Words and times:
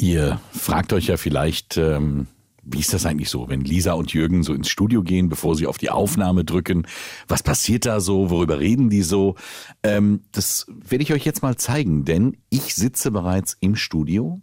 Ihr 0.00 0.40
fragt 0.52 0.92
euch 0.92 1.08
ja 1.08 1.16
vielleicht, 1.16 1.76
ähm, 1.76 2.28
wie 2.62 2.78
ist 2.78 2.92
das 2.92 3.04
eigentlich 3.04 3.30
so, 3.30 3.48
wenn 3.48 3.62
Lisa 3.62 3.94
und 3.94 4.12
Jürgen 4.12 4.42
so 4.42 4.54
ins 4.54 4.68
Studio 4.68 5.02
gehen, 5.02 5.28
bevor 5.28 5.56
sie 5.56 5.66
auf 5.66 5.78
die 5.78 5.90
Aufnahme 5.90 6.44
drücken? 6.44 6.86
Was 7.26 7.42
passiert 7.42 7.84
da 7.84 7.98
so? 8.00 8.30
Worüber 8.30 8.60
reden 8.60 8.90
die 8.90 9.02
so? 9.02 9.34
Ähm, 9.82 10.20
das 10.32 10.66
werde 10.68 11.02
ich 11.02 11.12
euch 11.12 11.24
jetzt 11.24 11.42
mal 11.42 11.56
zeigen, 11.56 12.04
denn 12.04 12.36
ich 12.48 12.74
sitze 12.74 13.10
bereits 13.10 13.56
im 13.60 13.74
Studio 13.74 14.40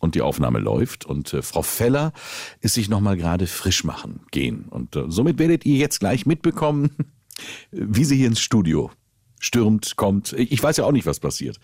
und 0.00 0.16
die 0.16 0.22
Aufnahme 0.22 0.58
läuft 0.58 1.06
und 1.06 1.32
äh, 1.32 1.42
Frau 1.42 1.62
Feller 1.62 2.12
ist 2.60 2.74
sich 2.74 2.90
noch 2.90 3.00
mal 3.00 3.16
gerade 3.16 3.46
frisch 3.46 3.84
machen 3.84 4.20
gehen 4.30 4.66
und 4.68 4.96
äh, 4.96 5.04
somit 5.08 5.38
werdet 5.38 5.64
ihr 5.64 5.76
jetzt 5.76 6.00
gleich 6.00 6.26
mitbekommen, 6.26 6.90
wie 7.70 8.04
sie 8.04 8.16
hier 8.16 8.26
ins 8.26 8.40
Studio 8.40 8.90
stürmt, 9.38 9.96
kommt. 9.96 10.34
Ich 10.34 10.62
weiß 10.62 10.76
ja 10.76 10.84
auch 10.84 10.92
nicht, 10.92 11.06
was 11.06 11.20
passiert. 11.20 11.58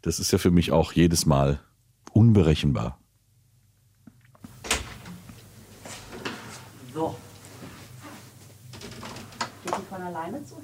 Das 0.00 0.18
ist 0.18 0.32
ja 0.32 0.38
für 0.38 0.50
mich 0.50 0.72
auch 0.72 0.92
jedes 0.92 1.26
Mal 1.26 1.60
unberechenbar. 2.12 2.98
So. 6.92 7.16
Geht 9.64 9.74
die 9.76 9.82
von 9.88 10.02
alleine 10.02 10.44
zu? 10.44 10.56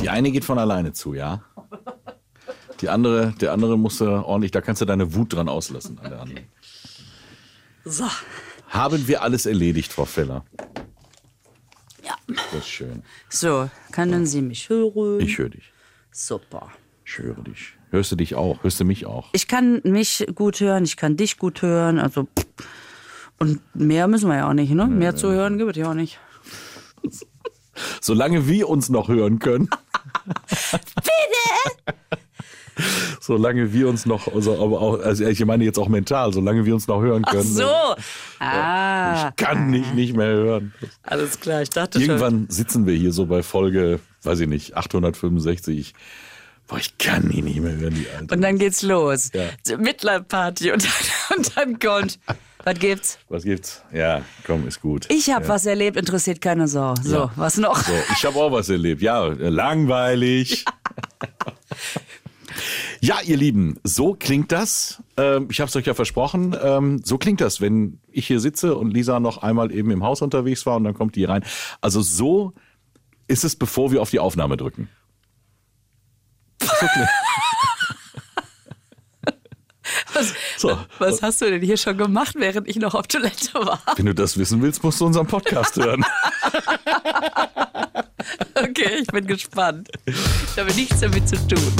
Die 0.00 0.10
eine 0.10 0.30
geht 0.30 0.44
von 0.44 0.58
alleine 0.58 0.92
zu, 0.92 1.14
ja. 1.14 1.42
Die 2.80 2.88
andere, 2.88 3.32
der 3.40 3.52
andere 3.52 3.78
musste 3.78 4.24
ordentlich, 4.24 4.52
da 4.52 4.60
kannst 4.60 4.82
du 4.82 4.84
deine 4.84 5.14
Wut 5.14 5.32
dran 5.32 5.48
auslassen 5.48 5.98
an 5.98 6.10
der 6.10 6.20
anderen. 6.20 6.46
So. 7.84 8.04
Haben 8.68 9.08
wir 9.08 9.22
alles 9.22 9.46
erledigt, 9.46 9.92
Frau 9.92 10.04
Feller? 10.04 10.44
Ja. 12.04 12.14
Das 12.26 12.54
ist 12.60 12.68
schön. 12.68 13.02
So, 13.28 13.70
können 13.92 14.26
Sie 14.26 14.42
mich 14.42 14.68
hören? 14.68 15.20
Ich 15.20 15.38
höre 15.38 15.48
dich. 15.48 15.72
Super. 16.10 16.70
Ich 17.04 17.18
höre 17.18 17.42
dich. 17.42 17.74
Hörst 17.90 18.10
du 18.12 18.16
dich 18.16 18.34
auch? 18.34 18.62
Hörst 18.62 18.80
du 18.80 18.84
mich 18.84 19.06
auch? 19.06 19.28
Ich 19.32 19.46
kann 19.48 19.80
mich 19.84 20.26
gut 20.34 20.60
hören, 20.60 20.84
ich 20.84 20.96
kann 20.96 21.16
dich 21.16 21.38
gut 21.38 21.62
hören, 21.62 21.98
also 21.98 22.26
und 23.38 23.60
mehr 23.74 24.08
müssen 24.08 24.28
wir 24.28 24.36
ja 24.36 24.48
auch 24.48 24.54
nicht, 24.54 24.72
ne? 24.72 24.86
Mehr 24.86 25.14
zu 25.14 25.30
hören 25.30 25.58
gibt 25.58 25.72
es 25.72 25.76
ja 25.76 25.90
auch 25.90 25.94
nicht. 25.94 26.18
Solange 28.00 28.48
wir 28.48 28.68
uns 28.68 28.88
noch 28.88 29.08
hören 29.08 29.38
können. 29.38 29.68
Bitte! 30.48 31.94
Solange 33.20 33.72
wir 33.72 33.88
uns 33.88 34.04
noch, 34.06 34.32
also, 34.34 34.62
aber 34.62 34.80
auch, 34.80 35.00
also 35.00 35.24
ich 35.26 35.42
meine 35.44 35.64
jetzt 35.64 35.78
auch 35.78 35.88
mental, 35.88 36.32
solange 36.32 36.64
wir 36.64 36.74
uns 36.74 36.86
noch 36.86 37.00
hören 37.00 37.22
Ach 37.26 37.32
können. 37.32 37.44
so. 37.44 37.68
Ah, 38.38 39.28
Ich 39.30 39.36
kann 39.36 39.70
nicht, 39.70 39.94
nicht 39.94 40.14
mehr 40.14 40.28
hören. 40.28 40.74
alles 41.02 41.40
klar, 41.40 41.62
ich 41.62 41.70
dachte 41.70 41.98
schon. 41.98 42.08
Irgendwann 42.08 42.46
sitzen 42.48 42.86
wir 42.86 42.94
hier 42.94 43.12
so 43.12 43.26
bei 43.26 43.42
Folge, 43.42 44.00
weiß 44.22 44.40
ich 44.40 44.48
nicht, 44.48 44.76
865. 44.76 45.94
Boah, 46.66 46.78
ich 46.78 46.98
kann 46.98 47.28
die 47.28 47.42
nicht 47.42 47.60
mehr 47.60 47.76
hören, 47.76 47.94
die 47.94 48.06
alte. 48.08 48.34
Und 48.34 48.40
dann 48.40 48.58
geht's 48.58 48.82
los. 48.82 49.30
Ja. 49.32 49.76
Midlife-Party 49.76 50.72
und 50.72 50.84
dann, 50.84 51.36
und 51.38 51.56
dann 51.56 51.78
kommt. 51.78 52.18
Was 52.64 52.78
gibt's? 52.80 53.18
Was 53.28 53.44
gibt's? 53.44 53.82
Ja, 53.92 54.22
komm, 54.44 54.66
ist 54.66 54.80
gut. 54.80 55.06
Ich 55.08 55.30
habe 55.30 55.44
ja. 55.44 55.48
was 55.50 55.66
erlebt, 55.66 55.96
interessiert 55.96 56.40
keine 56.40 56.66
Sau. 56.66 56.94
So, 57.00 57.14
Ja. 57.16 57.32
was 57.36 57.58
noch? 57.58 57.78
So, 57.78 57.92
ich 58.12 58.24
habe 58.24 58.36
auch 58.36 58.50
was 58.50 58.68
erlebt. 58.68 59.00
Ja, 59.02 59.24
langweilig. 59.26 60.64
Ja, 63.00 63.18
ihr 63.24 63.36
Lieben, 63.36 63.78
so 63.84 64.14
klingt 64.18 64.50
das. 64.50 65.02
Ähm, 65.16 65.46
ich 65.50 65.60
habe 65.60 65.68
es 65.68 65.76
euch 65.76 65.86
ja 65.86 65.94
versprochen. 65.94 66.56
Ähm, 66.60 67.00
so 67.04 67.18
klingt 67.18 67.40
das, 67.40 67.60
wenn 67.60 68.00
ich 68.10 68.26
hier 68.26 68.40
sitze 68.40 68.74
und 68.74 68.90
Lisa 68.90 69.20
noch 69.20 69.38
einmal 69.42 69.70
eben 69.70 69.90
im 69.90 70.02
Haus 70.02 70.22
unterwegs 70.22 70.66
war 70.66 70.76
und 70.76 70.84
dann 70.84 70.94
kommt 70.94 71.14
die 71.14 71.24
rein. 71.24 71.44
Also 71.80 72.00
so 72.00 72.54
ist 73.28 73.44
es, 73.44 73.54
bevor 73.54 73.92
wir 73.92 74.00
auf 74.02 74.10
die 74.10 74.18
Aufnahme 74.18 74.56
drücken. 74.56 74.88
Was, 80.14 80.32
So. 80.56 80.78
was 80.98 81.22
hast 81.22 81.40
du 81.42 81.50
denn 81.50 81.62
hier 81.62 81.76
schon 81.76 81.96
gemacht, 81.96 82.34
während 82.38 82.66
ich 82.68 82.76
noch 82.76 82.94
auf 82.94 83.06
Toilette 83.06 83.54
war? 83.54 83.80
Wenn 83.96 84.06
du 84.06 84.14
das 84.14 84.36
wissen 84.36 84.60
willst, 84.62 84.82
musst 84.82 85.00
du 85.00 85.06
unseren 85.06 85.26
Podcast 85.26 85.76
hören. 85.76 86.04
Okay, 88.58 88.90
ich 89.02 89.06
bin 89.08 89.26
gespannt. 89.26 89.88
Ich 90.06 90.58
habe 90.58 90.72
nichts 90.74 91.00
damit 91.00 91.28
zu 91.28 91.36
tun. 91.46 91.72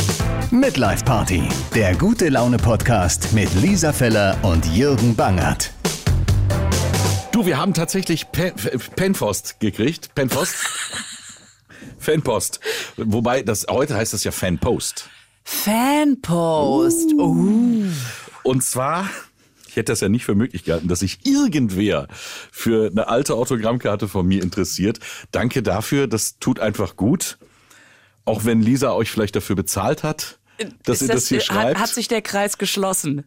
Midlife 0.50 1.04
Party, 1.04 1.42
der 1.74 1.96
gute 1.96 2.28
Laune 2.28 2.58
Podcast 2.58 3.32
mit 3.32 3.52
Lisa 3.54 3.92
Feller 3.92 4.36
und 4.42 4.64
Jürgen 4.66 5.16
Bangert. 5.16 5.70
Du, 7.32 7.46
wir 7.46 7.56
haben 7.58 7.72
tatsächlich 7.74 8.30
Pen 8.30 8.52
gekriegt. 9.58 10.14
Penpost. 10.14 10.54
Fanpost. 11.98 12.60
Wobei, 12.96 13.42
das, 13.42 13.66
heute 13.68 13.94
heißt 13.96 14.12
das 14.12 14.24
ja 14.24 14.30
Fanpost. 14.32 15.08
Fanpost. 15.44 17.14
Oh. 17.18 17.34
Und 18.42 18.62
zwar, 18.64 19.08
ich 19.68 19.76
hätte 19.76 19.92
das 19.92 20.00
ja 20.00 20.08
nicht 20.08 20.24
für 20.24 20.34
möglich 20.34 20.64
gehalten, 20.64 20.88
dass 20.88 21.00
sich 21.00 21.24
irgendwer 21.24 22.08
für 22.50 22.90
eine 22.90 23.08
alte 23.08 23.34
Autogrammkarte 23.34 24.08
von 24.08 24.26
mir 24.26 24.42
interessiert. 24.42 24.98
Danke 25.32 25.62
dafür, 25.62 26.06
das 26.06 26.38
tut 26.38 26.60
einfach 26.60 26.96
gut. 26.96 27.38
Auch 28.24 28.44
wenn 28.44 28.60
Lisa 28.60 28.92
euch 28.92 29.10
vielleicht 29.10 29.36
dafür 29.36 29.54
bezahlt 29.54 30.02
hat, 30.02 30.38
dass 30.84 31.02
Ist 31.02 31.08
ihr 31.08 31.14
das 31.14 31.28
hier 31.28 31.38
hat, 31.38 31.44
schreibt. 31.46 31.80
hat 31.80 31.88
sich 31.90 32.08
der 32.08 32.22
Kreis 32.22 32.58
geschlossen? 32.58 33.24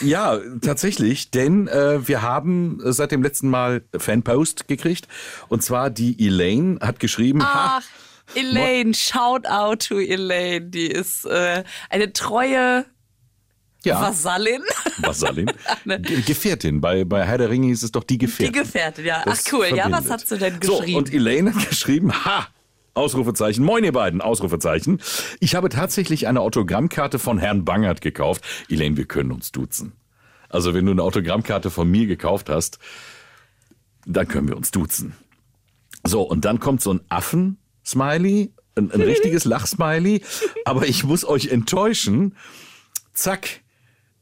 Ja, 0.00 0.38
tatsächlich, 0.60 1.30
denn 1.30 1.68
äh, 1.68 2.06
wir 2.06 2.22
haben 2.22 2.80
äh, 2.84 2.92
seit 2.92 3.12
dem 3.12 3.22
letzten 3.22 3.48
Mal 3.48 3.82
Fanpost 3.96 4.68
gekriegt. 4.68 5.08
Und 5.48 5.62
zwar 5.62 5.90
die 5.90 6.26
Elaine 6.26 6.78
hat 6.80 7.00
geschrieben, 7.00 7.42
ha, 7.42 7.80
Ach, 7.80 7.84
Elaine, 8.34 8.92
shout 8.94 9.46
out 9.46 9.86
to 9.88 9.98
Elaine. 9.98 10.66
Die 10.70 10.86
ist 10.88 11.24
äh, 11.26 11.64
eine 11.90 12.12
treue 12.12 12.84
ja, 13.84 14.00
Vasallin. 14.00 14.62
Vasallin, 14.98 15.52
Ge 15.84 16.22
Gefährtin. 16.22 16.80
Bei, 16.80 17.04
bei 17.04 17.24
Herr 17.26 17.38
der 17.38 17.50
Ringe 17.50 17.66
hieß 17.66 17.82
es 17.82 17.92
doch 17.92 18.02
die 18.02 18.16
Die 18.18 18.26
Gefährtin. 18.26 18.62
Gefährtin, 18.62 19.04
ja. 19.04 19.22
Ach 19.26 19.38
cool. 19.52 19.66
Ja, 19.74 19.90
was 19.90 20.06
verbindet. 20.06 20.10
hast 20.10 20.30
du 20.30 20.36
denn 20.38 20.58
So, 20.62 20.78
geschrieben? 20.78 20.98
und 20.98 21.12
Elaine 21.12 21.54
hat 21.54 21.68
geschrieben, 21.68 22.24
ha, 22.24 22.48
Ausrufezeichen, 22.94 23.64
moin 23.64 23.84
ihr 23.84 23.92
beiden, 23.92 24.20
Ausrufezeichen. 24.20 25.00
Ich 25.40 25.54
habe 25.54 25.68
tatsächlich 25.68 26.26
eine 26.26 26.40
Autogrammkarte 26.40 27.18
von 27.18 27.38
Herrn 27.38 27.64
Bangert 27.64 28.00
gekauft. 28.00 28.42
Elaine, 28.68 28.96
wir 28.96 29.06
können 29.06 29.32
uns 29.32 29.52
duzen. 29.52 29.92
Also 30.48 30.74
wenn 30.74 30.86
du 30.86 30.92
eine 30.92 31.02
Autogrammkarte 31.02 31.70
von 31.70 31.90
mir 31.90 32.06
gekauft 32.06 32.48
hast, 32.48 32.78
dann 34.06 34.28
können 34.28 34.48
wir 34.48 34.56
uns 34.56 34.70
duzen. 34.70 35.14
So, 36.06 36.22
und 36.22 36.44
dann 36.44 36.60
kommt 36.60 36.82
so 36.82 36.92
ein 36.92 37.00
Affen-Smiley, 37.08 38.52
ein, 38.76 38.92
ein 38.92 39.00
richtiges 39.02 39.44
Lachsmiley, 39.44 40.22
aber 40.64 40.86
ich 40.86 41.02
muss 41.04 41.24
euch 41.24 41.48
enttäuschen. 41.48 42.36
Zack, 43.14 43.60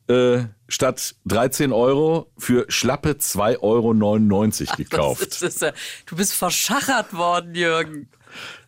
äh, 0.08 0.44
statt 0.68 1.14
13 1.26 1.72
Euro 1.72 2.30
für 2.38 2.64
schlappe 2.68 3.10
2,99 3.12 3.60
Euro 3.60 3.92
gekauft. 4.76 5.26
Das 5.32 5.42
ist, 5.42 5.60
ja- 5.62 5.72
du 6.06 6.16
bist 6.16 6.32
verschachert 6.34 7.12
worden, 7.14 7.54
Jürgen. 7.54 8.08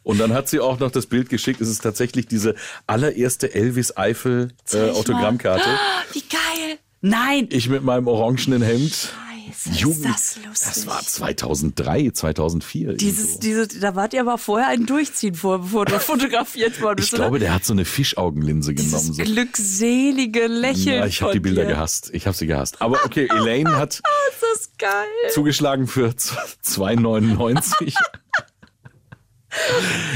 Und 0.04 0.18
dann 0.20 0.32
hat 0.32 0.48
sie 0.48 0.60
auch 0.60 0.78
noch 0.78 0.90
das 0.92 1.06
Bild 1.06 1.28
geschickt. 1.30 1.60
Es 1.60 1.68
ist 1.68 1.80
tatsächlich 1.82 2.26
diese 2.28 2.54
allererste 2.86 3.52
Elvis 3.54 3.96
Eifel 3.96 4.52
äh. 4.72 4.90
Autogrammkarte. 4.90 5.64
Wie 6.12 6.20
geil. 6.20 6.78
Nein. 7.00 7.48
Ich 7.50 7.68
mit 7.68 7.82
meinem 7.82 8.06
orangenen 8.06 8.62
Hemd. 8.62 8.92
Scheiße, 8.92 9.70
ist 9.70 10.04
das 10.04 10.38
lustig. 10.46 10.68
das 10.68 10.86
war 10.86 11.00
2003, 11.02 12.10
2004. 12.10 12.94
Dieses, 12.94 13.38
diese, 13.38 13.66
da 13.68 13.94
wart 13.94 14.12
ihr 14.14 14.20
aber 14.20 14.36
vorher 14.38 14.68
ein 14.68 14.84
Durchziehen 14.86 15.34
vor, 15.34 15.58
bevor 15.60 15.84
du 15.86 15.98
fotografiert 16.00 16.80
worden 16.82 16.98
ich 16.98 17.10
bist. 17.10 17.14
glaube, 17.14 17.30
oder? 17.32 17.38
der 17.40 17.54
hat 17.54 17.64
so 17.64 17.72
eine 17.72 17.84
Fischaugenlinse 17.84 18.74
genommen. 18.74 18.90
Dieses 18.92 19.16
So. 19.16 19.22
glückselige 19.22 20.46
Lächeln. 20.46 20.98
Ja, 21.00 21.06
ich 21.06 21.20
habe 21.22 21.32
die 21.32 21.40
Bilder 21.40 21.62
dir. 21.62 21.68
gehasst. 21.74 22.10
Ich 22.12 22.26
habe 22.26 22.36
sie 22.36 22.46
gehasst. 22.46 22.80
Aber 22.82 23.04
okay, 23.04 23.28
Elaine 23.30 23.76
hat 23.76 23.94
Ist 24.30 24.42
das 24.54 24.70
geil. 24.78 25.30
zugeschlagen 25.32 25.86
für 25.86 26.08
2,99. 26.08 27.94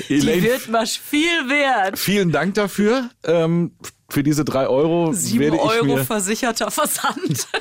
Die 0.08 0.14
Elaine, 0.18 0.42
wird 0.42 0.68
mal 0.68 0.86
viel 0.86 1.48
wert. 1.48 1.98
vielen 1.98 2.32
Dank 2.32 2.54
dafür. 2.54 3.10
Ähm, 3.24 3.72
für 4.10 4.22
diese 4.22 4.44
drei 4.44 4.66
Euro 4.66 5.12
Sieben 5.12 5.40
werde 5.40 5.56
ich 5.56 5.62
Euro 5.62 5.96
mir 5.96 6.04
versicherter 6.04 6.70
Versand. 6.70 7.46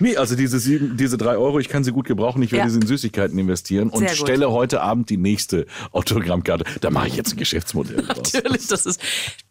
Nee, 0.00 0.16
also 0.16 0.36
diese, 0.36 0.60
sieben, 0.60 0.96
diese 0.96 1.18
drei 1.18 1.36
Euro, 1.36 1.58
ich 1.58 1.68
kann 1.68 1.82
sie 1.82 1.90
gut 1.90 2.06
gebrauchen. 2.06 2.40
Ich 2.42 2.52
werde 2.52 2.66
Ja. 2.66 2.70
sie 2.70 2.78
in 2.80 2.86
Süßigkeiten 2.86 3.36
investieren 3.38 3.88
und 3.90 4.08
stelle 4.10 4.50
heute 4.50 4.80
Abend 4.80 5.10
die 5.10 5.16
nächste 5.16 5.66
Autogrammkarte. 5.90 6.64
Da 6.80 6.90
mache 6.90 7.08
ich 7.08 7.16
jetzt 7.16 7.32
ein 7.32 7.36
Geschäftsmodell 7.36 8.02
draus. 8.06 8.32
Natürlich, 8.32 8.68
das 8.68 8.86
ist 8.86 9.00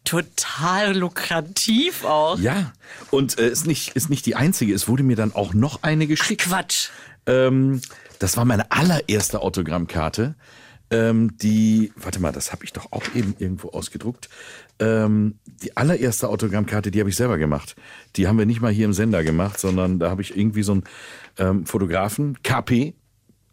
total 0.04 0.96
lukrativ 0.96 2.04
auch. 2.04 2.38
Ja, 2.38 2.72
und 3.10 3.38
äh, 3.38 3.48
ist, 3.50 3.66
nicht, 3.66 3.94
ist 3.94 4.08
nicht 4.08 4.24
die 4.24 4.36
einzige. 4.36 4.72
Es 4.74 4.88
wurde 4.88 5.02
mir 5.02 5.16
dann 5.16 5.34
auch 5.34 5.52
noch 5.52 5.82
eine 5.82 6.06
geschickt. 6.06 6.42
Quatsch. 6.48 6.88
Ähm, 7.26 7.82
das 8.18 8.36
war 8.38 8.46
meine 8.46 8.70
allererste 8.70 9.40
Autogrammkarte. 9.42 10.34
Ähm, 10.90 11.36
die, 11.36 11.92
warte 11.96 12.20
mal, 12.20 12.32
das 12.32 12.52
habe 12.52 12.64
ich 12.64 12.72
doch 12.72 12.92
auch 12.92 13.04
eben 13.14 13.34
irgendwo 13.38 13.70
ausgedruckt. 13.70 14.28
Ähm, 14.78 15.38
die 15.44 15.76
allererste 15.76 16.28
Autogrammkarte, 16.28 16.90
die 16.90 17.00
habe 17.00 17.10
ich 17.10 17.16
selber 17.16 17.36
gemacht. 17.36 17.76
Die 18.16 18.26
haben 18.26 18.38
wir 18.38 18.46
nicht 18.46 18.60
mal 18.60 18.72
hier 18.72 18.86
im 18.86 18.92
Sender 18.92 19.22
gemacht, 19.22 19.60
sondern 19.60 19.98
da 19.98 20.08
habe 20.10 20.22
ich 20.22 20.36
irgendwie 20.36 20.62
so 20.62 20.72
einen 20.72 20.84
ähm, 21.38 21.66
Fotografen, 21.66 22.42
KP, 22.42 22.94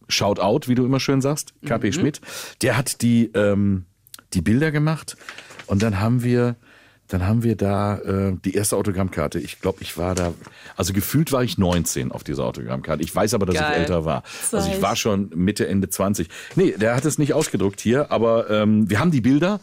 Shout 0.08 0.40
out, 0.40 0.68
wie 0.68 0.76
du 0.76 0.86
immer 0.86 1.00
schön 1.00 1.22
sagst, 1.22 1.56
KP 1.66 1.92
Schmidt, 1.92 2.22
der 2.62 2.78
hat 2.78 3.02
die, 3.02 3.32
ähm, 3.34 3.86
die 4.34 4.42
Bilder 4.42 4.72
gemacht 4.72 5.18
und 5.66 5.82
dann 5.82 6.00
haben 6.00 6.24
wir 6.24 6.58
dann 7.08 7.28
haben 7.28 7.44
wir 7.44 7.56
da 7.56 7.98
äh, 8.00 8.34
die 8.44 8.56
erste 8.56 8.78
Autogrammkarte. 8.78 9.40
Ich 9.40 9.62
glaube, 9.62 9.80
ich 9.82 9.98
war 9.98 10.16
da, 10.16 10.34
also 10.76 10.92
gefühlt 10.92 11.32
war 11.32 11.44
ich 11.44 11.58
19 11.58 12.12
auf 12.12 12.24
dieser 12.24 12.46
Autogrammkarte. 12.46 13.04
Ich 13.04 13.16
weiß 13.16 13.34
aber, 13.36 13.46
dass 13.46 13.56
Geil. 13.56 13.72
ich 13.72 13.78
älter 13.80 14.06
war. 14.06 14.24
Also 14.52 14.70
ich 14.72 14.82
war 14.82 14.96
schon 14.96 15.30
Mitte, 15.36 15.68
Ende 15.68 15.90
20. 15.90 16.30
Nee, 16.56 16.72
der 16.72 16.96
hat 16.96 17.06
es 17.06 17.18
nicht 17.18 17.34
ausgedruckt 17.34 17.80
hier, 17.80 18.12
aber 18.12 18.50
ähm, 18.50 18.90
wir 18.90 19.00
haben 19.00 19.12
die 19.12 19.22
Bilder. 19.22 19.60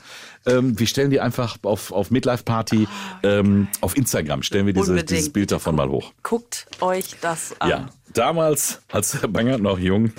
Ähm, 0.47 0.79
wir 0.79 0.87
stellen 0.87 1.11
die 1.11 1.21
einfach 1.21 1.59
auf, 1.63 1.93
auf 1.93 2.11
Midlife 2.11 2.45
Party, 2.45 2.89
ähm, 3.23 3.69
auf 3.81 3.97
Instagram 3.97 4.43
stellen 4.43 4.67
wir 4.67 4.73
diese, 4.73 5.03
dieses 5.05 5.33
Bild 5.33 5.53
davon 5.53 5.77
mal 5.77 5.89
hoch. 5.89 6.13
Guckt 6.23 6.67
euch 6.81 7.17
das 7.21 7.55
an. 7.61 7.71
Ja, 7.71 7.89
damals, 8.13 8.81
als 8.91 9.21
Herr 9.21 9.29
Bangert 9.29 9.61
noch 9.61 9.79
jung 9.79 10.13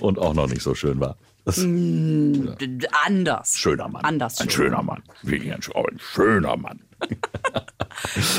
und 0.00 0.18
auch 0.18 0.34
noch 0.34 0.48
nicht 0.48 0.62
so 0.62 0.74
schön 0.74 1.00
war. 1.00 1.16
D- 1.46 2.86
Anders. 3.06 3.56
schöner 3.56 3.88
Mann. 3.88 4.04
Anders. 4.04 4.40
Ein 4.40 4.48
schön. 4.50 4.66
schöner 4.66 4.82
Mann. 4.82 5.02
Wirklich 5.22 5.52
ein, 5.52 5.60
sch- 5.60 5.74
ein 5.74 5.98
schöner 5.98 6.56
Mann. 6.56 6.80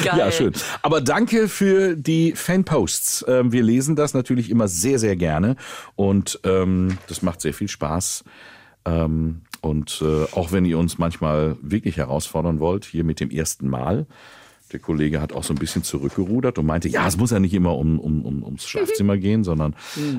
Ja, 0.04 0.32
schön. 0.32 0.52
Aber 0.82 1.00
danke 1.02 1.48
für 1.48 1.96
die 1.96 2.34
Fanposts. 2.34 3.24
Ähm, 3.28 3.52
wir 3.52 3.62
lesen 3.64 3.96
das 3.96 4.14
natürlich 4.14 4.50
immer 4.50 4.68
sehr, 4.68 5.00
sehr 5.00 5.16
gerne 5.16 5.56
und 5.96 6.40
ähm, 6.44 6.98
das 7.08 7.22
macht 7.22 7.40
sehr 7.42 7.54
viel 7.54 7.68
Spaß. 7.68 8.24
Ähm, 8.86 9.42
und 9.62 10.02
äh, 10.04 10.24
auch 10.36 10.52
wenn 10.52 10.66
ihr 10.66 10.78
uns 10.80 10.98
manchmal 10.98 11.56
wirklich 11.62 11.98
herausfordern 11.98 12.60
wollt, 12.60 12.86
hier 12.86 13.04
mit 13.04 13.20
dem 13.20 13.30
ersten 13.30 13.68
Mal. 13.70 14.08
Der 14.74 14.80
Kollege 14.80 15.22
hat 15.22 15.34
auch 15.34 15.44
so 15.44 15.54
ein 15.54 15.58
bisschen 15.60 15.84
zurückgerudert 15.84 16.58
und 16.58 16.66
meinte, 16.66 16.90
ja, 16.90 17.08
es 17.08 17.16
muss 17.16 17.30
ja 17.30 17.40
nicht 17.40 17.54
immer 17.54 17.78
um, 17.78 18.00
um, 18.00 18.26
um, 18.26 18.44
ums 18.44 18.68
Schlafzimmer 18.68 19.18
gehen, 19.18 19.44
sondern 19.44 19.76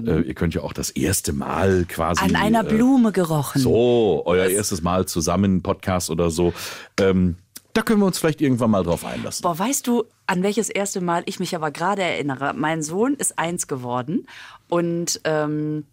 äh, 0.07 0.21
ihr 0.21 0.35
könnt 0.35 0.55
ja 0.55 0.63
auch 0.63 0.73
das 0.73 0.91
erste 0.91 1.33
Mal 1.33 1.85
quasi. 1.89 2.23
An 2.23 2.37
einer 2.37 2.65
äh, 2.65 2.73
Blume 2.73 3.11
gerochen. 3.11 3.61
so, 3.61 4.23
euer 4.25 4.47
erstes 4.47 4.81
Mal 4.81 5.07
zusammen, 5.07 5.63
Podcast 5.63 6.09
oder 6.09 6.31
so. 6.31 6.55
Ähm, 7.01 7.35
da 7.73 7.83
können 7.83 7.99
wir 7.99 8.07
uns 8.07 8.19
vielleicht 8.19 8.41
irgendwann 8.41 8.71
mal 8.71 8.85
drauf 8.85 9.05
einlassen. 9.05 9.43
Boah, 9.43 9.59
weißt 9.59 9.89
du, 9.89 10.05
an 10.29 10.45
welches 10.45 10.71
erste 10.71 11.01
Mal 11.01 11.25
ich 11.27 11.41
mich 11.41 11.57
aber 11.57 11.73
gerade 11.73 12.03
erinnere? 12.03 12.55
Mein 12.55 12.81
Sohn 12.81 13.15
ist 13.15 13.37
eins 13.37 13.67
geworden 13.67 14.29
und 14.69 15.21
ähm, 15.25 15.85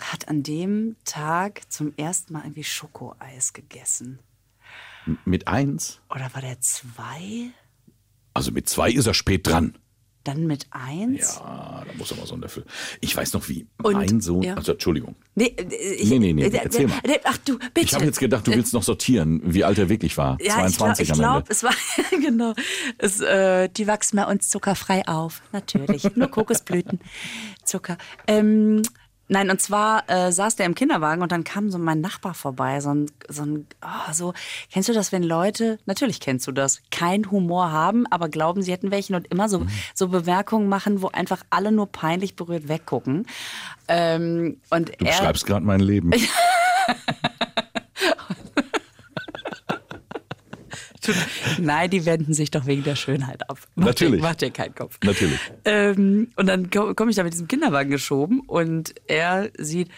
hat 0.00 0.28
an 0.28 0.42
dem 0.42 0.96
Tag 1.04 1.70
zum 1.70 1.92
ersten 1.98 2.32
Mal 2.32 2.44
irgendwie 2.44 2.64
Schokoeis 2.64 3.52
gegessen. 3.52 4.20
Mit 5.26 5.46
eins? 5.46 6.00
Oder 6.08 6.30
war 6.32 6.40
der 6.40 6.60
zwei? 6.60 7.50
Also 8.36 8.52
mit 8.52 8.68
zwei 8.68 8.90
ist 8.90 9.06
er 9.06 9.14
spät 9.14 9.46
dran. 9.46 9.76
Dann 10.24 10.44
mit 10.48 10.66
eins? 10.72 11.38
Ah, 11.38 11.84
da 11.86 11.92
muss 11.96 12.10
er 12.10 12.16
mal 12.16 12.26
so 12.26 12.34
ein 12.34 12.40
Löffel. 12.40 12.64
Ich 13.00 13.16
weiß 13.16 13.32
noch 13.34 13.48
wie. 13.48 13.68
Und- 13.80 13.94
mein 13.94 14.20
Sohn. 14.20 14.42
ja. 14.42 14.54
Also 14.54 14.72
Entschuldigung. 14.72 15.14
Nee, 15.36 15.54
äh, 15.56 15.62
ich, 15.94 16.10
Nee, 16.10 16.18
nee, 16.18 16.32
nee, 16.32 16.46
äh, 16.46 16.56
erzähl 16.64 16.88
mal. 16.88 16.98
äh, 17.04 17.20
Ach 17.22 17.38
du, 17.38 17.58
bitte. 17.58 17.80
Ich 17.82 17.94
habe 17.94 18.04
jetzt 18.06 18.18
gedacht, 18.18 18.44
du 18.44 18.52
willst 18.52 18.72
noch 18.72 18.82
sortieren, 18.82 19.40
wie 19.44 19.62
alt 19.62 19.78
er 19.78 19.88
wirklich 19.88 20.16
war. 20.18 20.36
Ja, 20.40 20.54
22 20.54 21.04
ich 21.04 21.12
am 21.12 21.18
glaube, 21.18 21.38
Ende. 21.38 21.52
es 21.52 21.62
war, 21.62 21.74
genau, 22.20 22.54
es, 22.98 23.20
äh, 23.20 23.68
die 23.68 23.86
wachsen 23.86 24.16
bei 24.16 24.24
uns 24.26 24.48
zuckerfrei 24.48 25.06
auf. 25.06 25.42
Natürlich, 25.52 26.16
nur 26.16 26.26
Kokosblüten, 26.28 26.98
Zucker. 27.64 27.96
Ähm, 28.26 28.82
nein, 29.28 29.50
und 29.50 29.60
zwar 29.60 30.08
äh, 30.08 30.30
saß 30.32 30.56
der 30.56 30.66
im 30.66 30.74
Kinderwagen 30.74 31.22
und 31.22 31.32
dann 31.32 31.44
kam 31.44 31.70
so 31.70 31.78
mein 31.78 32.00
Nachbar 32.00 32.34
vorbei, 32.34 32.80
so 32.80 32.90
ein, 32.94 33.10
so 33.28 33.42
ein, 33.42 33.66
oh, 33.82 34.12
so, 34.12 34.34
kennst 34.72 34.88
du 34.88 34.92
das, 34.92 35.12
wenn 35.12 35.22
Leute, 35.22 35.78
natürlich 35.86 36.20
kennst 36.20 36.46
du 36.46 36.52
das, 36.52 36.80
keinen 36.90 37.30
Humor 37.30 37.72
haben, 37.72 38.06
aber 38.08 38.28
glauben, 38.28 38.62
sie 38.62 38.72
hätten 38.72 38.90
welchen 38.90 39.14
und 39.14 39.26
immer 39.28 39.48
so, 39.48 39.60
Mhm. 39.60 39.68
so 39.94 40.08
Bemerkungen 40.08 40.68
machen, 40.68 41.02
wo 41.02 41.08
einfach 41.08 41.42
alle 41.50 41.72
nur 41.72 41.86
peinlich 41.90 42.36
berührt 42.36 42.68
weggucken. 42.68 43.26
Ähm, 43.88 44.60
und 44.70 44.88
Du 44.88 44.92
er, 45.04 45.06
beschreibst 45.12 45.46
gerade 45.46 45.64
mein 45.64 45.80
Leben. 45.80 46.12
Nein, 51.58 51.90
die 51.90 52.06
wenden 52.06 52.34
sich 52.34 52.50
doch 52.50 52.66
wegen 52.66 52.84
der 52.84 52.96
Schönheit 52.96 53.48
ab. 53.48 53.58
Mach 53.74 53.86
Natürlich. 53.86 54.20
Dir, 54.20 54.26
mach 54.28 54.34
dir 54.34 54.50
keinen 54.50 54.74
Kopf. 54.74 54.98
Natürlich. 55.02 55.38
Ähm, 55.64 56.28
und 56.36 56.46
dann 56.46 56.70
komme 56.70 56.94
komm 56.94 57.08
ich 57.08 57.16
da 57.16 57.22
mit 57.22 57.32
diesem 57.32 57.48
Kinderwagen 57.48 57.90
geschoben 57.90 58.40
und 58.40 58.94
er 59.06 59.50
sieht, 59.58 59.88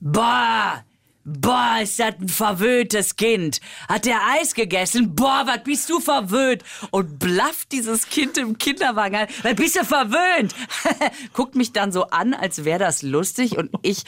boah, 0.00 0.84
boah, 1.24 1.78
ist 1.82 1.98
das 1.98 2.14
ein 2.20 2.28
verwöhntes 2.28 3.16
Kind. 3.16 3.60
Hat 3.88 4.04
der 4.04 4.20
Eis 4.40 4.54
gegessen? 4.54 5.14
Boah, 5.14 5.42
was 5.46 5.62
bist 5.64 5.88
du 5.90 6.00
verwöhnt? 6.00 6.62
Und 6.90 7.18
blafft 7.18 7.72
dieses 7.72 8.08
Kind 8.08 8.38
im 8.38 8.58
Kinderwagen 8.58 9.16
an. 9.16 9.26
Was 9.42 9.54
bist 9.54 9.76
du 9.76 9.84
verwöhnt? 9.84 10.54
Guckt 11.32 11.54
mich 11.54 11.72
dann 11.72 11.92
so 11.92 12.04
an, 12.06 12.34
als 12.34 12.64
wäre 12.64 12.78
das 12.78 13.02
lustig 13.02 13.56
und 13.56 13.70
ich, 13.82 14.02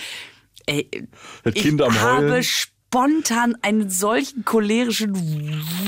ey, 0.66 0.88
Das 1.43 1.55
ich 1.55 1.62
Kind 1.62 1.82
am 1.82 2.00
habe 2.00 2.31
Heulen. 2.31 2.44
Spontan 2.94 3.56
einen 3.61 3.91
solchen 3.91 4.44
cholerischen 4.44 5.17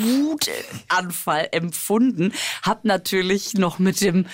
Wutanfall 0.03 1.50
empfunden, 1.53 2.32
hab 2.62 2.85
natürlich 2.85 3.55
noch 3.55 3.79
mit 3.79 4.00
dem 4.00 4.26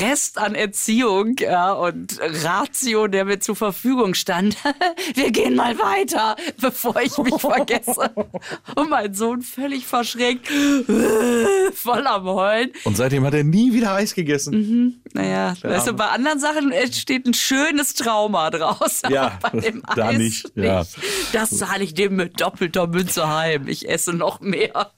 Rest 0.00 0.38
an 0.38 0.54
Erziehung 0.54 1.36
ja, 1.38 1.72
und 1.72 2.18
Ratio, 2.20 3.06
der 3.06 3.24
mir 3.24 3.40
zur 3.40 3.56
Verfügung 3.56 4.14
stand. 4.14 4.56
Wir 5.14 5.30
gehen 5.30 5.56
mal 5.56 5.78
weiter, 5.78 6.36
bevor 6.60 7.00
ich 7.00 7.16
mich 7.18 7.40
vergesse. 7.40 8.10
Und 8.76 8.90
mein 8.90 9.14
Sohn 9.14 9.42
völlig 9.42 9.86
verschreckt, 9.86 10.48
voll 11.74 12.06
am 12.06 12.24
Heulen. 12.24 12.70
Und 12.84 12.96
seitdem 12.96 13.24
hat 13.24 13.34
er 13.34 13.44
nie 13.44 13.72
wieder 13.72 13.92
Eis 13.92 14.14
gegessen. 14.14 15.02
Naja, 15.12 15.54
weißt 15.60 15.88
du, 15.88 15.92
bei 15.94 16.06
anderen 16.06 16.38
Sachen 16.38 16.72
entsteht 16.72 17.26
ein 17.26 17.34
schönes 17.34 17.94
Trauma 17.94 18.50
draus. 18.50 19.02
Ja, 19.08 19.38
aber 19.42 19.50
bei 19.50 19.60
dem 19.60 19.82
da 19.94 20.08
Eis 20.08 20.18
nicht, 20.18 20.52
ja. 20.54 20.84
Das 21.32 21.50
zahle 21.50 21.84
ich 21.84 21.94
dem 21.94 22.16
mit 22.16 22.40
doppelter 22.40 22.86
Münze 22.86 23.28
heim. 23.28 23.68
Ich 23.68 23.88
esse 23.88 24.12
noch 24.12 24.40
mehr. 24.40 24.92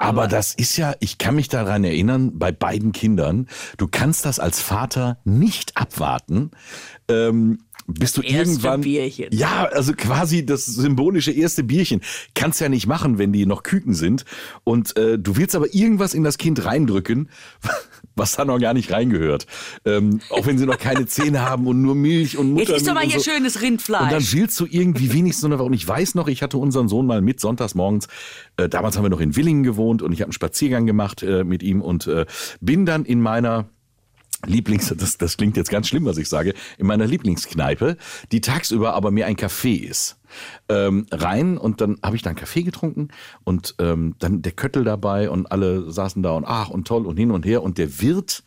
Aber 0.00 0.28
das 0.28 0.54
ist 0.54 0.78
ja, 0.78 0.94
ich 1.00 1.18
kann 1.18 1.34
mich 1.34 1.48
daran 1.48 1.84
erinnern, 1.84 2.38
bei 2.38 2.52
beiden 2.52 2.92
Kindern, 2.92 3.48
du 3.76 3.86
kannst 3.86 4.24
das 4.24 4.38
als 4.38 4.60
Vater 4.60 5.18
nicht 5.24 5.76
abwarten, 5.76 6.52
ähm, 7.08 7.58
bis 7.86 8.12
du 8.12 8.22
Erste 8.22 8.38
irgendwann. 8.38 8.80
Bierchen. 8.80 9.28
Ja, 9.32 9.64
also 9.64 9.92
quasi 9.92 10.46
das 10.46 10.64
symbolische 10.64 11.32
erste 11.32 11.64
Bierchen. 11.64 12.00
Kannst 12.34 12.60
ja 12.60 12.70
nicht 12.70 12.86
machen, 12.86 13.18
wenn 13.18 13.32
die 13.32 13.44
noch 13.44 13.62
Küken 13.62 13.92
sind. 13.94 14.24
Und 14.64 14.96
äh, 14.96 15.18
du 15.18 15.36
willst 15.36 15.54
aber 15.54 15.74
irgendwas 15.74 16.14
in 16.14 16.24
das 16.24 16.38
Kind 16.38 16.64
reindrücken, 16.64 17.28
was 18.20 18.36
da 18.36 18.44
noch 18.44 18.60
gar 18.60 18.74
nicht 18.74 18.92
reingehört. 18.92 19.46
Ähm, 19.84 20.20
auch 20.30 20.46
wenn 20.46 20.58
sie 20.58 20.66
noch 20.66 20.78
keine 20.78 21.06
Zähne 21.06 21.40
haben 21.42 21.66
und 21.66 21.82
nur 21.82 21.94
Milch 21.94 22.36
und 22.36 22.56
Jetzt 22.56 22.68
Muttermilch. 22.68 22.76
isst 22.76 22.86
du 22.86 22.94
mal 22.94 23.04
und 23.04 23.10
hier 23.10 23.20
so. 23.20 23.30
schönes 23.30 23.62
Rindfleisch. 23.62 24.02
Und 24.02 24.12
dann 24.12 24.32
willst 24.32 24.60
du 24.60 24.66
irgendwie 24.70 25.12
wenigstens 25.12 25.48
noch, 25.48 25.58
und 25.60 25.72
ich 25.72 25.88
weiß 25.88 26.14
noch, 26.14 26.28
ich 26.28 26.42
hatte 26.42 26.58
unseren 26.58 26.88
Sohn 26.88 27.06
mal 27.06 27.22
mit 27.22 27.40
sonntags 27.40 27.74
morgens, 27.74 28.06
äh, 28.56 28.68
damals 28.68 28.96
haben 28.96 29.04
wir 29.04 29.10
noch 29.10 29.20
in 29.20 29.34
Willingen 29.34 29.64
gewohnt 29.64 30.02
und 30.02 30.12
ich 30.12 30.20
habe 30.20 30.28
einen 30.28 30.34
Spaziergang 30.34 30.86
gemacht 30.86 31.22
äh, 31.22 31.42
mit 31.44 31.62
ihm 31.62 31.80
und 31.80 32.06
äh, 32.06 32.26
bin 32.60 32.86
dann 32.86 33.04
in 33.04 33.20
meiner 33.20 33.68
Lieblings, 34.46 34.94
das, 34.96 35.18
das 35.18 35.36
klingt 35.36 35.56
jetzt 35.56 35.70
ganz 35.70 35.88
schlimm, 35.88 36.04
was 36.04 36.16
ich 36.16 36.28
sage, 36.28 36.54
in 36.78 36.86
meiner 36.86 37.06
Lieblingskneipe, 37.06 37.96
die 38.32 38.40
tagsüber 38.40 38.94
aber 38.94 39.10
mehr 39.10 39.26
ein 39.26 39.36
Café 39.36 39.82
ist. 39.82 40.19
Ähm, 40.68 41.06
rein 41.10 41.58
und 41.58 41.80
dann 41.80 41.98
habe 42.02 42.16
ich 42.16 42.22
da 42.22 42.30
einen 42.30 42.38
Kaffee 42.38 42.62
getrunken 42.62 43.08
und 43.44 43.74
ähm, 43.78 44.14
dann 44.18 44.42
der 44.42 44.52
Köttel 44.52 44.84
dabei 44.84 45.28
und 45.30 45.50
alle 45.50 45.90
saßen 45.90 46.22
da 46.22 46.32
und 46.32 46.44
ach 46.46 46.70
und 46.70 46.86
toll 46.86 47.06
und 47.06 47.16
hin 47.16 47.30
und 47.30 47.44
her 47.44 47.62
und 47.62 47.78
der 47.78 48.00
Wirt, 48.00 48.42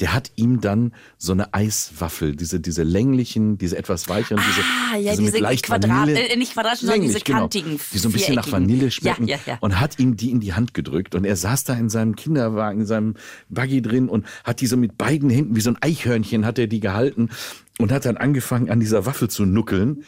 der 0.00 0.12
hat 0.14 0.32
ihm 0.36 0.60
dann 0.60 0.92
so 1.18 1.32
eine 1.32 1.52
Eiswaffel, 1.54 2.36
diese 2.36 2.60
diese 2.60 2.82
länglichen, 2.82 3.58
diese 3.58 3.76
etwas 3.78 4.08
weicheren, 4.08 4.42
diese, 4.48 4.60
Ah, 4.92 4.96
ja, 4.96 5.10
diese 5.12 5.22
mit 5.22 5.34
diese 5.34 5.42
leicht 5.42 5.64
Quadrat- 5.66 6.08
äh, 6.08 6.36
nicht 6.36 6.52
quadratischen, 6.52 6.88
sondern 6.88 7.06
diese 7.06 7.20
kantigen, 7.20 7.78
die 7.92 7.98
so 7.98 8.08
ein 8.08 8.12
bisschen 8.12 8.34
nach. 8.36 8.50
Vanille 8.50 8.90
schmecken 8.90 9.26
Ja, 9.26 9.36
ja, 9.46 9.54
ja. 9.54 9.58
und 9.60 9.80
hat 9.80 9.98
ihm 9.98 10.16
die 10.16 10.30
in 10.30 10.40
die 10.40 10.52
Hand 10.54 10.74
gedrückt 10.74 11.14
und 11.14 11.24
er 11.24 11.36
saß 11.36 11.64
da 11.64 11.74
in 11.74 11.88
seinem 11.88 12.14
Kinderwagen, 12.16 12.80
in 12.80 12.86
seinem 12.86 13.14
Buggy 13.48 13.82
drin 13.82 14.08
und 14.08 14.26
hat 14.44 14.60
die 14.60 14.66
so 14.66 14.76
mit 14.76 14.96
beiden 14.98 15.30
Händen 15.30 15.56
wie 15.56 15.60
so 15.60 15.70
ein 15.70 15.78
Eichhörnchen 15.80 16.44
hat 16.46 16.58
er 16.58 16.66
die 16.66 16.80
gehalten 16.80 17.30
und 17.78 17.90
hat 17.90 18.04
dann 18.04 18.16
angefangen 18.16 18.70
an 18.70 18.80
dieser 18.80 19.06
Waffel 19.06 19.28
zu 19.28 19.44
nuckeln 19.44 20.04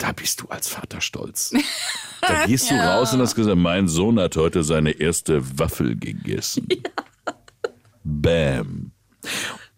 da 0.00 0.12
bist 0.12 0.40
du 0.40 0.48
als 0.48 0.68
Vater 0.68 1.00
stolz. 1.00 1.52
Da 2.22 2.44
gehst 2.44 2.70
du 2.70 2.74
raus 2.74 3.14
und 3.14 3.22
hast 3.22 3.34
gesagt, 3.34 3.56
mein 3.56 3.88
Sohn 3.88 4.20
hat 4.20 4.36
heute 4.36 4.62
seine 4.62 4.90
erste 4.90 5.58
Waffel 5.58 5.96
gegessen. 5.96 6.68
Bam. 8.04 8.92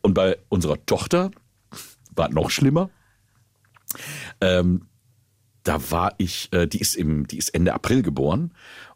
Und 0.00 0.14
bei 0.14 0.36
unserer 0.48 0.84
Tochter 0.84 1.30
war 2.16 2.30
noch 2.30 2.50
schlimmer. 2.50 2.90
Ähm, 4.40 4.88
da 5.62 5.92
war 5.92 6.14
ich, 6.18 6.52
äh, 6.52 6.66
die 6.66 6.80
ist 6.80 6.96
im, 6.96 7.28
die 7.28 7.38
ist 7.38 7.50
Ende 7.50 7.74
April 7.74 8.02
geboren. 8.02 8.52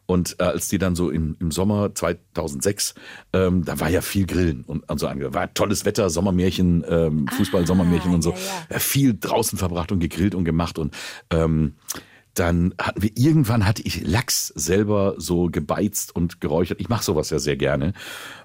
Und 0.07 0.37
äh, 0.39 0.43
als 0.43 0.69
die 0.69 0.77
dann 0.79 0.95
so 0.95 1.11
im, 1.11 1.35
im 1.39 1.51
Sommer 1.51 1.93
2006, 1.93 2.95
ähm, 3.33 3.63
da 3.65 3.79
war 3.79 3.89
ja 3.89 4.01
viel 4.01 4.25
Grillen 4.25 4.63
und, 4.63 4.89
und 4.89 4.99
so 4.99 5.07
ange- 5.07 5.33
war 5.33 5.53
tolles 5.53 5.85
Wetter, 5.85 6.09
Sommermärchen, 6.09 6.83
ähm, 6.89 7.27
Fußball-Sommermärchen 7.27 8.13
und 8.13 8.21
so. 8.21 8.31
ja, 8.31 8.37
ja. 8.37 8.67
Ja, 8.71 8.79
viel 8.79 9.17
draußen 9.19 9.59
verbracht 9.59 9.91
und 9.91 9.99
gegrillt 9.99 10.33
und 10.33 10.45
gemacht 10.45 10.79
und 10.79 10.95
ähm, 11.29 11.75
dann 12.33 12.73
hatten 12.79 13.01
wir 13.01 13.11
irgendwann 13.15 13.65
hatte 13.65 13.81
ich 13.83 14.05
Lachs 14.07 14.47
selber 14.55 15.15
so 15.17 15.47
gebeizt 15.51 16.15
und 16.15 16.39
geräuchert. 16.39 16.79
Ich 16.79 16.87
mache 16.87 17.03
sowas 17.03 17.29
ja 17.31 17.39
sehr 17.39 17.57
gerne. 17.57 17.93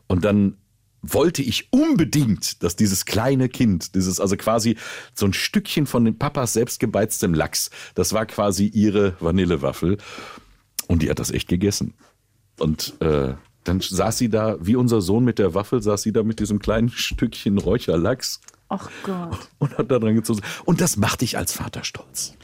Und 0.08 0.24
dann 0.24 0.56
wollte 1.02 1.42
ich 1.42 1.68
unbedingt, 1.72 2.62
dass 2.62 2.76
dieses 2.76 3.04
kleine 3.04 3.48
Kind, 3.48 3.94
dieses 3.94 4.18
also 4.20 4.36
quasi 4.36 4.76
so 5.14 5.26
ein 5.26 5.32
Stückchen 5.32 5.86
von 5.86 6.04
den 6.04 6.16
Papas 6.16 6.52
selbst 6.52 6.80
gebeiztem 6.80 7.34
Lachs, 7.34 7.70
das 7.94 8.12
war 8.12 8.24
quasi 8.24 8.66
ihre 8.66 9.14
Vanillewaffel 9.20 9.98
und 10.92 11.02
die 11.02 11.08
hat 11.08 11.18
das 11.18 11.30
echt 11.30 11.48
gegessen. 11.48 11.94
Und 12.58 13.00
äh, 13.00 13.32
dann 13.64 13.80
saß 13.80 14.18
sie 14.18 14.28
da, 14.28 14.56
wie 14.60 14.76
unser 14.76 15.00
Sohn 15.00 15.24
mit 15.24 15.38
der 15.38 15.54
Waffel, 15.54 15.82
saß 15.82 16.02
sie 16.02 16.12
da 16.12 16.22
mit 16.22 16.38
diesem 16.38 16.58
kleinen 16.58 16.88
Stückchen 16.94 17.56
Räucherlachs 17.56 18.40
Ach 18.68 18.90
Gott. 19.02 19.48
und 19.58 19.78
hat 19.78 19.90
da 19.90 19.98
dran 19.98 20.14
gezogen. 20.14 20.42
Und 20.66 20.82
das 20.82 20.98
macht 20.98 21.22
dich 21.22 21.38
als 21.38 21.54
Vater 21.54 21.82
stolz. 21.82 22.34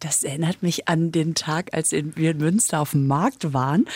Das 0.00 0.22
erinnert 0.22 0.62
mich 0.62 0.88
an 0.88 1.12
den 1.12 1.34
Tag, 1.34 1.74
als 1.74 1.92
wir 1.92 2.30
in 2.30 2.38
Münster 2.38 2.80
auf 2.80 2.92
dem 2.92 3.06
Markt 3.06 3.52
waren 3.52 3.86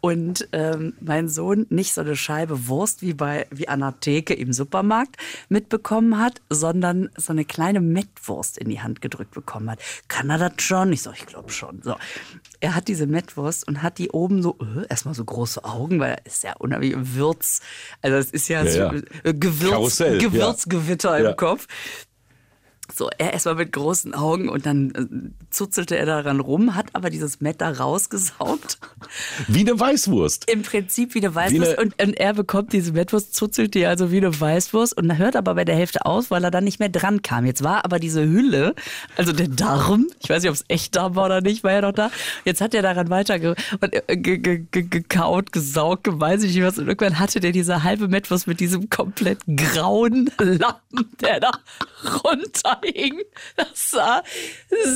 und 0.00 0.48
ähm, 0.50 0.94
mein 1.00 1.28
Sohn 1.28 1.66
nicht 1.70 1.94
so 1.94 2.00
eine 2.00 2.16
Scheibe 2.16 2.66
Wurst 2.66 3.02
wie 3.02 3.14
bei 3.14 3.46
wie 3.50 3.68
an 3.68 3.80
der 3.80 3.98
Theke 4.00 4.34
im 4.34 4.52
Supermarkt 4.52 5.16
mitbekommen 5.48 6.18
hat, 6.18 6.40
sondern 6.48 7.10
so 7.16 7.32
eine 7.32 7.44
kleine 7.44 7.80
Mettwurst 7.80 8.58
in 8.58 8.68
die 8.68 8.80
Hand 8.80 9.00
gedrückt 9.00 9.32
bekommen 9.34 9.70
hat. 9.70 9.78
Kann 10.08 10.28
er 10.30 10.38
das 10.38 10.54
schon? 10.58 10.92
Ich 10.92 11.02
so, 11.02 11.12
ich 11.12 11.26
glaube 11.26 11.50
schon. 11.52 11.80
So, 11.82 11.94
er 12.58 12.74
hat 12.74 12.88
diese 12.88 13.06
Mettwurst 13.06 13.66
und 13.68 13.82
hat 13.82 13.98
die 13.98 14.10
oben 14.10 14.42
so 14.42 14.58
äh, 14.60 14.86
erstmal 14.88 15.14
so 15.14 15.24
große 15.24 15.64
Augen, 15.64 16.00
weil 16.00 16.12
er 16.12 16.26
ist 16.26 16.42
ja 16.42 16.54
unheimlich 16.58 16.94
Würz, 16.96 17.60
also 18.00 18.16
es 18.16 18.30
ist 18.32 18.48
ja, 18.48 18.64
Ja, 18.64 18.70
so 18.70 18.78
ja. 18.78 19.32
Gewürz, 19.32 19.70
Karussell. 19.70 20.18
Gewürzgewitter 20.18 21.20
Ja. 21.22 21.30
im 21.30 21.36
Kopf. 21.36 21.68
So, 22.94 23.10
er 23.18 23.32
erstmal 23.32 23.54
mit 23.54 23.72
großen 23.72 24.14
Augen 24.14 24.48
und 24.48 24.66
dann 24.66 24.90
äh, 24.90 25.30
zuzelte 25.50 25.96
er 25.96 26.06
daran 26.06 26.40
rum, 26.40 26.74
hat 26.74 26.86
aber 26.92 27.10
dieses 27.10 27.40
Mett 27.40 27.60
da 27.60 27.70
rausgesaugt. 27.70 28.78
Wie 29.48 29.60
eine 29.60 29.78
Weißwurst. 29.78 30.50
Im 30.50 30.62
Prinzip 30.62 31.14
wie 31.14 31.20
eine 31.20 31.30
Wie 31.30 31.36
Weißwurst. 31.36 31.78
eine- 31.78 31.80
und, 31.80 32.02
und 32.02 32.14
er 32.14 32.34
bekommt 32.34 32.72
diese 32.72 32.92
Mettwurst, 32.92 33.34
zuzelt 33.34 33.74
die 33.74 33.86
also 33.86 34.10
wie 34.12 34.18
eine 34.18 34.38
Weißwurst 34.38 34.96
und 34.96 35.16
hört 35.16 35.36
aber 35.36 35.54
bei 35.54 35.64
der 35.64 35.74
Hälfte 35.76 36.04
aus, 36.06 36.30
weil 36.30 36.44
er 36.44 36.50
dann 36.50 36.64
nicht 36.64 36.80
mehr 36.80 36.88
dran 36.88 37.22
kam. 37.22 37.46
Jetzt 37.46 37.64
war 37.64 37.84
aber 37.84 37.98
diese 37.98 38.22
Hülle, 38.22 38.74
also 39.16 39.32
der 39.32 39.48
Darm, 39.48 40.06
ich 40.22 40.28
weiß 40.28 40.42
nicht, 40.42 40.50
ob 40.50 40.56
es 40.56 40.64
echt 40.68 40.94
Darm 40.96 41.16
war 41.16 41.26
oder 41.26 41.40
nicht, 41.40 41.64
war 41.64 41.72
ja 41.72 41.80
noch 41.80 41.92
da. 41.92 42.10
Jetzt 42.44 42.60
hat 42.60 42.74
er 42.74 42.82
daran 42.82 43.08
weiter 43.10 43.38
ge 43.38 43.54
äh, 43.80 44.16
ge 44.16 44.38
ge 44.38 44.66
ge 44.70 44.82
gekaut, 44.82 45.52
gesaugt, 45.52 46.08
weiß 46.10 46.42
ich 46.42 46.54
nicht 46.54 46.64
was. 46.64 46.78
Und 46.78 46.88
irgendwann 46.88 47.18
hatte 47.18 47.40
der 47.40 47.52
diese 47.52 47.82
halbe 47.82 48.08
Mettwurst 48.08 48.46
mit 48.46 48.60
diesem 48.60 48.90
komplett 48.90 49.38
grauen 49.56 50.30
Lappen, 50.38 51.08
der 51.20 51.40
da 51.40 51.50
runterhing. 52.82 53.20
Das 53.56 53.90
sah 53.90 54.22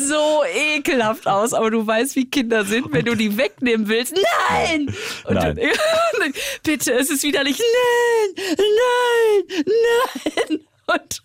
so 0.07 0.43
ekelhaft 0.55 1.27
aus. 1.27 1.53
Aber 1.53 1.71
du 1.71 1.87
weißt, 1.87 2.17
wie 2.17 2.29
Kinder 2.29 2.65
sind, 2.65 2.93
wenn 2.93 3.05
du 3.05 3.15
die 3.15 3.37
wegnehmen 3.37 3.89
willst. 3.89 4.15
Nein! 4.51 4.95
Und 5.25 5.35
Nein. 5.35 5.59
Du, 6.19 6.33
bitte, 6.73 6.95
es 6.95 7.11
ist 7.11 7.23
widerlich. 7.23 7.59
Nein, 7.59 8.57
nein, 8.57 9.65
nein. 10.49 10.61
Und 10.87 11.23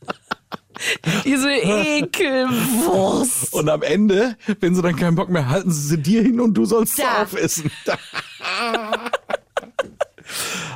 diese 1.25 1.51
Ekelwurst. 1.51 3.53
Und 3.53 3.69
am 3.69 3.81
Ende, 3.83 4.35
wenn 4.59 4.73
sie 4.75 4.81
dann 4.81 4.95
keinen 4.95 5.15
Bock 5.15 5.29
mehr 5.29 5.47
halten, 5.49 5.71
sie 5.71 5.87
sie 5.87 5.97
dir 5.97 6.21
hin 6.23 6.39
und 6.39 6.53
du 6.55 6.65
sollst 6.65 6.97
Da. 6.99 7.23
aufessen. 7.23 7.71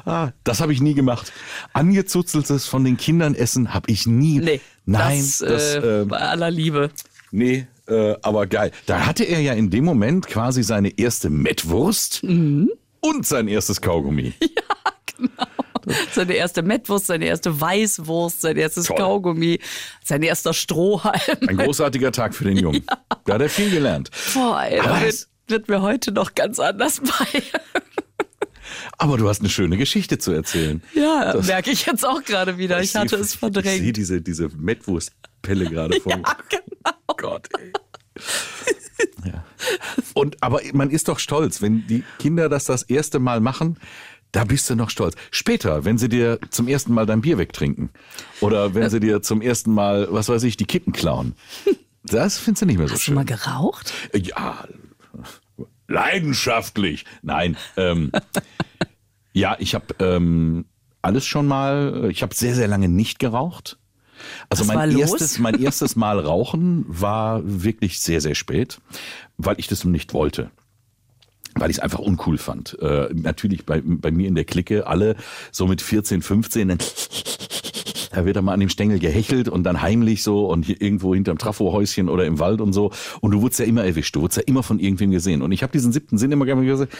ah, 0.05 0.31
das 0.43 0.61
habe 0.61 0.73
ich 0.73 0.81
nie 0.81 0.93
gemacht. 0.93 1.31
Angezuzeltes 1.73 2.65
von 2.67 2.83
den 2.83 2.97
Kindern 2.97 3.35
essen 3.35 3.73
habe 3.73 3.91
ich 3.91 4.05
nie. 4.05 4.39
Nee, 4.39 4.61
Nein, 4.85 5.19
das, 5.19 5.37
das, 5.39 5.75
äh, 5.75 6.01
äh, 6.01 6.05
bei 6.05 6.17
aller 6.17 6.51
Liebe. 6.51 6.89
nee, 7.31 7.67
äh, 7.87 8.15
aber 8.21 8.47
geil. 8.47 8.71
Da 8.85 9.05
hatte 9.05 9.23
er 9.23 9.41
ja 9.41 9.53
in 9.53 9.69
dem 9.69 9.83
Moment 9.85 10.27
quasi 10.27 10.63
seine 10.63 10.97
erste 10.97 11.29
Mettwurst 11.29 12.23
Mhm. 12.23 12.69
und 13.01 13.25
sein 13.27 13.47
erstes 13.47 13.81
Kaugummi. 13.81 14.33
Seine 16.13 16.33
erste 16.33 16.63
Mettwurst, 16.63 17.05
seine 17.05 17.25
erste 17.25 17.61
Weißwurst, 17.61 18.41
sein 18.41 18.57
erstes 18.57 18.85
Toll. 18.87 18.97
Kaugummi, 18.97 19.59
sein 20.03 20.23
erster 20.23 20.51
Strohhalm. 20.53 21.37
Ein 21.47 21.57
großartiger 21.57 22.11
Tag 22.11 22.33
für 22.33 22.43
den 22.45 22.57
Jungen. 22.57 22.83
Da 23.25 23.35
hat 23.35 23.41
er 23.41 23.49
viel 23.49 23.69
gelernt. 23.71 24.09
Boah, 24.33 24.63
ey, 24.63 24.79
Aber 24.79 24.99
wird 25.47 25.67
mir 25.69 25.81
heute 25.81 26.11
noch 26.11 26.33
ganz 26.35 26.59
anders 26.59 27.01
bei. 27.01 27.41
Aber 28.97 29.17
du 29.17 29.27
hast 29.27 29.41
eine 29.41 29.49
schöne 29.49 29.77
Geschichte 29.77 30.17
zu 30.17 30.31
erzählen. 30.31 30.81
Ja, 30.93 31.33
Das- 31.33 31.47
merke 31.47 31.71
ich 31.71 31.85
jetzt 31.85 32.05
auch 32.05 32.23
gerade 32.23 32.57
wieder. 32.57 32.81
Ich, 32.81 32.95
hatte 32.95 33.09
seh- 33.09 33.15
es 33.21 33.21
Ich 33.21 33.31
sehe 33.31 33.39
verdrängt. 33.39 33.97
diese, 33.97 34.21
diese 34.21 34.49
Mettwurstpelle 34.57 35.69
gerade 35.69 35.99
vor 36.01 36.15
mir. 36.17 36.23
Ja, 36.25 36.37
genau. 36.49 37.15
Gott, 37.17 37.47
ey. 37.59 37.71
Ja. 39.25 39.43
Und, 40.13 40.41
aber 40.43 40.61
man 40.73 40.89
ist 40.91 41.07
doch 41.07 41.19
stolz, 41.19 41.61
wenn 41.61 41.85
die 41.87 42.03
Kinder 42.19 42.47
das 42.49 42.65
das 42.65 42.83
erste 42.83 43.19
Mal 43.19 43.41
machen, 43.41 43.77
da 44.31 44.43
bist 44.43 44.69
du 44.69 44.75
noch 44.75 44.89
stolz. 44.89 45.15
Später, 45.31 45.85
wenn 45.85 45.97
sie 45.97 46.09
dir 46.09 46.39
zum 46.51 46.67
ersten 46.67 46.93
Mal 46.93 47.05
dein 47.05 47.21
Bier 47.21 47.37
wegtrinken 47.37 47.89
oder 48.41 48.73
wenn 48.75 48.89
sie 48.89 48.99
dir 48.99 49.21
zum 49.21 49.41
ersten 49.41 49.73
Mal, 49.73 50.07
was 50.11 50.29
weiß 50.29 50.43
ich, 50.43 50.57
die 50.57 50.65
Kippen 50.65 50.93
klauen, 50.93 51.35
das 52.03 52.37
findest 52.37 52.61
du 52.61 52.65
nicht 52.67 52.77
mehr 52.77 52.87
so 52.87 52.93
Hast 52.93 53.01
du 53.01 53.05
schön. 53.05 53.15
mal 53.15 53.25
geraucht? 53.25 53.93
Ja, 54.13 54.67
leidenschaftlich. 55.87 57.05
Nein, 57.21 57.57
ähm, 57.77 58.11
ja, 59.35 59.57
ich 59.59 59.75
habe 59.75 59.87
ähm, 59.99 60.65
alles 61.01 61.25
schon 61.25 61.45
mal, 61.45 62.07
ich 62.09 62.23
habe 62.23 62.33
sehr, 62.33 62.55
sehr 62.55 62.69
lange 62.69 62.87
nicht 62.87 63.19
geraucht. 63.19 63.77
Also 64.49 64.65
Was 64.65 64.73
mein 64.73 64.97
erstes, 64.97 65.39
mein 65.39 65.61
erstes 65.61 65.95
Mal 65.97 66.19
rauchen 66.19 66.85
war 66.87 67.41
wirklich 67.43 67.99
sehr, 67.99 68.21
sehr 68.21 68.33
spät, 68.33 68.79
weil 69.37 69.55
ich 69.59 69.67
das 69.67 69.83
nicht 69.83 70.13
wollte. 70.13 70.51
Weil 71.53 71.69
ich 71.69 71.77
es 71.77 71.83
einfach 71.83 71.99
uncool 71.99 72.37
fand. 72.37 72.79
Äh, 72.79 73.09
natürlich 73.13 73.65
bei, 73.65 73.81
bei 73.83 74.09
mir 74.11 74.29
in 74.29 74.35
der 74.35 74.45
Clique 74.45 74.87
alle 74.87 75.17
so 75.51 75.67
mit 75.67 75.81
14, 75.81 76.21
15, 76.21 76.69
dann 76.69 76.77
da 78.11 78.25
wird 78.25 78.37
er 78.37 78.41
mal 78.41 78.53
an 78.53 78.61
dem 78.61 78.69
Stängel 78.69 78.99
gehechelt 78.99 79.49
und 79.49 79.63
dann 79.63 79.81
heimlich 79.81 80.23
so 80.23 80.49
und 80.49 80.65
hier 80.65 80.81
irgendwo 80.81 81.13
hinterm 81.13 81.37
Trafohäuschen 81.37 82.07
oder 82.07 82.25
im 82.25 82.39
Wald 82.39 82.61
und 82.61 82.71
so. 82.71 82.91
Und 83.19 83.31
du 83.31 83.41
wurdest 83.41 83.59
ja 83.59 83.65
immer 83.65 83.83
erwischt, 83.83 84.15
du 84.15 84.21
wurdest 84.21 84.37
ja 84.37 84.43
immer 84.45 84.63
von 84.63 84.79
irgendwem 84.79 85.11
gesehen. 85.11 85.41
Und 85.41 85.51
ich 85.51 85.61
habe 85.61 85.73
diesen 85.73 85.91
siebten 85.91 86.17
Sinn 86.17 86.31
immer 86.31 86.45
gerne 86.45 86.65
gesagt, 86.65 86.93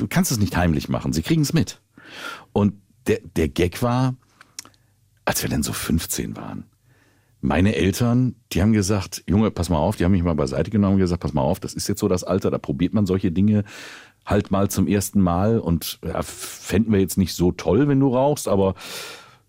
du 0.00 0.08
kannst 0.08 0.32
es 0.32 0.38
nicht 0.38 0.56
heimlich 0.56 0.88
machen, 0.88 1.12
sie 1.12 1.22
kriegen 1.22 1.42
es 1.42 1.52
mit. 1.52 1.80
Und 2.52 2.74
der, 3.06 3.20
der 3.36 3.48
Gag 3.48 3.82
war, 3.82 4.14
als 5.24 5.42
wir 5.42 5.50
dann 5.50 5.62
so 5.62 5.72
15 5.72 6.36
waren, 6.36 6.64
meine 7.42 7.74
Eltern, 7.74 8.34
die 8.52 8.60
haben 8.60 8.72
gesagt, 8.72 9.22
Junge, 9.26 9.50
pass 9.50 9.70
mal 9.70 9.78
auf, 9.78 9.96
die 9.96 10.04
haben 10.04 10.12
mich 10.12 10.22
mal 10.22 10.34
beiseite 10.34 10.70
genommen 10.70 10.94
und 10.94 11.00
gesagt, 11.00 11.22
pass 11.22 11.32
mal 11.32 11.42
auf, 11.42 11.60
das 11.60 11.72
ist 11.72 11.88
jetzt 11.88 12.00
so 12.00 12.08
das 12.08 12.24
Alter, 12.24 12.50
da 12.50 12.58
probiert 12.58 12.92
man 12.92 13.06
solche 13.06 13.32
Dinge 13.32 13.64
halt 14.26 14.50
mal 14.50 14.68
zum 14.68 14.86
ersten 14.86 15.20
Mal 15.20 15.58
und 15.58 15.98
ja, 16.04 16.20
fänden 16.22 16.92
wir 16.92 17.00
jetzt 17.00 17.16
nicht 17.16 17.34
so 17.34 17.52
toll, 17.52 17.88
wenn 17.88 18.00
du 18.00 18.14
rauchst, 18.14 18.48
aber 18.48 18.74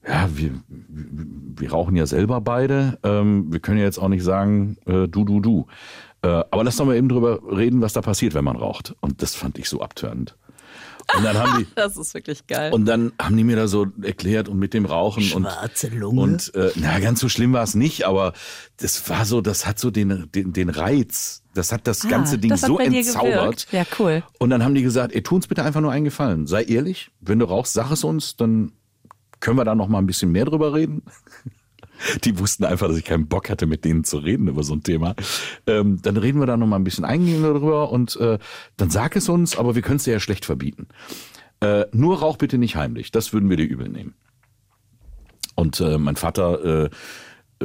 ja, 0.07 0.29
wir, 0.33 0.51
wir 0.67 1.71
rauchen 1.71 1.95
ja 1.95 2.07
selber 2.07 2.41
beide. 2.41 2.97
Ähm, 3.03 3.51
wir 3.51 3.59
können 3.59 3.77
ja 3.77 3.83
jetzt 3.83 3.99
auch 3.99 4.07
nicht 4.07 4.23
sagen, 4.23 4.77
äh, 4.85 5.07
du, 5.07 5.25
du, 5.25 5.41
du. 5.41 5.67
Äh, 6.23 6.27
aber 6.27 6.63
lass 6.63 6.77
doch 6.77 6.85
mal 6.85 6.95
eben 6.95 7.09
drüber 7.09 7.39
reden, 7.55 7.81
was 7.81 7.93
da 7.93 8.01
passiert, 8.01 8.33
wenn 8.33 8.43
man 8.43 8.55
raucht. 8.55 8.95
Und 9.01 9.21
das 9.21 9.35
fand 9.35 9.59
ich 9.59 9.69
so 9.69 9.81
abtörend. 9.81 10.35
Und 11.17 11.23
dann 11.23 11.37
haben 11.37 11.59
die, 11.59 11.67
Das 11.75 11.97
ist 11.97 12.13
wirklich 12.13 12.45
geil. 12.47 12.71
und 12.73 12.85
dann 12.85 13.11
haben 13.21 13.35
die 13.37 13.43
mir 13.43 13.55
da 13.55 13.67
so 13.67 13.87
erklärt 14.01 14.47
und 14.47 14.57
mit 14.59 14.73
dem 14.73 14.85
Rauchen 14.85 15.23
Schwarze 15.23 15.87
und 15.87 15.97
Lunge. 15.97 16.21
und 16.21 16.55
äh, 16.55 16.71
na 16.75 16.99
ganz 16.99 17.19
so 17.19 17.29
schlimm 17.29 17.53
war 17.53 17.63
es 17.63 17.75
nicht, 17.75 18.05
aber 18.05 18.33
das 18.77 19.09
war 19.09 19.25
so, 19.25 19.41
das 19.41 19.65
hat 19.65 19.79
so 19.79 19.91
den 19.91 20.29
den, 20.33 20.53
den 20.53 20.69
Reiz, 20.69 21.43
das 21.53 21.71
hat 21.71 21.87
das 21.87 22.05
Ah, 22.05 22.09
ganze 22.09 22.37
Ding 22.37 22.49
das 22.51 22.61
so 22.61 22.79
entzaubert. 22.79 23.67
Ja, 23.71 23.83
cool. 23.99 24.23
Und 24.39 24.49
dann 24.51 24.63
haben 24.63 24.75
die 24.75 24.83
gesagt, 24.83 25.13
ey, 25.13 25.21
tu 25.21 25.35
uns 25.35 25.47
bitte 25.47 25.63
einfach 25.63 25.81
nur 25.81 25.91
einen 25.91 26.05
Gefallen, 26.05 26.47
sei 26.47 26.63
ehrlich, 26.63 27.11
wenn 27.19 27.39
du 27.39 27.45
rauchst, 27.45 27.73
sag 27.73 27.91
es 27.91 28.03
uns, 28.03 28.35
dann 28.37 28.71
können 29.39 29.57
wir 29.57 29.65
da 29.65 29.73
noch 29.75 29.87
mal 29.87 29.97
ein 29.97 30.05
bisschen 30.05 30.31
mehr 30.31 30.45
drüber 30.45 30.73
reden. 30.73 31.01
Die 32.23 32.37
wussten 32.39 32.65
einfach, 32.65 32.87
dass 32.87 32.97
ich 32.97 33.05
keinen 33.05 33.27
Bock 33.27 33.49
hatte, 33.49 33.65
mit 33.65 33.85
denen 33.85 34.03
zu 34.03 34.17
reden 34.17 34.47
über 34.47 34.63
so 34.63 34.73
ein 34.73 34.83
Thema. 34.83 35.15
Ähm, 35.67 36.01
dann 36.01 36.17
reden 36.17 36.39
wir 36.39 36.45
da 36.45 36.57
noch 36.57 36.67
mal 36.67 36.77
ein 36.77 36.83
bisschen 36.83 37.05
eingehender 37.05 37.53
drüber 37.53 37.91
und 37.91 38.15
äh, 38.17 38.37
dann 38.77 38.89
sag 38.89 39.15
es 39.15 39.29
uns, 39.29 39.57
aber 39.57 39.75
wir 39.75 39.81
können 39.81 39.97
es 39.97 40.03
dir 40.03 40.13
ja 40.13 40.19
schlecht 40.19 40.45
verbieten. 40.45 40.87
Äh, 41.61 41.85
nur 41.91 42.19
rauch 42.19 42.37
bitte 42.37 42.57
nicht 42.57 42.75
heimlich, 42.75 43.11
das 43.11 43.33
würden 43.33 43.49
wir 43.49 43.57
dir 43.57 43.67
übel 43.67 43.89
nehmen. 43.89 44.15
Und 45.55 45.79
äh, 45.79 45.97
mein 45.97 46.15
Vater 46.15 46.85
äh, 46.85 46.89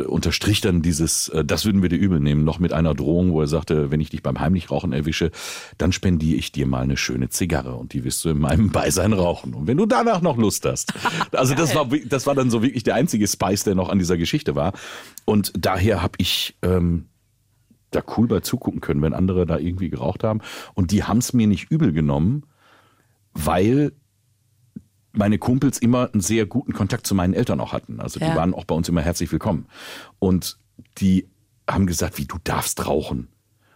unterstrich 0.04 0.60
dann 0.60 0.82
dieses, 0.82 1.28
äh, 1.28 1.44
das 1.44 1.64
würden 1.64 1.82
wir 1.82 1.88
dir 1.88 1.98
übel 1.98 2.20
nehmen, 2.20 2.44
noch 2.44 2.58
mit 2.58 2.72
einer 2.72 2.94
Drohung, 2.94 3.32
wo 3.32 3.40
er 3.40 3.46
sagte, 3.46 3.90
wenn 3.90 4.00
ich 4.00 4.10
dich 4.10 4.22
beim 4.22 4.40
Heimlichrauchen 4.40 4.92
erwische, 4.92 5.30
dann 5.78 5.92
spendiere 5.92 6.38
ich 6.38 6.52
dir 6.52 6.66
mal 6.66 6.82
eine 6.82 6.96
schöne 6.96 7.28
Zigarre 7.28 7.74
und 7.74 7.92
die 7.92 8.04
wirst 8.04 8.24
du 8.24 8.30
in 8.30 8.38
meinem 8.38 8.70
Beisein 8.72 9.12
rauchen. 9.12 9.54
Und 9.54 9.66
wenn 9.66 9.76
du 9.76 9.86
danach 9.86 10.20
noch 10.20 10.36
Lust 10.36 10.64
hast. 10.64 10.92
Also 11.32 11.54
das 11.54 11.74
war, 11.74 11.88
das 12.06 12.26
war 12.26 12.34
dann 12.34 12.50
so 12.50 12.62
wirklich 12.62 12.82
der 12.82 12.94
einzige 12.94 13.26
Spice, 13.26 13.64
der 13.64 13.74
noch 13.74 13.88
an 13.88 13.98
dieser 13.98 14.16
Geschichte 14.16 14.54
war. 14.54 14.72
Und 15.24 15.52
daher 15.58 16.02
habe 16.02 16.14
ich 16.18 16.56
ähm, 16.62 17.06
da 17.90 18.02
cool 18.16 18.26
bei 18.28 18.40
zugucken 18.40 18.80
können, 18.80 19.02
wenn 19.02 19.14
andere 19.14 19.46
da 19.46 19.58
irgendwie 19.58 19.90
geraucht 19.90 20.24
haben. 20.24 20.40
Und 20.74 20.90
die 20.90 21.04
haben 21.04 21.18
es 21.18 21.32
mir 21.32 21.46
nicht 21.46 21.70
übel 21.70 21.92
genommen, 21.92 22.44
weil 23.32 23.92
meine 25.16 25.38
Kumpels 25.38 25.78
immer 25.78 26.10
einen 26.12 26.20
sehr 26.20 26.46
guten 26.46 26.72
Kontakt 26.72 27.06
zu 27.06 27.14
meinen 27.14 27.34
Eltern 27.34 27.60
auch 27.60 27.72
hatten. 27.72 28.00
Also 28.00 28.20
die 28.20 28.26
Ja. 28.26 28.36
waren 28.36 28.54
auch 28.54 28.64
bei 28.64 28.74
uns 28.74 28.88
immer 28.88 29.02
herzlich 29.02 29.32
willkommen. 29.32 29.66
Und 30.18 30.58
die 30.98 31.26
haben 31.68 31.86
gesagt, 31.86 32.18
wie 32.18 32.26
du 32.26 32.36
darfst 32.44 32.86
rauchen. 32.86 33.28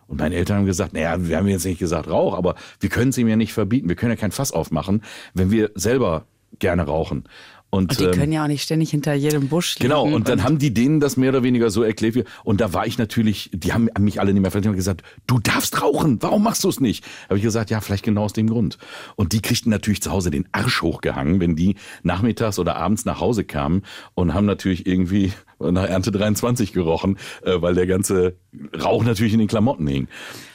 Und 0.07 0.19
meine 0.19 0.35
Eltern 0.35 0.59
haben 0.59 0.67
gesagt, 0.67 0.93
naja, 0.93 1.17
wir 1.29 1.37
haben 1.37 1.47
jetzt 1.47 1.65
nicht 1.65 1.79
gesagt 1.79 2.09
Rauch, 2.09 2.37
aber 2.37 2.57
wir 2.81 2.89
können 2.89 3.11
es 3.11 3.19
ihm 3.19 3.29
ja 3.29 3.37
nicht 3.37 3.53
verbieten. 3.53 3.89
Wir 3.89 3.97
können 3.97 4.11
ja 4.11 4.17
kein 4.17 4.33
Fass 4.33 4.53
aufmachen, 4.53 5.03
wenn 5.35 5.51
wir 5.51 5.71
selber 5.77 6.27
gerne 6.59 6.83
rauchen. 6.83 7.25
Und, 7.71 7.91
Und 7.91 8.01
die 8.01 8.05
ähm, 8.05 8.11
können 8.13 8.33
ja 8.33 8.43
auch 8.43 8.49
nicht 8.49 8.63
ständig 8.63 8.91
hinter 8.91 9.15
jedem 9.15 9.49
Busch 9.49 9.77
liegen. 9.79 9.89
Genau, 9.89 10.05
und 10.05 10.29
dann 10.29 10.43
haben 10.43 10.59
die 10.59 10.75
denen 10.75 10.99
das 10.99 11.17
mehr 11.17 11.31
oder 11.31 11.45
weniger 11.45 11.71
so 11.71 11.85
erklärt. 11.85 12.17
Wie, 12.17 12.25
und 12.43 12.61
da 12.61 12.73
war 12.73 12.87
ich 12.87 12.99
natürlich, 12.99 13.51
die 13.53 13.73
haben 13.73 13.89
mich 14.01 14.21
alle 14.21 14.33
nicht 14.33 14.43
mehr 14.43 14.51
verstanden, 14.51 14.75
haben 14.75 14.77
gesagt, 14.77 15.03
du 15.29 15.39
darfst 15.39 15.81
rauchen, 15.81 16.21
warum 16.21 16.43
machst 16.43 16.65
du 16.65 16.69
es 16.69 16.81
nicht? 16.81 17.05
Habe 17.29 17.39
ich 17.39 17.45
gesagt, 17.45 17.71
ja, 17.71 17.81
vielleicht 17.81 18.05
genau 18.05 18.25
aus 18.25 18.33
dem 18.33 18.49
Grund. 18.49 18.79
Und 19.15 19.33
die 19.33 19.41
kriegten 19.41 19.71
natürlich 19.71 20.03
zu 20.03 20.11
Hause 20.11 20.33
den 20.33 20.49
Arsch 20.51 20.83
hochgehangen, 20.83 21.39
wenn 21.39 21.55
die 21.55 21.77
nachmittags 22.03 22.59
oder 22.59 22.75
abends 22.75 23.05
nach 23.05 23.21
Hause 23.21 23.45
kamen 23.45 23.83
und 24.15 24.35
haben 24.35 24.47
natürlich 24.47 24.87
irgendwie 24.87 25.33
nach 25.61 25.85
Ernte 25.85 26.11
23 26.11 26.73
gerochen, 26.73 27.19
äh, 27.43 27.61
weil 27.61 27.75
der 27.75 27.87
ganze 27.87 28.35
Rauch 28.83 29.05
natürlich 29.05 29.33
in 29.33 29.39
den 29.39 29.49
Klamotten 29.49 29.87
hing. 29.87 30.09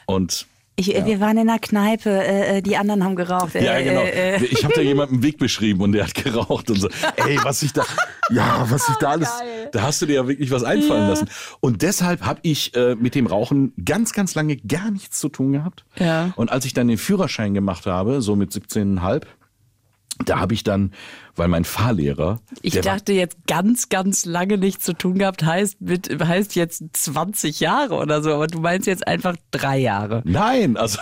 Und 0.05 0.47
Ich, 0.77 0.93
äh, 0.93 1.05
Wir 1.05 1.19
waren 1.19 1.37
in 1.37 1.49
einer 1.49 1.59
Kneipe, 1.59 2.09
äh, 2.09 2.57
äh, 2.57 2.61
die 2.61 2.75
anderen 2.75 3.03
haben 3.03 3.15
geraucht. 3.15 3.55
ja, 3.55 3.77
äh, 3.77 3.83
genau. 3.83 4.01
äh, 4.01 4.35
äh. 4.35 4.45
Ich 4.45 4.63
habe 4.63 4.73
da 4.73 4.81
jemandem 4.81 5.15
einen 5.15 5.23
Weg 5.23 5.37
beschrieben 5.37 5.81
und 5.81 5.93
der 5.93 6.05
hat 6.05 6.15
geraucht 6.15 6.69
und 6.69 6.79
so. 6.79 6.89
Ey, 7.15 7.39
was 7.43 7.63
ich 7.63 7.71
da, 7.71 7.85
ja, 8.29 8.65
was 8.69 8.89
ich 8.89 8.95
da 8.95 9.11
alles, 9.11 9.31
da 9.71 9.83
hast 9.83 10.01
du 10.01 10.05
dir 10.05 10.15
ja 10.15 10.27
wirklich 10.27 10.51
was 10.51 10.63
einfallen 10.63 11.07
lassen. 11.07 11.29
Und 11.61 11.81
deshalb 11.81 12.21
habe 12.21 12.39
ich 12.43 12.73
mit 12.97 13.15
dem 13.15 13.27
Rauchen 13.27 13.73
ganz, 13.83 14.11
ganz 14.13 14.35
lange 14.35 14.57
gar 14.57 14.91
nichts 14.91 15.19
zu 15.19 15.29
tun 15.29 15.53
gehabt. 15.53 15.85
Ja. 15.97 16.33
Und 16.35 16.51
als 16.51 16.65
ich 16.65 16.73
dann 16.73 16.87
den 16.87 16.97
Führerschein 16.97 17.53
gemacht 17.53 17.85
habe, 17.85 18.21
so 18.21 18.35
mit 18.35 18.51
17,5, 18.51 19.23
da 20.23 20.39
habe 20.39 20.53
ich 20.53 20.63
dann, 20.63 20.93
weil 21.35 21.47
mein 21.49 21.65
Fahrlehrer, 21.65 22.39
Ich 22.61 22.79
dachte 22.79 23.11
jetzt 23.11 23.37
ganz, 23.47 23.89
ganz 23.89 24.25
lange 24.25 24.57
nichts 24.57 24.85
zu 24.85 24.93
tun 24.93 25.17
gehabt, 25.17 25.43
heißt, 25.43 25.81
mit, 25.81 26.23
heißt 26.25 26.55
jetzt 26.55 26.83
20 26.93 27.59
Jahre 27.59 27.95
oder 27.95 28.23
so, 28.23 28.33
aber 28.33 28.47
du 28.47 28.59
meinst 28.61 28.87
jetzt 28.87 29.05
einfach 29.07 29.35
drei 29.51 29.77
Jahre. 29.79 30.21
Nein, 30.25 30.77
also 30.77 30.99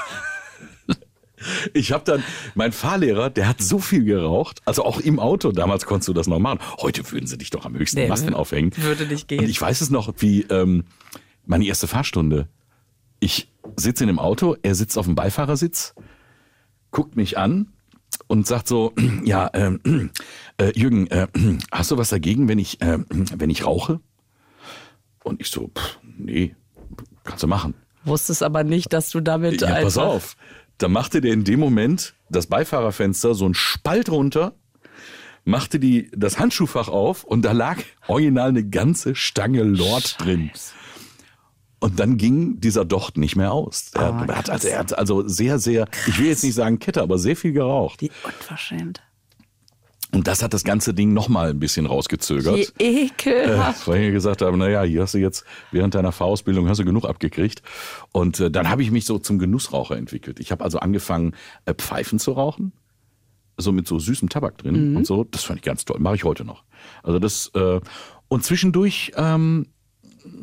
ich 1.73 1.91
habe 1.91 2.03
dann, 2.05 2.23
mein 2.55 2.71
Fahrlehrer, 2.71 3.29
der 3.29 3.47
hat 3.49 3.61
so 3.61 3.77
viel 3.79 4.05
geraucht, 4.05 4.61
also 4.65 4.85
auch 4.85 4.99
im 4.99 5.19
Auto, 5.19 5.51
damals 5.51 5.85
konntest 5.85 6.07
du 6.07 6.13
das 6.13 6.27
noch 6.27 6.39
machen. 6.39 6.59
Heute 6.81 7.09
würden 7.11 7.27
sie 7.27 7.37
dich 7.37 7.49
doch 7.49 7.65
am 7.65 7.75
höchsten 7.77 7.99
Nee, 7.99 8.07
Masten 8.07 8.33
aufhängen. 8.33 8.71
würde 8.77 9.05
nicht 9.05 9.27
gehen. 9.27 9.41
Und 9.41 9.49
ich 9.49 9.59
weiß 9.59 9.81
es 9.81 9.89
noch, 9.89 10.13
wie 10.19 10.43
ähm, 10.43 10.85
meine 11.45 11.65
erste 11.65 11.87
Fahrstunde. 11.87 12.47
Ich 13.19 13.51
sitze 13.75 14.03
in 14.05 14.07
dem 14.07 14.19
Auto, 14.19 14.55
er 14.63 14.73
sitzt 14.75 14.97
auf 14.97 15.05
dem 15.05 15.15
Beifahrersitz, 15.15 15.93
guckt 16.91 17.15
mich 17.17 17.37
an 17.37 17.72
und 18.27 18.47
sagt 18.47 18.67
so, 18.67 18.93
ja, 19.23 19.49
ähm, 19.53 19.79
äh, 20.57 20.71
Jürgen, 20.77 21.07
äh, 21.07 21.27
hast 21.71 21.91
du 21.91 21.97
was 21.97 22.09
dagegen, 22.09 22.47
wenn 22.47 22.59
ich, 22.59 22.81
äh, 22.81 22.99
wenn 23.09 23.49
ich 23.49 23.65
rauche? 23.65 23.99
Und 25.23 25.39
ich 25.39 25.49
so, 25.49 25.69
pff, 25.69 25.99
nee, 26.17 26.55
kannst 27.23 27.43
du 27.43 27.47
machen. 27.47 27.75
Wusstest 28.03 28.43
aber 28.43 28.63
nicht, 28.63 28.91
dass 28.91 29.09
du 29.09 29.21
damit 29.21 29.61
Ja, 29.61 29.81
pass 29.81 29.97
auf. 29.97 30.35
Da 30.77 30.87
machte 30.89 31.21
der 31.21 31.33
in 31.33 31.43
dem 31.43 31.59
Moment 31.59 32.15
das 32.29 32.47
Beifahrerfenster 32.47 33.35
so 33.35 33.45
einen 33.45 33.53
Spalt 33.53 34.09
runter, 34.09 34.55
machte 35.45 35.79
die, 35.79 36.09
das 36.15 36.39
Handschuhfach 36.39 36.89
auf 36.89 37.23
und 37.23 37.43
da 37.43 37.51
lag 37.51 37.77
original 38.07 38.49
eine 38.49 38.67
ganze 38.67 39.15
Stange 39.15 39.63
Lord 39.63 40.19
drin. 40.19 40.51
Und 41.83 41.99
dann 41.99 42.15
ging 42.15 42.61
dieser 42.61 42.85
Docht 42.85 43.17
nicht 43.17 43.35
mehr 43.35 43.51
aus. 43.51 43.91
Er, 43.93 44.13
Ah, 44.13 44.27
hat, 44.37 44.49
also, 44.49 44.69
er 44.69 44.79
hat 44.79 44.97
also 44.97 45.27
sehr, 45.27 45.59
sehr, 45.59 45.85
ich 46.07 46.17
will 46.17 46.27
jetzt 46.27 46.41
nicht 46.41 46.53
sagen 46.53 46.79
Kette, 46.79 47.01
aber 47.01 47.17
sehr 47.17 47.35
viel 47.35 47.51
geraucht. 47.51 47.99
Wie 48.01 48.09
unverschämt. 48.23 49.01
Und 50.13 50.25
das 50.29 50.41
hat 50.41 50.53
das 50.53 50.63
ganze 50.63 50.93
Ding 50.93 51.11
nochmal 51.11 51.49
ein 51.49 51.59
bisschen 51.59 51.85
rausgezögert. 51.85 52.55
Wie 52.55 52.67
ekelhaft. 52.81 53.85
Äh, 53.85 53.91
weil 53.91 54.03
ich 54.03 54.13
gesagt 54.13 54.41
habe, 54.41 54.55
naja, 54.55 54.83
hier 54.83 55.01
hast 55.01 55.13
du 55.13 55.17
jetzt 55.17 55.43
während 55.71 55.93
deiner 55.93 56.13
Fahrausbildung 56.13 56.69
hast 56.69 56.77
du 56.77 56.85
genug 56.85 57.03
abgekriegt. 57.03 57.61
Und 58.13 58.39
äh, 58.39 58.49
dann 58.49 58.69
habe 58.69 58.81
ich 58.81 58.89
mich 58.89 59.03
so 59.05 59.19
zum 59.19 59.37
Genussraucher 59.37 59.97
entwickelt. 59.97 60.39
Ich 60.39 60.53
habe 60.53 60.63
also 60.63 60.79
angefangen, 60.79 61.35
äh, 61.65 61.73
Pfeifen 61.73 62.17
zu 62.17 62.31
rauchen. 62.31 62.71
So 63.57 63.73
mit 63.73 63.89
so 63.89 63.99
süßem 63.99 64.29
Tabak 64.29 64.57
drin 64.57 64.95
und 64.95 65.05
so. 65.05 65.25
Das 65.25 65.43
fand 65.43 65.59
ich 65.59 65.65
ganz 65.65 65.83
toll. 65.83 65.99
Mache 65.99 66.15
ich 66.15 66.23
heute 66.23 66.45
noch. 66.45 66.63
Also 67.03 67.19
das, 67.19 67.51
äh, 67.55 67.81
und 68.29 68.45
zwischendurch 68.45 69.11
ähm, 69.17 69.67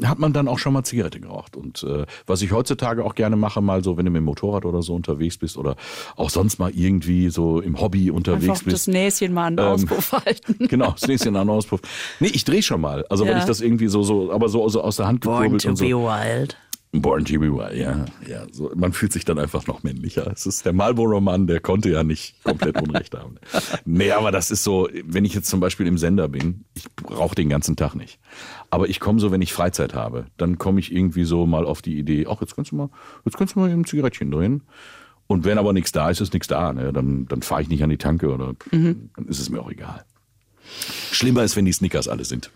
hat 0.04 0.18
man 0.18 0.32
dann 0.32 0.48
auch 0.48 0.58
schon 0.58 0.72
mal 0.72 0.84
Zigarette 0.84 1.20
geraucht. 1.20 1.56
Und 1.56 1.82
äh, 1.84 2.04
was 2.26 2.42
ich 2.42 2.52
heutzutage 2.52 3.04
auch 3.04 3.14
gerne 3.14 3.36
mache, 3.36 3.60
mal 3.60 3.82
so, 3.82 3.96
wenn 3.96 4.04
du 4.04 4.10
mit 4.10 4.20
dem 4.20 4.24
Motorrad 4.24 4.64
oder 4.64 4.82
so 4.82 4.94
unterwegs 4.94 5.38
bist 5.38 5.56
oder 5.56 5.76
auch 6.16 6.30
sonst 6.30 6.58
mal 6.58 6.70
irgendwie 6.74 7.30
so 7.30 7.60
im 7.60 7.80
Hobby 7.80 8.10
unterwegs 8.10 8.48
Einfach 8.50 8.64
bist. 8.64 8.74
das 8.74 8.86
Näschen 8.86 9.32
mal 9.32 9.46
an 9.46 9.56
den 9.56 9.66
Auspuff 9.66 10.12
halten. 10.24 10.68
Genau, 10.68 10.92
das 10.92 11.06
nächste 11.08 11.30
Jahr 11.30 11.40
einen 11.40 11.50
Auspuff. 11.50 11.80
Nee, 12.20 12.28
ich 12.32 12.44
drehe 12.44 12.62
schon 12.62 12.80
mal. 12.80 13.04
Also 13.08 13.24
Ja. 13.24 13.38
ich 13.38 13.44
das 13.44 13.60
irgendwie 13.60 13.88
so, 13.88 14.02
so, 14.02 14.32
aber 14.32 14.48
so, 14.48 14.68
so 14.68 14.82
aus 14.82 14.96
der 14.96 15.06
Hand 15.06 15.20
gekurbelt 15.22 15.64
und 15.66 15.76
so. 15.76 15.84
wild. 15.84 16.56
Born 16.92 17.24
wild, 17.24 17.76
ja. 17.76 18.04
ja 18.28 18.46
so, 18.50 18.72
man 18.74 18.92
fühlt 18.92 19.12
sich 19.12 19.24
dann 19.24 19.38
einfach 19.38 19.68
noch 19.68 19.84
männlicher. 19.84 20.28
Es 20.32 20.44
ist 20.44 20.64
der 20.64 20.72
Marlboro-Mann, 20.72 21.46
der 21.46 21.60
konnte 21.60 21.88
ja 21.88 22.02
nicht 22.02 22.42
komplett 22.42 22.82
Unrecht 22.82 23.14
haben. 23.16 23.36
Nee, 23.84 24.10
aber 24.12 24.32
das 24.32 24.50
ist 24.50 24.64
so, 24.64 24.88
wenn 25.04 25.24
ich 25.24 25.34
jetzt 25.34 25.48
zum 25.48 25.60
Beispiel 25.60 25.86
im 25.86 25.98
Sender 25.98 26.28
bin, 26.28 26.64
ich 26.74 26.86
rauche 27.08 27.34
den 27.34 27.48
ganzen 27.48 27.76
Tag 27.76 27.94
nicht. 27.94 28.18
Aber 28.70 28.88
ich 28.88 28.98
komme 29.00 29.20
so, 29.20 29.30
wenn 29.30 29.42
ich 29.42 29.52
Freizeit 29.52 29.94
habe, 29.94 30.26
dann 30.36 30.58
komme 30.58 30.80
ich 30.80 30.92
irgendwie 30.92 31.24
so 31.24 31.46
mal 31.46 31.64
auf 31.64 31.82
die 31.82 31.98
Idee, 31.98 32.26
ach, 32.28 32.40
jetzt 32.40 32.56
kannst 32.56 32.72
du 32.72 32.76
mal, 32.76 32.90
jetzt 33.24 33.36
kannst 33.36 33.54
du 33.54 33.60
mal 33.60 33.70
eben 33.70 33.82
ein 33.82 33.84
Zigarettchen 33.84 34.30
drehen. 34.30 34.62
Und 35.26 35.44
wenn 35.44 35.58
aber 35.58 35.72
nichts 35.72 35.92
da 35.92 36.10
ist, 36.10 36.20
ist 36.20 36.32
nichts 36.32 36.48
da. 36.48 36.72
Ne? 36.72 36.92
Dann, 36.92 37.26
dann 37.26 37.42
fahre 37.42 37.62
ich 37.62 37.68
nicht 37.68 37.84
an 37.84 37.90
die 37.90 37.98
Tanke 37.98 38.32
oder 38.32 38.54
dann 38.72 39.10
ist 39.28 39.38
es 39.38 39.48
mir 39.48 39.60
auch 39.60 39.70
egal. 39.70 40.04
Schlimmer 41.12 41.44
ist, 41.44 41.56
wenn 41.56 41.64
die 41.64 41.72
Snickers 41.72 42.08
alle 42.08 42.24
sind. 42.24 42.50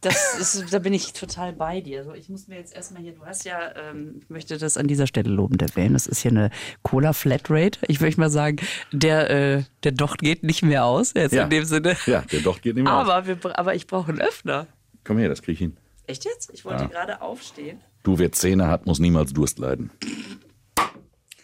Das 0.00 0.38
ist, 0.38 0.72
da 0.72 0.78
bin 0.78 0.92
ich 0.94 1.12
total 1.12 1.52
bei 1.52 1.80
dir. 1.80 2.04
So, 2.04 2.14
ich 2.14 2.28
muss 2.28 2.46
mir 2.46 2.56
jetzt 2.56 2.72
erstmal 2.74 3.02
hier, 3.02 3.12
du 3.14 3.26
hast 3.26 3.44
ja, 3.44 3.74
ähm, 3.76 4.20
ich 4.22 4.30
möchte 4.30 4.56
das 4.56 4.76
an 4.76 4.86
dieser 4.86 5.08
Stelle 5.08 5.28
lobend 5.30 5.60
erwähnen, 5.60 5.94
das 5.94 6.06
ist 6.06 6.20
hier 6.20 6.30
eine 6.30 6.50
Cola 6.82 7.12
Flatrate. 7.12 7.80
Ich 7.88 8.00
möchte 8.00 8.20
mal 8.20 8.30
sagen, 8.30 8.58
der, 8.92 9.28
äh, 9.30 9.62
der 9.82 9.92
Docht 9.92 10.20
geht 10.20 10.44
nicht 10.44 10.62
mehr 10.62 10.84
aus, 10.84 11.14
jetzt 11.14 11.32
Ja. 11.34 11.44
in 11.44 11.50
dem 11.50 11.64
Sinne. 11.64 11.96
Ja, 12.06 12.20
der 12.22 12.40
Docht 12.40 12.62
geht 12.62 12.76
nicht 12.76 12.84
mehr 12.84 12.94
aus. 12.96 13.08
Aber, 13.08 13.26
wir, 13.26 13.34
bra- 13.34 13.54
aber 13.56 13.74
ich 13.74 13.88
brauche 13.88 14.10
einen 14.12 14.20
Öffner. 14.20 14.68
Komm 15.02 15.18
her, 15.18 15.28
das 15.28 15.42
krieg 15.42 15.54
ich 15.54 15.58
hin. 15.58 15.76
Echt 16.06 16.24
jetzt? 16.24 16.50
Ich 16.54 16.64
wollte 16.64 16.86
gerade 16.88 17.20
aufstehen. 17.20 17.80
Du, 18.04 18.18
wer 18.20 18.30
Zähne 18.32 18.68
hat, 18.68 18.86
muss 18.86 19.00
niemals 19.00 19.32
Durst 19.32 19.58
leiden. 19.58 19.90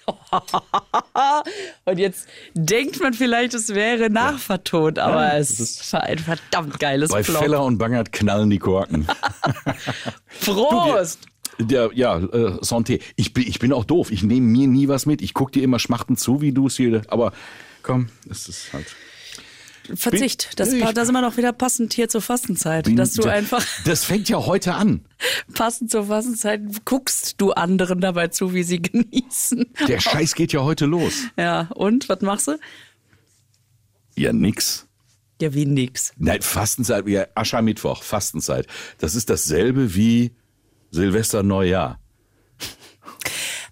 Und 1.84 1.98
jetzt 1.98 2.28
denkt 2.54 3.00
man 3.00 3.14
vielleicht, 3.14 3.54
es 3.54 3.74
wäre 3.74 4.10
nachvertont, 4.10 4.98
aber 4.98 5.34
es 5.34 5.92
war 5.92 6.02
ein 6.02 6.18
verdammt 6.18 6.78
geiles 6.78 7.10
Bei 7.10 7.22
Plop. 7.22 7.42
Feller 7.42 7.64
und 7.64 7.78
Bangert 7.78 8.12
knallen 8.12 8.50
die 8.50 8.58
Korken. 8.58 9.06
Prost! 10.44 11.20
Der, 11.58 11.90
ja, 11.94 12.18
äh, 12.18 12.58
Santé. 12.62 13.00
Ich 13.16 13.32
bin, 13.32 13.46
ich 13.46 13.60
bin 13.60 13.72
auch 13.72 13.84
doof. 13.84 14.10
Ich 14.10 14.22
nehme 14.24 14.46
mir 14.46 14.66
nie 14.66 14.88
was 14.88 15.06
mit. 15.06 15.22
Ich 15.22 15.34
guck 15.34 15.52
dir 15.52 15.62
immer 15.62 15.78
schmachtend 15.78 16.18
zu, 16.18 16.40
wie 16.40 16.52
du 16.52 16.66
es 16.66 16.76
hier. 16.76 17.02
Aber 17.08 17.32
komm, 17.82 18.08
es 18.28 18.48
ist 18.48 18.72
halt. 18.72 18.86
Verzicht. 19.94 20.58
Das, 20.58 20.70
da 20.70 21.04
sind 21.04 21.14
wir 21.14 21.22
doch 21.22 21.36
wieder 21.36 21.52
passend 21.52 21.92
hier 21.92 22.08
zur 22.08 22.22
Fastenzeit. 22.22 22.84
Bin- 22.86 22.96
dass 22.96 23.12
du 23.12 23.24
einfach 23.28 23.64
Das 23.84 24.04
fängt 24.04 24.28
ja 24.28 24.44
heute 24.46 24.74
an. 24.74 25.04
passend 25.54 25.90
zur 25.90 26.04
Fastenzeit 26.06 26.60
guckst 26.84 27.34
du 27.40 27.52
anderen 27.52 28.00
dabei 28.00 28.28
zu, 28.28 28.54
wie 28.54 28.62
sie 28.62 28.80
genießen. 28.82 29.66
Der 29.86 30.00
Scheiß 30.00 30.34
geht 30.34 30.52
ja 30.52 30.62
heute 30.62 30.86
los. 30.86 31.24
Ja, 31.36 31.68
und 31.74 32.08
was 32.08 32.20
machst 32.22 32.48
du? 32.48 32.58
Ja, 34.16 34.32
nix. 34.32 34.86
Ja, 35.40 35.52
wie 35.52 35.66
nix. 35.66 36.12
Nein, 36.16 36.40
Fastenzeit, 36.42 37.06
ja, 37.08 37.26
Aschermittwoch, 37.34 38.02
Fastenzeit. 38.02 38.66
Das 38.98 39.14
ist 39.14 39.28
dasselbe 39.28 39.94
wie 39.94 40.32
Silvester 40.90 41.42
Neujahr. 41.42 41.98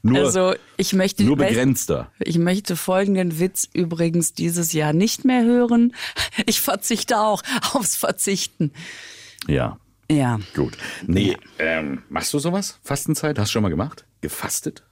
Nur, 0.04 0.18
also, 0.24 0.54
ich 0.76 0.92
möchte, 0.94 1.22
nur 1.22 1.36
begrenzter. 1.36 2.10
ich 2.18 2.36
möchte 2.38 2.74
folgenden 2.76 3.38
Witz 3.38 3.68
übrigens 3.72 4.34
dieses 4.34 4.72
Jahr 4.72 4.92
nicht 4.92 5.24
mehr 5.24 5.44
hören. 5.44 5.94
Ich 6.46 6.60
verzichte 6.60 7.18
auch 7.20 7.42
aufs 7.74 7.94
Verzichten. 7.96 8.72
Ja, 9.46 9.78
Ja. 10.10 10.40
gut. 10.56 10.76
Nee, 11.06 11.36
ähm, 11.58 12.02
machst 12.08 12.32
du 12.34 12.38
sowas? 12.38 12.78
Fastenzeit? 12.82 13.38
Hast 13.38 13.48
du 13.50 13.52
schon 13.52 13.62
mal 13.62 13.68
gemacht? 13.68 14.04
Gefastet? 14.22 14.82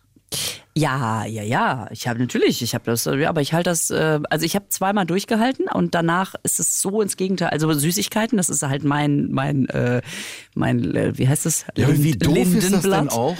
Ja, 0.76 1.24
ja, 1.24 1.42
ja. 1.42 1.88
Ich 1.90 2.06
habe 2.06 2.20
natürlich, 2.20 2.62
ich 2.62 2.74
habe 2.74 2.84
das, 2.84 3.06
aber 3.08 3.40
ich 3.40 3.52
halte 3.52 3.70
das, 3.70 3.90
äh, 3.90 4.20
also 4.30 4.46
ich 4.46 4.54
habe 4.54 4.68
zweimal 4.68 5.04
durchgehalten 5.06 5.66
und 5.66 5.94
danach 5.96 6.34
ist 6.44 6.60
es 6.60 6.80
so 6.80 7.02
ins 7.02 7.16
Gegenteil. 7.16 7.48
Also 7.48 7.72
Süßigkeiten, 7.72 8.36
das 8.36 8.48
ist 8.48 8.62
halt 8.62 8.84
mein, 8.84 9.28
mein, 9.32 9.68
äh, 9.70 10.02
mein, 10.54 10.94
äh, 10.94 11.18
wie 11.18 11.26
heißt 11.26 11.46
es? 11.46 11.64
Ja, 11.76 11.86
aber 11.86 11.98
wie 11.98 12.12
Lind- 12.12 12.26
doof 12.26 12.36
ist 12.36 12.54
das 12.54 12.62
Lindenblatt. 12.84 13.10
auch, 13.12 13.36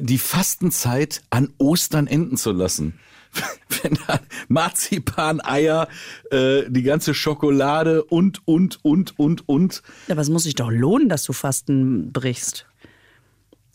die 0.00 0.18
Fastenzeit 0.18 1.22
an 1.30 1.52
Ostern 1.58 2.06
enden 2.06 2.36
zu 2.36 2.52
lassen? 2.52 2.98
Wenn 3.82 3.98
da 4.06 4.20
Marzipan, 4.48 5.40
Eier, 5.40 5.88
äh, 6.30 6.64
die 6.68 6.82
ganze 6.82 7.14
Schokolade 7.14 8.04
und, 8.04 8.46
und, 8.46 8.84
und, 8.84 9.18
und, 9.18 9.48
und. 9.48 9.82
Ja, 10.06 10.14
aber 10.14 10.22
es 10.22 10.28
muss 10.28 10.42
sich 10.42 10.54
doch 10.54 10.70
lohnen, 10.70 11.08
dass 11.08 11.24
du 11.24 11.32
Fasten 11.32 12.12
brichst. 12.12 12.66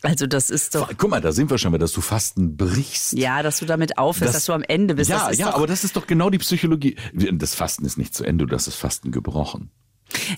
Also 0.04 0.28
das 0.28 0.52
ist 0.52 0.76
doch, 0.76 0.92
Guck 0.96 1.10
mal, 1.10 1.22
da 1.22 1.32
sind 1.32 1.50
wir 1.50 1.58
schon 1.58 1.72
wieder, 1.72 1.80
dass 1.80 1.92
du 1.92 2.02
Fasten 2.02 2.56
brichst. 2.56 3.14
ja, 3.14 3.42
dass 3.42 3.60
du 3.60 3.66
damit 3.66 3.98
aufhörst, 3.98 4.36
dass 4.36 4.46
du 4.46 4.54
am 4.54 4.62
Ende 4.62 4.94
bist. 4.94 5.10
Ja, 5.10 5.32
ja, 5.32 5.48
doch, 5.48 5.56
aber 5.56 5.68
das 5.68 5.84
ist 5.84 5.96
doch 5.96 6.06
genau 6.06 6.30
die 6.30 6.38
Psychologie. 6.38 6.96
Das 7.14 7.56
Fasten 7.56 7.84
ist 7.84 7.98
nicht 7.98 8.14
zu 8.14 8.24
Ende, 8.24 8.46
du 8.46 8.56
hast 8.56 8.68
das 8.68 8.76
Fasten 8.76 9.12
gebrochen. 9.12 9.72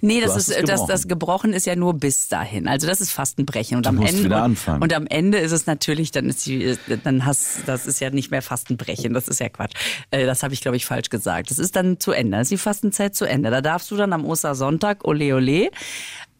Nee, 0.01 0.21
das 0.21 0.35
ist 0.35 0.49
das, 0.49 0.57
gebrochen. 0.57 0.87
das 0.87 1.07
gebrochen 1.07 1.53
ist 1.53 1.65
ja 1.65 1.75
nur 1.75 1.93
bis 1.93 2.27
dahin. 2.27 2.67
Also 2.67 2.87
das 2.87 3.01
ist 3.01 3.11
Fastenbrechen 3.11 3.77
und 3.77 3.85
Du 3.85 3.89
am 3.89 4.01
Ende 4.01 4.43
und, 4.43 4.67
und 4.67 4.93
am 4.93 5.07
Ende 5.07 5.37
ist 5.39 5.51
es 5.51 5.65
natürlich, 5.65 6.11
dann 6.11 6.25
ist 6.29 6.45
die, 6.45 6.77
dann 7.03 7.25
hast 7.25 7.61
das 7.65 7.85
ist 7.85 7.99
ja 7.99 8.09
nicht 8.09 8.31
mehr 8.31 8.41
Fastenbrechen, 8.41 9.13
das 9.13 9.27
ist 9.27 9.39
ja 9.39 9.49
Quatsch. 9.49 9.73
Äh, 10.11 10.25
Das 10.25 10.43
habe 10.43 10.53
ich 10.53 10.61
glaube 10.61 10.77
ich 10.77 10.85
falsch 10.85 11.09
gesagt. 11.09 11.51
Das 11.51 11.59
ist 11.59 11.75
dann 11.75 11.99
zu 11.99 12.11
Ende, 12.11 12.37
das 12.37 12.45
ist 12.45 12.51
die 12.51 12.57
Fastenzeit 12.57 13.15
zu 13.15 13.25
Ende. 13.25 13.49
Da 13.49 13.61
darfst 13.61 13.89
du 13.91 13.95
dann 13.95 14.13
am 14.13 14.25
Ostersonntag 14.25 15.05
ole 15.05 15.35
ole 15.35 15.69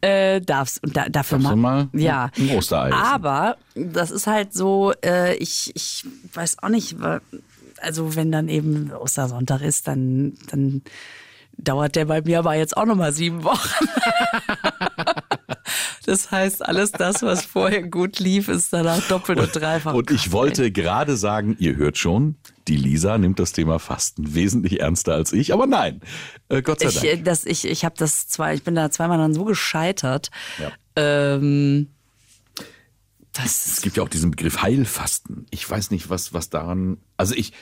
äh, 0.01 0.41
darfst 0.41 0.83
und 0.83 0.95
da, 0.95 1.09
dafür 1.09 1.39
du 1.39 1.55
mal 1.55 1.89
ja 1.93 2.31
ein 2.37 2.49
Osterei 2.57 2.93
aber 2.93 3.57
das 3.75 4.11
ist 4.11 4.27
halt 4.27 4.53
so 4.53 4.93
äh, 5.03 5.35
ich 5.35 5.71
ich 5.75 6.05
weiß 6.33 6.63
auch 6.63 6.69
nicht 6.69 6.95
also 7.81 8.15
wenn 8.15 8.31
dann 8.31 8.47
eben 8.47 8.91
Ostersonntag 8.93 9.61
ist 9.61 9.87
dann 9.87 10.33
dann 10.49 10.83
dauert 11.63 11.95
der 11.95 12.05
bei 12.05 12.21
mir 12.21 12.39
aber 12.39 12.55
jetzt 12.55 12.75
auch 12.77 12.85
nochmal 12.85 13.13
sieben 13.13 13.43
Wochen. 13.43 13.69
Das 16.05 16.31
heißt, 16.31 16.65
alles 16.65 16.91
das, 16.91 17.21
was 17.21 17.45
vorher 17.45 17.83
gut 17.83 18.17
lief, 18.17 18.47
ist 18.47 18.73
danach 18.73 18.99
doppelt 19.07 19.39
und 19.39 19.55
dreifach. 19.55 19.93
Und 19.93 20.09
ich 20.09 20.31
wollte 20.31 20.71
gerade 20.71 21.15
sagen, 21.15 21.55
ihr 21.59 21.75
hört 21.75 21.99
schon, 21.99 22.35
die 22.67 22.77
Lisa 22.77 23.19
nimmt 23.19 23.37
das 23.37 23.51
Thema 23.51 23.77
Fasten 23.77 24.33
wesentlich 24.33 24.79
ernster 24.79 25.13
als 25.13 25.33
ich, 25.33 25.53
aber 25.53 25.67
nein, 25.67 26.01
äh, 26.47 26.63
Gott 26.63 26.79
sei. 26.79 26.89
Dank. 26.89 27.03
Ich, 27.03 27.23
das, 27.23 27.45
ich, 27.45 27.65
ich 27.65 27.85
habe 27.85 27.93
das 27.95 28.27
zwei, 28.27 28.55
ich 28.55 28.63
bin 28.63 28.73
da 28.73 28.89
zweimal 28.89 29.19
dann 29.19 29.35
so 29.35 29.45
gescheitert. 29.45 30.31
Ja. 30.57 30.71
Ähm, 30.95 31.89
das 33.33 33.67
Es 33.67 33.81
gibt 33.83 33.97
ja 33.97 34.01
auch 34.01 34.09
diesen 34.09 34.31
Begriff 34.31 34.63
Heilfasten. 34.63 35.45
Ich 35.51 35.69
weiß 35.69 35.91
nicht, 35.91 36.09
was, 36.09 36.33
was 36.33 36.49
daran, 36.49 36.97
also 37.17 37.35
ich, 37.35 37.53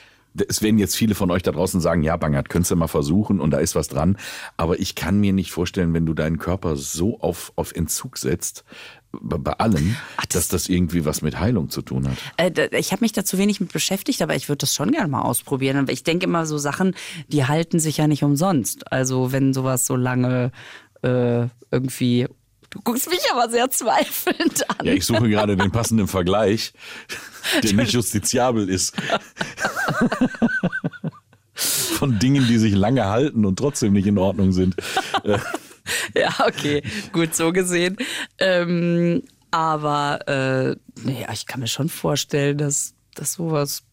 es 0.48 0.62
werden 0.62 0.78
jetzt 0.78 0.96
viele 0.96 1.16
von 1.16 1.32
euch 1.32 1.44
da 1.44 1.52
draußen 1.52 1.82
sagen, 1.82 2.04
ja, 2.04 2.18
Bangert, 2.18 2.50
könntest 2.50 2.72
du 2.72 2.76
mal 2.76 2.88
versuchen 2.88 3.40
und 3.40 3.52
da 3.52 3.60
ist 3.60 3.76
was 3.76 3.88
dran. 3.88 4.18
Aber 4.58 4.80
ich 4.80 4.96
kann 4.96 5.20
mir 5.20 5.34
nicht 5.34 5.52
vorstellen, 5.52 5.94
wenn 5.94 6.06
du 6.06 6.14
deinen 6.14 6.38
Körper 6.38 6.76
so 6.76 7.20
auf, 7.20 7.52
auf 7.56 7.72
Entzug 7.74 8.18
setzt, 8.18 8.64
bei, 9.12 9.54
allem, 9.54 9.96
dass 10.30 10.48
das 10.48 10.70
irgendwie 10.70 11.06
was 11.06 11.22
mit 11.22 11.40
Heilung 11.40 11.70
zu 11.70 11.82
tun 11.82 12.10
hat. 12.10 12.18
Äh, 12.38 12.78
Ich 12.78 12.92
habe 12.92 13.04
mich 13.04 13.14
da 13.14 13.24
zu 13.24 13.38
wenig 13.38 13.60
mit 13.60 13.72
beschäftigt, 13.72 14.22
aber 14.22 14.36
ich 14.36 14.50
würde 14.50 14.60
das 14.60 14.76
schon 14.76 14.92
gerne 14.92 15.08
mal 15.08 15.22
ausprobieren. 15.22 15.78
Aber 15.78 15.92
ich 15.92 16.04
denke 16.04 16.26
immer, 16.26 16.46
so 16.46 16.58
Sachen, 16.58 16.94
die 17.28 17.46
halten 17.46 17.80
sich 17.80 17.98
ja 17.98 18.08
nicht 18.08 18.24
umsonst. 18.24 18.92
Also 18.92 19.32
wenn 19.32 19.54
sowas 19.54 19.86
so 19.86 19.96
lange 19.96 20.52
äh, 21.02 21.48
irgendwie. 21.72 22.28
Du 22.78 22.84
guckst 22.84 23.10
mich 23.10 23.22
aber 23.32 23.50
sehr 23.50 23.72
zweifelnd 23.72 24.70
an. 24.70 24.86
Ja, 24.86 24.94
ich 24.94 25.04
suche 25.04 25.28
gerade 25.30 25.58
den 25.58 25.72
passenden 25.72 26.08
Vergleich, 26.08 26.74
der 27.64 27.74
nicht 27.74 27.92
justiziabel 27.92 28.70
ist. 28.70 28.96
Von 31.56 32.20
Dingen, 32.20 32.48
die 32.48 32.60
sich 32.60 32.76
lange 32.76 33.06
halten 33.06 33.46
und 33.46 33.58
trotzdem 33.58 33.94
nicht 33.94 34.06
in 34.06 34.18
Ordnung 34.18 34.52
sind. 34.52 34.76
Ja, 36.14 36.36
okay, 36.46 36.84
gut 37.14 37.34
so 37.34 37.54
gesehen. 37.54 37.96
Ähm, 38.40 39.24
aber 39.52 40.28
äh, 40.28 40.76
naja, 41.02 41.30
ich 41.32 41.46
kann 41.46 41.62
mir 41.62 41.68
schon 41.68 41.88
vorstellen, 41.88 42.58
dass, 42.58 42.94
dass 43.16 43.34
sowas 43.34 43.84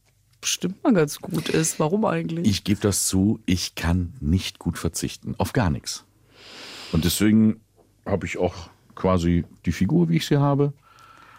bestimmt 0.40 0.82
mal 0.82 0.92
ganz 0.92 1.20
gut 1.20 1.48
ist. 1.48 1.78
Warum 1.78 2.04
eigentlich? 2.04 2.48
Ich 2.48 2.64
gebe 2.64 2.80
das 2.80 3.06
zu, 3.06 3.38
ich 3.46 3.76
kann 3.76 4.14
nicht 4.18 4.58
gut 4.58 4.76
verzichten. 4.76 5.36
Auf 5.38 5.52
gar 5.52 5.70
nichts. 5.70 6.04
Und 6.90 7.04
deswegen 7.04 7.60
habe 8.04 8.26
ich 8.26 8.38
auch 8.38 8.70
quasi 8.94 9.44
die 9.66 9.72
Figur, 9.72 10.08
wie 10.08 10.16
ich 10.16 10.26
sie 10.26 10.38
habe. 10.38 10.72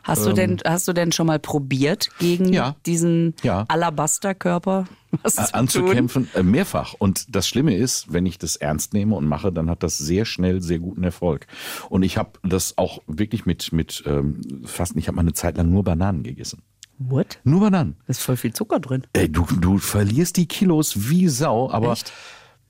Hast 0.04 0.24
du 0.24 0.34
denn, 0.34 0.60
hast 0.64 0.88
du 0.88 0.94
denn 0.94 1.12
schon 1.12 1.26
mal 1.26 1.40
probiert, 1.40 2.10
gegen 2.20 2.46
ähm, 2.50 2.54
Ja. 2.54 2.76
diesen 2.86 3.34
Ja. 3.42 3.66
Alabasterkörper 3.68 4.86
was 5.24 5.34
zu 5.36 5.42
tun? 5.42 5.50
anzukämpfen, 5.54 6.30
äh, 6.36 6.44
mehrfach. 6.44 6.94
Und 7.00 7.36
das 7.36 7.48
Schlimme 7.48 7.76
ist, 7.76 8.14
wenn 8.14 8.28
ich 8.28 8.38
das 8.38 8.56
ernst 8.56 8.94
nehme 8.94 9.16
und 9.16 9.26
mache, 9.26 9.52
dann 9.52 9.68
hat 9.70 9.82
das 9.82 9.98
sehr 9.98 10.26
schnell 10.26 10.62
sehr 10.62 10.78
guten 10.78 11.04
Erfolg. 11.04 11.48
Und 11.90 12.04
ich 12.04 12.18
habe 12.18 12.32
das 12.44 12.78
auch 12.78 13.02
wirklich 13.08 13.48
mit, 13.48 13.74
mit 13.74 14.04
ähm, 14.06 14.42
Fasten, 14.66 15.00
ich 15.00 15.08
habe 15.08 15.16
mal 15.16 15.22
eine 15.22 15.34
Zeit 15.34 15.58
lang 15.58 15.72
nur 15.72 15.84
Bananen 15.84 16.22
gegessen. 16.22 16.62
What? 17.00 17.40
Nur 17.44 17.62
Bananen. 17.62 17.96
Da 18.06 18.12
ist 18.12 18.22
voll 18.22 18.38
viel 18.38 18.54
Zucker 18.54 18.80
drin. 18.80 19.08
Ey, 19.14 19.30
du, 19.32 19.46
du 19.60 19.80
verlierst 19.80 20.38
die 20.38 20.46
Kilos 20.48 21.10
wie 21.10 21.28
Sau, 21.30 21.70
aber 21.72 21.94
Echt? 21.94 22.14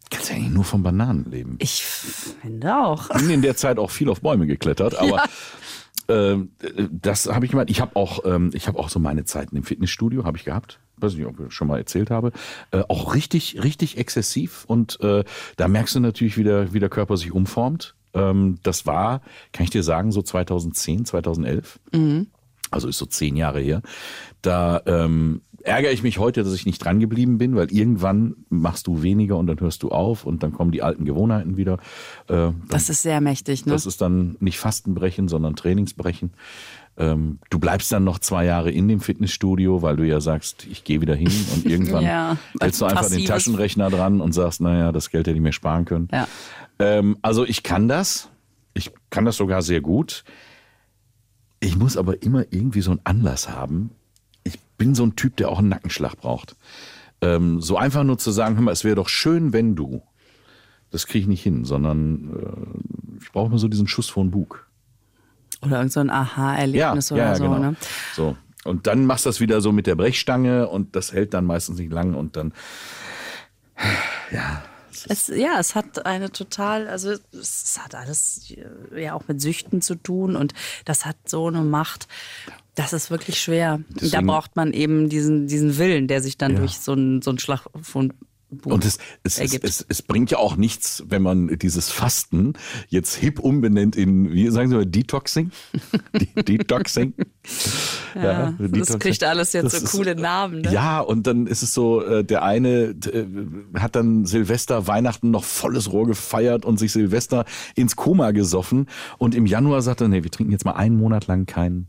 Kannst 0.10 0.30
ja 0.30 0.36
eigentlich 0.36 0.54
nur 0.54 0.64
von 0.64 0.84
Bananen 0.84 1.30
leben. 1.30 1.56
Ich 1.60 1.84
finde 1.84 2.78
auch. 2.78 3.10
bin 3.10 3.30
in 3.30 3.42
der 3.42 3.56
Zeit 3.56 3.80
auch 3.80 3.92
viel 3.92 4.10
auf 4.10 4.22
Bäume 4.22 4.48
geklettert, 4.48 4.96
aber 5.00 5.24
ähm, 6.08 6.52
das 6.92 7.28
habe 7.28 7.46
ich 7.46 7.54
mal. 7.54 7.66
Ich 7.70 7.82
habe 7.82 7.96
auch, 7.96 8.26
ähm, 8.26 8.52
ich 8.54 8.68
habe 8.68 8.78
auch 8.80 8.90
so 8.90 9.00
meine 9.00 9.26
Zeiten 9.26 9.56
im 9.56 9.64
Fitnessstudio 9.64 10.24
habe 10.24 10.38
ich 10.38 10.46
gehabt. 10.46 10.80
Weiß 10.98 11.16
nicht, 11.16 11.26
ob 11.26 11.40
ich 11.40 11.54
schon 11.54 11.68
mal 11.68 11.78
erzählt 11.78 12.10
habe. 12.10 12.32
Äh, 12.72 12.84
auch 12.88 13.16
richtig, 13.16 13.64
richtig 13.64 13.98
exzessiv 13.98 14.64
und 14.68 15.00
äh, 15.02 15.24
da 15.58 15.68
merkst 15.68 15.96
du 15.96 16.00
natürlich, 16.00 16.38
wie 16.38 16.44
der, 16.44 16.74
wie 16.74 16.80
der 16.80 16.90
Körper 16.90 17.18
sich 17.18 17.32
umformt. 17.34 17.96
Ähm, 18.14 18.60
das 18.64 18.86
war, 18.86 19.22
kann 19.52 19.66
ich 19.66 19.72
dir 19.72 19.84
sagen, 19.84 20.12
so 20.12 20.22
2010, 20.22 21.06
2011. 21.06 21.80
Also 22.72 22.88
ist 22.88 22.98
so 22.98 23.06
zehn 23.06 23.36
Jahre 23.36 23.60
her. 23.60 23.82
Da 24.42 24.82
ähm, 24.86 25.42
ärgere 25.66 25.92
ich 25.92 26.04
mich 26.04 26.20
heute, 26.20 26.44
dass 26.44 26.54
ich 26.54 26.66
nicht 26.66 26.80
dran 26.84 27.00
geblieben 27.00 27.38
bin, 27.38 27.56
weil 27.56 27.72
irgendwann 27.72 28.36
machst 28.50 28.88
du 28.88 29.02
weniger 29.02 29.38
und 29.38 29.48
dann 29.48 29.60
hörst 29.60 29.84
du 29.84 29.90
auf 29.90 30.26
und 30.26 30.44
dann 30.44 30.52
kommen 30.54 30.72
die 30.72 30.82
alten 30.84 31.06
Gewohnheiten 31.06 31.58
wieder. 31.58 31.80
Äh, 32.28 32.52
Das 32.70 32.90
ist 32.90 33.02
sehr 33.02 33.20
mächtig, 33.22 33.66
ne? 33.66 33.72
das 33.74 33.86
ist 33.86 34.02
dann 34.02 34.38
nicht 34.40 34.60
Fastenbrechen, 34.60 35.28
sondern 35.28 35.56
Trainingsbrechen. 35.56 36.32
Ähm, 36.98 37.40
du 37.50 37.60
bleibst 37.60 37.92
dann 37.92 38.04
noch 38.06 38.20
zwei 38.20 38.46
Jahre 38.46 38.72
in 38.72 38.88
dem 38.88 39.02
Fitnessstudio, 39.02 39.82
weil 39.82 39.98
du 39.98 40.04
ja 40.08 40.22
sagst, 40.22 40.66
ich 40.72 40.84
gehe 40.86 41.02
wieder 41.02 41.16
hin 41.16 41.32
und 41.54 41.66
irgendwann 41.70 42.04
Ja, 42.06 42.38
hältst 42.62 42.80
du 42.82 42.86
einfach 42.86 43.02
den 43.10 43.20
passives- 43.20 43.28
Taschenrechner 43.28 43.90
dran 43.90 44.22
und 44.22 44.32
sagst, 44.34 44.62
naja, 44.62 44.92
das 44.94 45.10
Geld 45.10 45.28
hätte 45.28 45.36
ich 45.36 45.42
mir 45.44 45.52
sparen 45.52 45.84
können. 45.86 46.08
Ja. 46.14 46.28
Ähm, 46.80 47.18
also 47.22 47.46
ich 47.46 47.64
kann 47.64 47.88
das. 47.90 48.30
Ich 48.74 48.92
kann 49.10 49.26
das 49.26 49.36
sogar 49.38 49.62
sehr 49.62 49.82
gut. 49.82 50.24
Ich 51.60 51.76
muss 51.78 51.98
aber 51.98 52.22
immer 52.22 52.44
irgendwie 52.52 52.82
so 52.82 52.92
einen 52.92 53.02
Anlass 53.04 53.50
haben. 53.50 53.90
Ich 54.76 54.78
bin 54.78 54.94
so 54.94 55.06
ein 55.06 55.16
Typ, 55.16 55.38
der 55.38 55.48
auch 55.48 55.60
einen 55.60 55.70
Nackenschlag 55.70 56.18
braucht. 56.18 56.58
Ähm, 57.22 57.62
so 57.62 57.78
einfach 57.78 58.04
nur 58.04 58.18
zu 58.18 58.32
sagen, 58.32 58.56
hör 58.56 58.62
mal, 58.62 58.74
es 58.74 58.84
wäre 58.84 58.98
doch 58.98 59.08
schön, 59.08 59.54
wenn 59.54 59.74
du. 59.76 60.04
Das 60.92 61.08
kriege 61.08 61.22
ich 61.22 61.28
nicht 61.28 61.42
hin, 61.42 61.64
sondern 61.64 62.30
äh, 62.36 63.24
ich 63.24 63.32
brauche 63.32 63.48
immer 63.48 63.58
so 63.58 63.70
diesen 63.70 63.88
Schuss 63.88 64.10
vor 64.10 64.24
den 64.24 64.32
Bug. 64.32 64.68
Oder 65.62 65.78
irgend 65.78 65.94
so 65.94 66.02
ein 66.02 66.10
Aha-Erlebnis 66.10 67.10
ja, 67.10 67.16
oder 67.16 67.26
ja, 67.26 67.36
so, 67.36 67.44
genau. 67.46 67.58
ne? 67.60 67.76
So. 68.16 68.36
Und 68.66 68.86
dann 68.86 69.06
machst 69.06 69.26
du 69.26 69.30
das 69.30 69.40
wieder 69.40 69.62
so 69.62 69.72
mit 69.72 69.88
der 69.88 69.96
Brechstange 69.96 70.68
und 70.68 70.96
das 70.98 71.14
hält 71.14 71.34
dann 71.34 71.46
meistens 71.46 71.80
nicht 71.80 71.94
lang 71.94 72.16
und 72.16 72.36
dann, 72.36 72.54
ja, 74.32 74.62
Es, 75.08 75.28
ja, 75.28 75.60
es 75.60 75.76
hat 75.76 76.06
eine 76.06 76.32
total, 76.32 76.88
also 76.88 77.14
es 77.32 77.80
hat 77.82 77.96
alles 77.96 78.52
äh, 78.52 79.04
ja 79.04 79.14
auch 79.14 79.28
mit 79.28 79.40
Süchten 79.42 79.82
zu 79.82 79.96
tun 79.96 80.36
und 80.36 80.54
das 80.84 81.06
hat 81.06 81.18
so 81.26 81.48
eine 81.48 81.62
Macht. 81.62 82.08
Das 82.76 82.94
ist 82.94 83.10
wirklich 83.10 83.40
schwer. 83.42 83.78
da 83.90 83.96
Deswegen- 84.02 84.28
braucht 84.28 84.56
man 84.56 84.74
eben 84.74 85.10
diesen, 85.10 85.48
diesen 85.48 85.78
Willen, 85.78 86.08
der 86.08 86.22
sich 86.22 86.38
dann 86.38 86.54
Ja. 86.54 86.60
durch 86.60 86.78
so 86.80 86.92
einen, 86.92 87.22
so 87.22 87.32
einen 87.32 87.40
Schlag 87.40 87.66
von 87.82 88.14
Buch 88.52 88.74
Und 88.74 88.86
es, 88.86 89.00
es, 89.24 89.40
es, 89.40 89.54
es, 89.56 89.86
es 89.90 90.02
bringt 90.04 90.30
ja 90.32 90.38
auch 90.38 90.56
nichts, 90.56 91.04
wenn 91.08 91.24
man 91.24 91.48
dieses 91.58 91.90
Fasten 91.90 92.54
jetzt 92.88 93.16
hip 93.16 93.40
umbenennt 93.40 93.96
in, 93.96 94.32
wie 94.32 94.48
sagen 94.50 94.70
Sie 94.70 94.76
mal, 94.76 94.86
Detoxing? 94.86 95.52
De 96.14 96.44
Detoxing? 96.44 97.14
Ja, 98.14 98.52
das 98.58 98.72
Detoxing. 98.72 99.00
kriegt 99.00 99.24
alles 99.24 99.52
jetzt 99.54 99.66
Das 99.66 99.80
so 99.80 99.86
ist- 99.86 99.92
coole 99.92 100.16
Namen. 100.16 100.62
Ne? 100.62 100.72
Ja, 100.72 101.00
und 101.00 101.28
dann 101.28 101.48
ist 101.48 101.64
es 101.64 101.74
so, 101.74 102.02
äh, 102.04 102.24
der 102.24 102.44
eine 102.44 102.96
äh, 103.12 103.26
hat 103.80 103.96
dann 103.96 104.26
Silvester, 104.26 104.88
Weihnachten 104.88 105.32
noch 105.32 105.44
volles 105.44 105.92
Rohr 105.92 106.08
gefeiert 106.08 106.66
und 106.66 106.78
sich 106.78 106.92
Silvester 106.92 107.46
ins 107.76 107.96
Koma 107.96 108.32
gesoffen 108.32 108.88
und 109.18 109.36
im 109.36 109.46
Januar 109.48 109.82
sagt 109.82 110.02
er, 110.02 110.08
nee, 110.08 110.24
wir 110.24 110.32
trinken 110.32 110.52
jetzt 110.52 110.66
mal 110.66 110.74
einen 110.74 110.98
Monat 110.98 111.28
lang 111.28 111.46
kein 111.46 111.88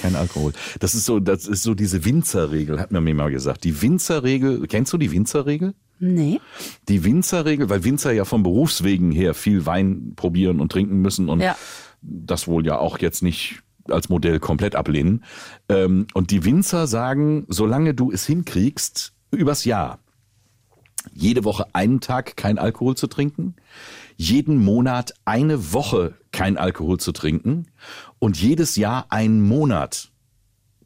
kein 0.00 0.16
Alkohol. 0.16 0.52
Das 0.80 0.94
ist 0.94 1.04
so, 1.04 1.20
das 1.20 1.46
ist 1.46 1.62
so 1.62 1.74
diese 1.74 2.04
Winzerregel, 2.04 2.80
hat 2.80 2.92
man 2.92 3.04
mir 3.04 3.14
mal 3.14 3.30
gesagt. 3.30 3.64
Die 3.64 3.80
Winzerregel, 3.82 4.66
kennst 4.66 4.92
du 4.92 4.98
die 4.98 5.10
Winzerregel? 5.12 5.74
Nee. 6.00 6.40
Die 6.88 7.02
Winzerregel, 7.04 7.68
weil 7.70 7.82
Winzer 7.84 8.12
ja 8.12 8.24
vom 8.24 8.42
Berufswegen 8.44 9.10
her 9.10 9.34
viel 9.34 9.66
Wein 9.66 10.12
probieren 10.14 10.60
und 10.60 10.70
trinken 10.70 11.00
müssen 11.02 11.28
und 11.28 11.40
Ja. 11.40 11.56
das 12.02 12.46
wohl 12.46 12.64
ja 12.64 12.78
auch 12.78 12.98
jetzt 12.98 13.22
nicht 13.22 13.60
als 13.90 14.08
Modell 14.08 14.38
komplett 14.38 14.76
ablehnen. 14.76 15.24
Ähm, 15.68 16.06
und 16.14 16.30
die 16.30 16.44
Winzer 16.44 16.86
sagen, 16.86 17.46
solange 17.48 17.94
du 17.94 18.12
es 18.12 18.26
hinkriegst, 18.26 19.12
übers 19.32 19.64
Jahr, 19.64 19.98
jede 21.14 21.42
Woche 21.44 21.66
einen 21.72 22.00
Tag 22.00 22.36
kein 22.36 22.58
Alkohol 22.58 22.96
zu 22.96 23.06
trinken, 23.06 23.56
jeden 24.16 24.62
Monat 24.62 25.14
eine 25.24 25.72
Woche 25.72 26.14
kein 26.32 26.58
Alkohol 26.58 26.98
zu 27.00 27.12
trinken 27.12 27.66
und 28.18 28.40
jedes 28.40 28.76
Jahr 28.76 29.06
einen 29.10 29.40
Monat 29.40 30.10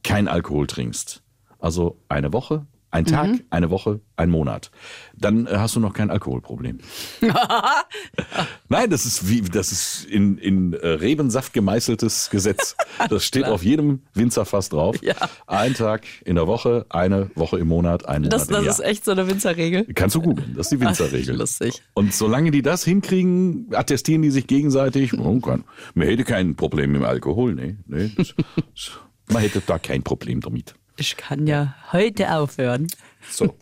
kein 0.03 0.29
Alkohol 0.29 0.67
trinkst. 0.67 1.23
Also 1.59 1.99
eine 2.09 2.33
Woche, 2.33 2.67
Ein 2.93 3.07
Tag, 3.07 3.31
eine 3.49 3.71
Woche, 3.71 4.01
ein 4.17 4.29
Monat. 4.29 4.71
Dann 5.17 5.47
äh, 5.47 5.53
hast 5.55 5.75
du 5.75 5.81
noch 5.81 5.95
kein 5.95 6.11
Alkoholproblem. 6.11 6.79
Nein, 8.69 8.91
das 8.91 9.07
ist 9.07 9.31
wie 9.31 9.41
das 9.41 9.73
ist 9.73 10.05
in, 10.05 10.37
in 10.37 10.75
äh, 10.75 10.87
Rebensaft 10.89 11.55
gemeißeltes 11.55 12.29
Gesetz. 12.31 12.77
Das 13.09 13.25
steht 13.25 13.47
auf 13.47 13.65
jedem 13.65 14.03
Winzerfass 14.13 14.69
drauf. 14.69 14.97
Ja. 15.03 15.15
Ein 15.47 15.75
Tag 15.75 16.05
in 16.25 16.37
der 16.37 16.47
Woche, 16.47 16.85
eine 16.91 17.31
Woche 17.35 17.59
im 17.59 17.69
Monat, 17.69 18.07
ein 18.07 18.23
Monat 18.23 18.33
Das, 18.35 18.49
im 18.49 18.55
das 18.55 18.65
Jahr. 18.65 18.73
ist 18.75 18.81
echt 18.81 19.05
so 19.07 19.11
eine 19.13 19.27
Winzerregel. 19.27 19.87
Kannst 19.95 20.15
du 20.15 20.21
googeln, 20.21 20.55
das 20.55 20.67
ist 20.67 20.73
die 20.73 20.81
Winzerregel. 20.87 21.35
Ach, 21.35 21.41
lustig. 21.41 21.83
Und 21.95 22.15
solange 22.15 22.51
die 22.51 22.61
das 22.63 22.85
hinkriegen, 22.85 23.69
attestieren 23.73 24.21
die 24.23 24.31
sich 24.31 24.47
gegenseitig, 24.47 25.19
oh, 25.19 25.41
kann, 25.41 25.65
man 25.95 26.07
hätte 26.07 26.25
kein 26.25 26.55
Problem 26.55 26.93
mit 26.93 27.01
dem 27.01 27.07
Alkohol, 27.07 27.55
nee, 27.55 27.77
nee. 27.87 28.13
Das, 28.17 28.35
das, 28.75 28.91
man 29.29 29.43
hätte 29.43 29.63
da 29.67 29.79
kein 29.79 30.03
Problem 30.03 30.41
damit. 30.41 30.75
Ich 31.03 31.17
kann 31.17 31.49
ja 31.49 31.75
heute 31.91 32.33
aufhören. 32.33 32.87
So. 33.29 33.57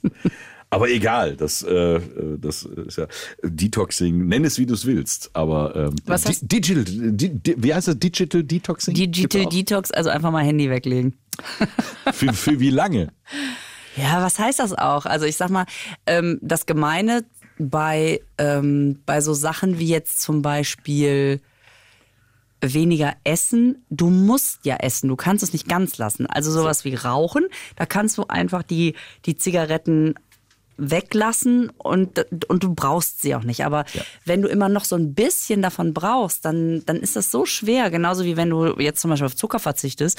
Aber 0.69 0.91
egal, 0.91 1.37
das, 1.37 1.63
äh, 1.63 1.99
das 2.39 2.65
ist 2.65 2.99
ja 2.99 3.07
Detoxing, 3.43 4.27
nenn 4.29 4.45
es 4.45 4.59
wie 4.59 4.67
du 4.67 4.75
es 4.75 4.85
willst. 4.85 5.31
Aber 5.33 5.75
ähm, 5.75 5.95
Was 6.05 6.23
Di- 6.25 6.29
hast- 6.29 6.43
Digital, 6.53 6.85
di, 6.85 7.31
di, 7.31 7.55
wie 7.57 7.73
heißt 7.73 7.89
das? 7.89 7.99
Digital 7.99 8.43
Detoxing? 8.45 8.93
Digital 8.93 9.47
Detox, 9.47 9.91
also 9.91 10.11
einfach 10.11 10.31
mal 10.31 10.45
Handy 10.45 10.69
weglegen. 10.69 11.15
für, 12.13 12.33
für 12.35 12.61
wie 12.61 12.69
lange? 12.71 13.09
Ja, 13.97 14.23
was 14.23 14.39
heißt 14.39 14.59
das 14.59 14.75
auch? 14.75 15.07
Also 15.07 15.25
ich 15.25 15.37
sag 15.39 15.49
mal, 15.49 15.65
ähm, 16.07 16.39
das 16.43 16.67
Gemeine 16.67 17.25
bei, 17.59 18.21
ähm, 18.37 19.01
bei 19.07 19.23
so 19.23 19.33
Sachen 19.33 19.79
wie 19.79 19.89
jetzt 19.89 20.21
zum 20.21 20.43
Beispiel 20.43 21.41
weniger 22.61 23.15
essen. 23.25 23.85
Du 23.91 24.11
musst 24.11 24.65
ja 24.65 24.77
essen, 24.77 25.09
du 25.09 25.17
kannst 25.17 25.43
es 25.43 25.53
nicht 25.53 25.69
ganz 25.69 25.99
lassen. 25.99 26.27
Also 26.27 26.51
sowas 26.51 26.85
wie 26.85 26.95
Rauchen, 26.95 27.47
da 27.77 27.87
kannst 27.87 28.19
du 28.19 28.27
einfach 28.29 28.63
die, 28.63 28.95
die 29.27 29.37
Zigaretten 29.37 30.15
weglassen 30.81 31.71
und, 31.77 32.27
und 32.49 32.63
du 32.63 32.75
brauchst 32.75 33.21
sie 33.21 33.35
auch 33.35 33.45
nicht. 33.45 33.65
Aber 33.65 33.85
wenn 34.25 34.43
du 34.43 34.49
immer 34.49 34.69
noch 34.69 34.85
so 34.85 34.97
ein 34.97 35.15
bisschen 35.15 35.63
davon 35.63 35.93
brauchst, 35.93 36.45
dann, 36.45 36.83
dann 36.87 36.97
ist 36.97 37.17
das 37.17 37.31
so 37.31 37.45
schwer. 37.45 37.91
Genauso 37.91 38.25
wie 38.25 38.37
wenn 38.37 38.51
du 38.51 38.79
jetzt 38.79 39.01
zum 39.01 39.11
Beispiel 39.11 39.27
auf 39.27 39.37
Zucker 39.37 39.59
verzichtest. 39.59 40.19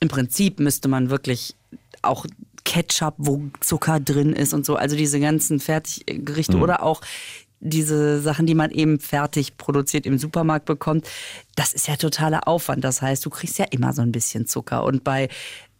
Im 0.00 0.08
Prinzip 0.08 0.60
müsste 0.60 0.88
man 0.88 1.08
wirklich 1.08 1.56
auch 2.02 2.26
Ketchup, 2.64 3.14
wo 3.18 3.42
Zucker 3.60 4.00
drin 4.00 4.32
ist 4.32 4.52
und 4.52 4.66
so. 4.66 4.76
Also 4.76 4.96
diese 4.96 5.20
ganzen 5.20 5.60
Fertiggerichte 5.60 6.58
oder 6.58 6.82
auch 6.82 7.00
diese 7.64 8.20
Sachen, 8.20 8.46
die 8.46 8.54
man 8.54 8.70
eben 8.70 9.00
fertig 9.00 9.56
produziert 9.56 10.06
im 10.06 10.18
Supermarkt 10.18 10.66
bekommt, 10.66 11.08
das 11.56 11.72
ist 11.72 11.88
ja 11.88 11.96
totaler 11.96 12.46
Aufwand. 12.46 12.84
Das 12.84 13.02
heißt, 13.02 13.24
du 13.24 13.30
kriegst 13.30 13.58
ja 13.58 13.64
immer 13.70 13.92
so 13.92 14.02
ein 14.02 14.12
bisschen 14.12 14.46
Zucker. 14.46 14.84
Und 14.84 15.02
bei, 15.02 15.28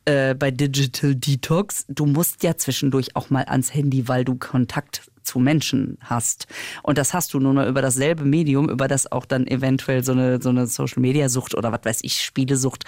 äh, 0.06 0.34
bei 0.34 0.50
Digital 0.50 1.14
Detox, 1.14 1.84
du 1.88 2.06
musst 2.06 2.42
ja 2.42 2.56
zwischendurch 2.56 3.14
auch 3.14 3.30
mal 3.30 3.44
ans 3.44 3.72
Handy, 3.74 4.08
weil 4.08 4.24
du 4.24 4.34
Kontakt 4.36 5.02
zu 5.22 5.38
Menschen 5.38 5.98
hast. 6.00 6.46
Und 6.82 6.98
das 6.98 7.14
hast 7.14 7.34
du 7.34 7.40
nur 7.40 7.52
mal 7.52 7.68
über 7.68 7.82
dasselbe 7.82 8.24
Medium, 8.24 8.68
über 8.68 8.88
das 8.88 9.10
auch 9.10 9.24
dann 9.24 9.46
eventuell 9.46 10.04
so 10.04 10.12
eine, 10.12 10.40
so 10.40 10.50
eine 10.50 10.66
Social-Media-Sucht 10.66 11.54
oder 11.54 11.72
was 11.72 11.80
weiß 11.84 11.98
ich, 12.02 12.20
Spielesucht 12.20 12.84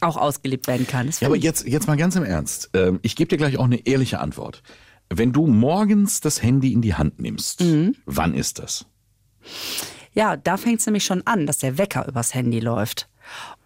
auch 0.00 0.16
ausgelebt 0.16 0.66
werden 0.66 0.86
kann. 0.86 1.10
Ja, 1.20 1.26
aber 1.26 1.36
jetzt, 1.36 1.66
jetzt 1.66 1.86
mal 1.86 1.96
ganz 1.96 2.16
im 2.16 2.24
Ernst. 2.24 2.70
Ähm, 2.74 3.00
ich 3.02 3.16
gebe 3.16 3.28
dir 3.28 3.36
gleich 3.36 3.58
auch 3.58 3.64
eine 3.64 3.86
ehrliche 3.86 4.20
Antwort. 4.20 4.62
Wenn 5.12 5.32
du 5.32 5.46
morgens 5.46 6.20
das 6.20 6.42
Handy 6.42 6.72
in 6.72 6.82
die 6.82 6.94
Hand 6.94 7.20
nimmst, 7.20 7.60
Mhm. 7.62 7.96
wann 8.06 8.34
ist 8.34 8.58
das? 8.58 8.86
Ja, 10.12 10.36
da 10.36 10.56
fängt 10.56 10.80
es 10.80 10.86
nämlich 10.86 11.04
schon 11.04 11.26
an, 11.26 11.46
dass 11.46 11.58
der 11.58 11.78
Wecker 11.78 12.06
übers 12.08 12.34
Handy 12.34 12.60
läuft. 12.60 13.08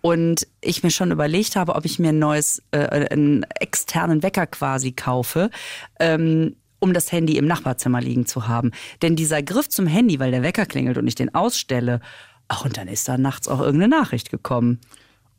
Und 0.02 0.46
ich 0.60 0.82
mir 0.82 0.90
schon 0.90 1.10
überlegt 1.10 1.56
habe, 1.56 1.74
ob 1.74 1.84
ich 1.86 1.98
mir 1.98 2.10
ein 2.10 2.18
neues, 2.18 2.62
äh, 2.70 3.08
einen 3.10 3.44
externen 3.60 4.22
Wecker 4.22 4.46
quasi 4.46 4.92
kaufe, 4.92 5.50
ähm, 5.98 6.56
um 6.80 6.92
das 6.92 7.12
Handy 7.12 7.38
im 7.38 7.46
Nachbarzimmer 7.46 8.00
liegen 8.02 8.26
zu 8.26 8.46
haben. 8.46 8.72
Denn 9.00 9.16
dieser 9.16 9.42
Griff 9.42 9.70
zum 9.70 9.86
Handy, 9.86 10.18
weil 10.20 10.30
der 10.32 10.42
Wecker 10.42 10.66
klingelt 10.66 10.98
und 10.98 11.06
ich 11.06 11.14
den 11.14 11.34
ausstelle, 11.34 12.00
ach, 12.48 12.64
und 12.66 12.76
dann 12.76 12.88
ist 12.88 13.08
da 13.08 13.16
nachts 13.16 13.48
auch 13.48 13.60
irgendeine 13.60 13.96
Nachricht 13.96 14.30
gekommen. 14.30 14.80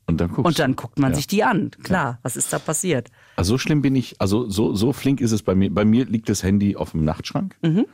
Und 0.08 0.22
dann 0.22 0.30
Und 0.32 0.60
dann 0.60 0.76
guckt 0.76 1.00
man 1.00 1.12
Ja. 1.12 1.16
sich 1.16 1.26
die 1.28 1.44
an. 1.44 1.72
Klar, 1.84 2.20
was 2.22 2.36
ist 2.38 2.54
da 2.54 2.60
passiert? 2.60 3.10
Also 3.38 3.54
so 3.54 3.58
schlimm 3.58 3.82
bin 3.82 3.96
ich, 3.96 4.16
also 4.22 4.48
so, 4.50 4.76
so 4.76 4.94
flink 4.94 5.20
ist 5.20 5.32
es 5.32 5.42
bei 5.42 5.56
mir. 5.56 5.74
Bei 5.74 5.84
mir 5.86 6.06
liegt 6.06 6.30
das 6.30 6.44
Handy 6.44 6.76
auf 6.76 6.92
dem 6.92 7.04
Nachtschrank. 7.04 7.56
Mhm. 7.64 7.86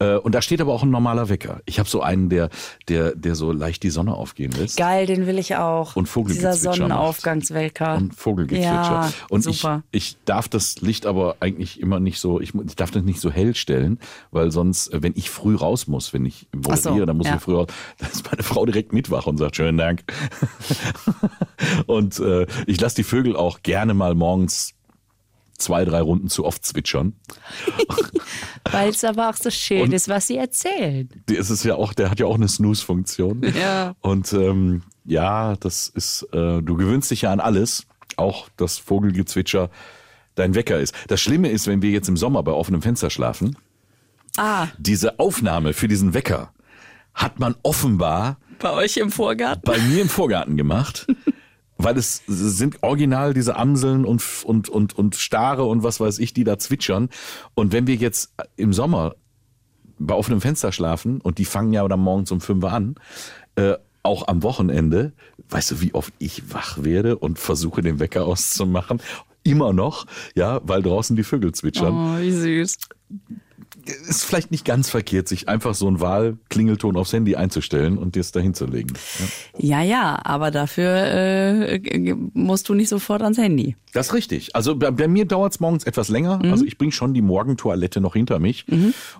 Äh, 0.00 0.16
Und 0.16 0.34
da 0.34 0.42
steht 0.42 0.60
aber 0.60 0.72
auch 0.72 0.82
ein 0.82 0.90
normaler 0.90 1.28
Wecker. 1.28 1.60
Ich 1.66 1.78
habe 1.78 1.88
so 1.88 2.02
einen, 2.02 2.28
der, 2.28 2.50
der, 2.88 3.14
der 3.14 3.34
so 3.34 3.52
leicht 3.52 3.82
die 3.82 3.90
Sonne 3.90 4.14
aufgehen 4.14 4.52
lässt. 4.52 4.76
Geil, 4.76 5.06
den 5.06 5.26
will 5.26 5.38
ich 5.38 5.56
auch. 5.56 5.96
Und 5.96 6.04
Dieser 6.04 6.12
Vogelgezwitscher 6.12 6.68
macht. 6.68 6.76
Sonnenaufgangswecker. 6.78 7.96
Und 7.96 8.14
Vogelgezwitscher. 8.14 8.72
Ja, 8.72 9.12
und 9.28 9.42
super. 9.42 9.82
Ich, 9.90 10.10
ich 10.10 10.16
darf 10.24 10.48
das 10.48 10.80
Licht 10.80 11.06
aber 11.06 11.36
eigentlich 11.40 11.80
immer 11.80 12.00
nicht 12.00 12.20
so, 12.20 12.40
ich, 12.40 12.54
ich 12.54 12.76
darf 12.76 12.90
das 12.90 13.02
nicht 13.02 13.20
so 13.20 13.30
hell 13.30 13.54
stellen, 13.54 13.98
weil 14.30 14.50
sonst, 14.50 14.90
wenn 14.92 15.14
ich 15.16 15.30
früh 15.30 15.56
raus 15.56 15.88
muss, 15.88 16.12
wenn 16.12 16.24
ich 16.24 16.46
Ach 16.52 16.76
so, 16.76 16.90
moderiere, 16.90 17.06
dann 17.06 17.16
muss 17.16 17.26
ja. 17.26 17.36
ich 17.36 17.40
früh 17.40 17.54
raus, 17.54 17.66
dann 17.98 18.10
ist 18.10 18.30
meine 18.30 18.42
Frau 18.42 18.66
direkt 18.66 18.92
mitwach 18.92 19.26
und 19.26 19.38
sagt, 19.38 19.56
schönen 19.56 19.78
Dank. 19.78 20.04
und 21.86 22.18
äh, 22.20 22.46
ich 22.66 22.80
lasse 22.80 22.96
die 22.96 23.04
Vögel 23.04 23.36
auch 23.36 23.62
gerne 23.62 23.94
mal 23.94 24.14
morgens 24.14 24.74
zwei, 25.58 25.84
drei 25.84 26.00
Runden 26.00 26.28
zu 26.28 26.44
oft 26.44 26.64
zwitschern. 26.64 27.14
Weil 28.70 28.90
es 28.90 29.04
aber 29.04 29.28
auch 29.30 29.34
so 29.36 29.50
schön 29.50 29.82
Und- 29.82 29.92
ist, 29.92 30.08
was 30.08 30.26
sie 30.26 30.36
erzählen. 30.36 31.08
Der 31.28 31.38
ist 31.38 31.50
es 31.50 31.62
ja 31.64 31.74
auch, 31.74 31.92
der 31.94 32.10
hat 32.10 32.20
ja 32.20 32.26
auch 32.26 32.34
eine 32.36 32.48
Snooze-Funktion. 32.48 33.42
Ja. 33.58 33.94
Und 34.00 34.32
ähm, 34.34 34.82
ja, 35.04 35.56
das 35.56 35.88
ist, 35.88 36.22
äh, 36.32 36.62
du 36.62 36.76
gewöhnst 36.76 37.10
dich 37.10 37.22
ja 37.22 37.32
an 37.32 37.40
alles, 37.40 37.86
auch 38.16 38.48
das 38.56 38.78
Vogelgezwitscher 38.78 39.70
dein 40.34 40.54
Wecker 40.54 40.78
ist. 40.78 40.94
Das 41.08 41.20
Schlimme 41.20 41.48
ist, 41.50 41.66
wenn 41.66 41.82
wir 41.82 41.90
jetzt 41.90 42.08
im 42.08 42.16
Sommer 42.16 42.42
bei 42.42 42.52
offenem 42.52 42.82
Fenster 42.82 43.10
schlafen, 43.10 43.56
Ah, 44.36 44.68
diese 44.78 45.18
Aufnahme 45.18 45.72
für 45.72 45.88
diesen 45.88 46.14
Wecker 46.14 46.52
hat 47.14 47.40
man 47.40 47.56
offenbar 47.64 48.36
bei 48.60 48.70
euch 48.72 48.96
im 48.98 49.10
Vorgarten? 49.10 49.62
bei 49.64 49.78
mir 49.78 50.02
im 50.02 50.08
Vorgarten 50.08 50.56
gemacht. 50.56 51.06
Weil 51.78 51.96
es 51.96 52.22
sind 52.26 52.82
original 52.82 53.34
diese 53.34 53.56
Amseln 53.56 54.04
und, 54.04 54.22
und, 54.44 54.68
und, 54.68 54.98
und 54.98 55.14
Stare 55.14 55.64
und 55.64 55.84
was 55.84 56.00
weiß 56.00 56.18
ich, 56.18 56.34
die 56.34 56.44
da 56.44 56.58
zwitschern. 56.58 57.08
Und 57.54 57.72
wenn 57.72 57.86
wir 57.86 57.94
jetzt 57.94 58.34
im 58.56 58.72
Sommer 58.72 59.14
bei 59.98 60.14
offenem 60.14 60.40
Fenster 60.40 60.72
schlafen 60.72 61.20
und 61.20 61.38
die 61.38 61.44
fangen 61.44 61.72
ja 61.72 61.86
dann 61.86 62.00
morgens 62.00 62.30
um 62.32 62.40
fünf 62.40 62.64
an, 62.64 62.96
äh, 63.56 63.74
auch 64.02 64.26
am 64.28 64.42
Wochenende, 64.42 65.12
weißt 65.50 65.72
du, 65.72 65.80
wie 65.80 65.94
oft 65.94 66.12
ich 66.18 66.52
wach 66.52 66.82
werde 66.82 67.16
und 67.18 67.38
versuche 67.38 67.82
den 67.82 68.00
Wecker 68.00 68.26
auszumachen? 68.26 69.00
Immer 69.42 69.72
noch, 69.72 70.06
ja, 70.34 70.60
weil 70.64 70.82
draußen 70.82 71.16
die 71.16 71.22
Vögel 71.22 71.52
zwitschern. 71.52 71.94
Oh, 71.94 72.20
wie 72.20 72.32
süß. 72.32 72.76
Ist 74.08 74.24
vielleicht 74.24 74.50
nicht 74.50 74.64
ganz 74.64 74.88
verkehrt, 74.90 75.28
sich 75.28 75.48
einfach 75.48 75.74
so 75.74 75.86
einen 75.86 76.00
Wahlklingelton 76.00 76.96
aufs 76.96 77.12
Handy 77.12 77.36
einzustellen 77.36 77.98
und 77.98 78.16
das 78.16 78.32
dahin 78.32 78.54
zu 78.54 78.66
legen. 78.66 78.94
Ja. 79.58 79.78
Ja, 79.78 79.82
ja, 79.82 80.18
aber 80.24 80.50
dafür 80.50 80.88
äh, 80.90 82.14
musst 82.32 82.68
du 82.68 82.74
nicht 82.74 82.88
sofort 82.88 83.22
ans 83.22 83.38
Handy. 83.38 83.76
Das 83.92 84.08
ist 84.08 84.14
richtig. 84.14 84.56
Also 84.56 84.76
bei, 84.76 84.90
bei 84.90 85.08
mir 85.08 85.24
dauert 85.26 85.52
es 85.52 85.60
morgens 85.60 85.84
etwas 85.84 86.08
länger. 86.08 86.38
Mhm. 86.42 86.50
Also 86.52 86.64
ich 86.64 86.78
bringe 86.78 86.92
schon 86.92 87.12
die 87.14 87.22
Morgentoilette 87.22 88.00
noch 88.00 88.14
hinter 88.14 88.38
mich. 88.38 88.64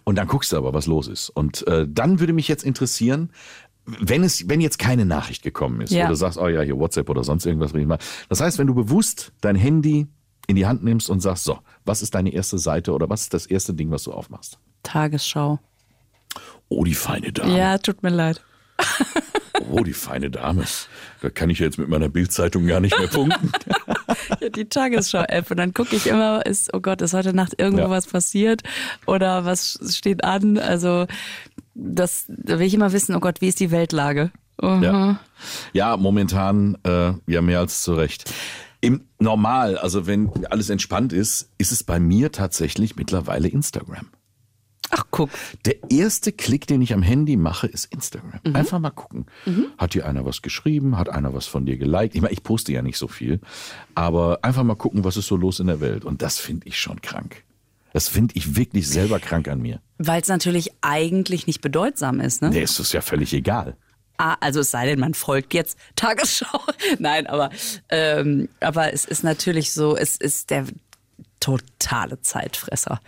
Und 0.05 0.17
dann 0.19 0.27
guckst 0.27 0.53
du 0.53 0.57
aber, 0.57 0.73
was 0.75 0.87
los 0.87 1.07
ist. 1.09 1.31
Und 1.31 1.67
äh, 1.67 1.87
dann 1.89 2.19
würde 2.21 2.33
mich 2.33 2.49
jetzt 2.49 2.65
interessieren, 2.65 3.31
wenn 3.87 4.23
es, 4.23 4.49
wenn 4.49 4.61
jetzt 4.61 4.79
keine 4.79 5.05
Nachricht 5.07 5.43
gekommen 5.43 5.81
ist, 5.81 5.93
Ja. 5.93 6.01
oder 6.05 6.11
du 6.11 6.15
sagst, 6.17 6.39
oh 6.39 6.49
ja, 6.49 6.61
hier 6.63 6.79
WhatsApp 6.79 7.09
oder 7.09 7.25
sonst 7.25 7.47
irgendwas 7.47 7.73
ich 7.75 7.87
mal. 7.87 7.99
Das 8.29 8.41
heißt, 8.41 8.59
wenn 8.59 8.67
du 8.67 8.75
bewusst 8.75 9.33
dein 9.41 9.57
Handy 9.57 10.07
in 10.47 10.57
die 10.57 10.67
Hand 10.67 10.83
nimmst 10.83 11.11
und 11.11 11.21
sagst, 11.21 11.45
so, 11.45 11.59
was 11.85 12.03
ist 12.03 12.15
deine 12.15 12.33
erste 12.33 12.59
Seite 12.59 12.93
oder 12.93 13.09
was 13.09 13.23
ist 13.23 13.35
das 13.35 13.47
erste 13.47 13.75
Ding, 13.75 13.91
was 13.91 14.05
du 14.05 14.13
aufmachst? 14.13 14.59
Tagesschau. 14.83 15.59
Oh, 16.69 16.85
die 16.85 16.95
feine 16.95 17.33
Dame. 17.33 17.57
Ja, 17.57 17.79
tut 17.79 18.03
mir 18.03 18.11
leid. 18.11 18.43
Oh, 19.71 19.83
die 19.83 19.93
feine 19.93 20.31
Dame. 20.31 20.65
Da 21.21 21.31
kann 21.31 21.51
ich 21.51 21.59
jetzt 21.59 21.79
mit 21.79 21.89
meiner 21.89 22.09
Bildzeitung 22.09 22.67
gar 22.69 22.79
nicht 22.81 22.97
mehr 22.97 23.09
punkten. 23.09 23.51
Ja, 24.41 24.49
die 24.51 24.67
Tagesschau-App. 24.67 25.51
Und 25.51 25.57
dann 25.57 25.75
gucke 25.75 25.97
ich 25.97 26.07
immer, 26.07 26.47
ist, 26.47 26.73
oh 26.75 26.81
Gott, 26.81 27.03
ist 27.03 27.13
heute 27.13 27.33
Nacht 27.35 27.55
irgendwo 27.59 27.85
Ja. 27.85 27.91
was 27.91 28.07
passiert 28.07 28.63
oder 29.07 29.45
was 29.45 29.79
steht 29.97 30.23
an? 30.23 30.59
Also, 30.59 31.07
das, 31.75 32.27
da 32.29 32.59
will 32.59 32.67
ich 32.67 32.75
immer 32.75 32.93
wissen, 32.93 33.15
oh 33.17 33.21
Gott, 33.21 33.41
wie 33.41 33.49
ist 33.49 33.59
die 33.59 33.71
Weltlage? 33.71 34.31
Aha. 34.59 34.81
Ja, 34.83 35.21
ja 35.73 35.97
momentan 35.97 36.77
äh, 36.85 37.13
ja 37.27 37.43
mehr 37.43 37.59
als 37.61 37.83
zu 37.83 37.95
Recht. 37.95 38.33
Im 38.81 39.09
Normal, 39.19 39.77
also 39.77 40.07
wenn 40.07 40.31
alles 40.51 40.71
entspannt 40.71 41.13
ist, 41.13 41.51
ist 41.59 41.73
es 41.73 41.83
bei 41.83 41.99
mir 41.99 42.31
tatsächlich 42.31 42.97
mittlerweile 42.97 43.49
Instagram. 43.49 44.09
Ach, 44.91 45.05
guck. 45.11 45.31
Der 45.65 45.77
erste 45.91 46.33
Klick, 46.33 46.67
den 46.67 46.83
ich 46.83 46.93
am 46.93 47.03
Handy 47.03 47.37
mache, 47.37 47.67
ist 47.67 47.93
Instagram. 47.93 48.41
Einfach 48.55 48.79
mal 48.79 48.91
gucken. 48.91 49.27
Hat 49.77 49.95
dir 49.95 50.07
einer 50.07 50.25
was 50.25 50.43
geschrieben? 50.43 50.97
Hat 50.97 51.09
einer 51.09 51.35
was 51.35 51.47
von 51.47 51.67
dir 51.67 51.77
geliked? 51.77 52.15
Ich 52.15 52.21
meine, 52.21 52.33
ich 52.33 52.43
poste 52.43 52.73
ja 52.73 52.83
nicht 52.83 52.99
so 52.99 53.09
viel, 53.09 53.41
aber 53.95 54.41
einfach 54.43 54.63
mal 54.63 54.77
gucken, 54.77 55.05
was 55.05 55.17
ist 55.17 55.27
so 55.27 55.37
los 55.37 55.61
in 55.61 55.67
der 55.67 55.81
Welt. 55.81 56.05
Und 56.05 56.23
das 56.23 56.39
finde 56.39 56.67
ich 56.67 56.79
schon 56.79 57.01
krank. 57.01 57.45
Das 57.93 58.09
finde 58.09 58.35
ich 58.37 58.57
wirklich 58.57 58.89
selber 58.89 59.19
krank 59.19 59.49
an 59.49 59.61
mir. 59.61 59.81
Weil 59.99 60.21
es 60.21 60.29
natürlich 60.29 60.71
eigentlich 60.83 61.47
nicht 61.47 61.61
bedeutsam 61.61 62.21
ist, 62.21 62.43
ne? 62.43 62.51
Nee, 62.51 62.63
ist 62.63 62.79
das 62.79 62.93
ja 62.93 63.01
völlig 63.01 63.33
egal. 63.33 63.77
Ah, 64.19 64.37
also 64.41 64.61
es 64.61 64.71
sei 64.71 64.87
denn, 64.87 64.99
man 64.99 65.15
folgt 65.15 65.55
jetzt 65.55 65.79
Tagesschau. 65.97 66.61
Nein, 66.99 67.27
aber, 67.27 67.51
ähm, 67.89 68.49
aber 68.61 68.93
es 68.93 69.05
ist 69.05 69.23
natürlich 69.23 69.73
so, 69.73 69.97
es 69.97 70.17
ist 70.17 70.51
der, 70.51 70.67
totale 71.41 72.21
Zeitfresser. 72.21 73.01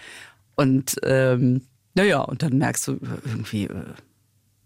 Und 0.57 0.97
ähm, 1.05 1.63
naja, 1.95 2.21
und 2.21 2.43
dann 2.43 2.57
merkst 2.59 2.89
du 2.89 2.99
irgendwie, 3.25 3.65
äh, 3.65 3.85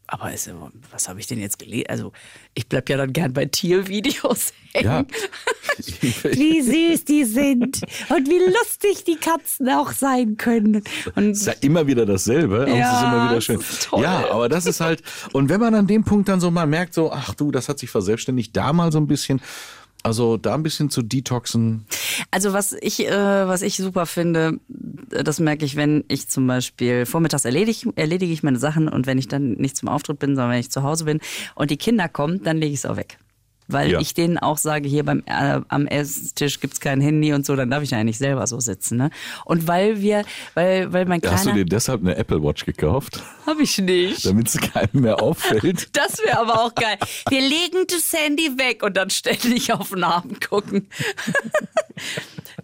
aber 0.07 0.33
ist, 0.35 0.47
ja- 0.47 0.55
was 0.91 1.09
habe 1.09 1.19
ich 1.19 1.27
denn 1.27 1.41
jetzt 1.41 1.59
gelesen? 1.59 1.87
Also 1.89 2.13
ich 2.55 2.69
bleib 2.69 2.89
ja 2.91 2.97
dann 2.99 3.13
gern 3.13 3.33
bei 3.33 3.47
Tiervideos 3.47 4.53
hängen. 4.73 4.85
Ja. 4.87 5.05
Wie 6.33 6.63
süß 6.63 7.05
die 7.05 7.25
sind 7.25 7.81
und 8.11 8.29
wie 8.29 8.39
lustig 8.39 9.03
die 9.05 9.17
Katzen 9.17 9.69
auch 9.71 9.91
sein 9.93 10.37
können. 10.37 10.85
Und 11.17 11.31
ist 11.31 11.47
ja 11.47 11.55
immer 11.63 11.87
wieder 11.89 12.07
dasselbe, 12.07 12.57
aber 12.63 12.67
es 12.69 12.73
ist 12.75 12.79
Ja, 12.79 13.05
immer 13.13 13.29
wieder 13.31 13.41
schön. 13.41 13.61
Ja, 14.01 14.31
aber 14.31 14.49
das 14.49 14.67
ist 14.67 14.81
halt, 14.81 15.03
und 15.33 15.49
wenn 15.49 15.59
man 15.61 15.75
an 15.75 15.87
dem 15.89 16.05
Punkt 16.05 16.29
dann 16.29 16.39
so 16.41 16.51
mal 16.53 16.67
merkt, 16.69 16.95
so, 16.95 17.11
ach 17.11 17.35
du, 17.35 17.51
das 17.51 17.69
hat 17.69 17.79
sich 17.81 17.91
verselbstständigt, 17.91 18.57
da 18.57 18.73
mal 18.73 18.93
so 18.93 18.99
ein 18.99 19.09
bisschen, 19.09 19.41
also 20.05 20.37
da 20.37 20.55
ein 20.55 20.62
bisschen 20.62 20.90
zu 20.90 21.03
detoxen. 21.03 21.87
Also 22.31 22.53
was 22.53 22.73
ich, 22.73 23.09
äh, 23.09 23.11
was 23.11 23.62
ich 23.62 23.77
super 23.77 24.07
finde, 24.07 24.61
äh, 25.11 25.25
das 25.25 25.40
merke 25.40 25.64
ich, 25.64 25.77
wenn 25.77 26.05
ich 26.09 26.29
zum 26.29 26.47
Beispiel 26.47 27.07
vormittags 27.07 27.45
erledige, 27.45 27.90
erledige 27.97 28.33
ich 28.33 28.43
meine 28.43 28.59
Sachen 28.59 28.88
und 28.88 29.07
wenn 29.07 29.19
ich 29.19 29.29
dann 29.29 29.53
nicht 29.53 29.77
zum 29.77 29.88
Auftritt 29.88 30.19
bin, 30.19 30.37
sondern 30.37 30.53
wenn 30.53 30.61
ich 30.61 30.71
zu 30.71 30.83
Hause 30.83 31.05
bin 31.07 31.21
und 31.55 31.71
die 31.71 31.79
Kinder 31.79 32.09
kommen, 32.09 32.43
dann 32.43 32.59
lege 32.59 32.75
ich 32.75 32.81
es 32.81 32.87
auch 32.87 32.97
weg. 32.97 33.19
Weil 33.66 33.90
Ja. 33.90 34.00
ich 34.00 34.12
denen 34.14 34.37
auch 34.38 34.59
sage, 34.59 34.88
hier 34.88 35.05
beim 35.05 35.22
äh, 35.27 35.61
am 35.68 35.87
Esstisch 35.87 36.61
gibt's 36.61 36.81
kein 36.81 37.00
Handy 37.00 37.33
und 37.33 37.46
so, 37.46 37.57
dann 37.57 37.70
darf 37.70 37.83
ich 37.83 37.90
ja 37.90 38.05
nicht 38.05 38.18
selber 38.18 38.46
so 38.46 38.61
sitzen. 38.61 38.98
Ne? 38.98 39.11
Und 39.46 39.66
weil 39.66 40.00
wir, 40.03 40.24
weil, 40.55 40.92
weil 40.92 41.07
mein 41.07 41.20
Hast 41.24 41.44
du 41.46 41.50
kleiner 41.50 41.64
dir 41.64 41.64
deshalb 41.64 42.03
eine 42.03 42.16
Apple 42.16 42.42
Watch 42.42 42.64
gekauft, 42.66 43.22
habe 43.46 43.62
ich 43.62 43.79
nicht. 43.79 44.27
damit 44.27 44.48
es 44.48 44.59
keinem 44.61 45.03
mehr 45.03 45.22
auffällt? 45.22 45.88
Das 45.94 46.18
wäre 46.18 46.38
aber 46.40 46.61
auch 46.62 46.74
geil. 46.74 46.98
Wir 47.29 47.40
legen 47.40 47.87
das 47.88 48.12
Handy 48.12 48.59
weg 48.59 48.83
und 48.83 48.96
dann 48.96 49.11
ständig 49.11 49.72
auf 49.72 49.90
den 49.90 50.05
Arm 50.05 50.31
gucken. 50.46 50.88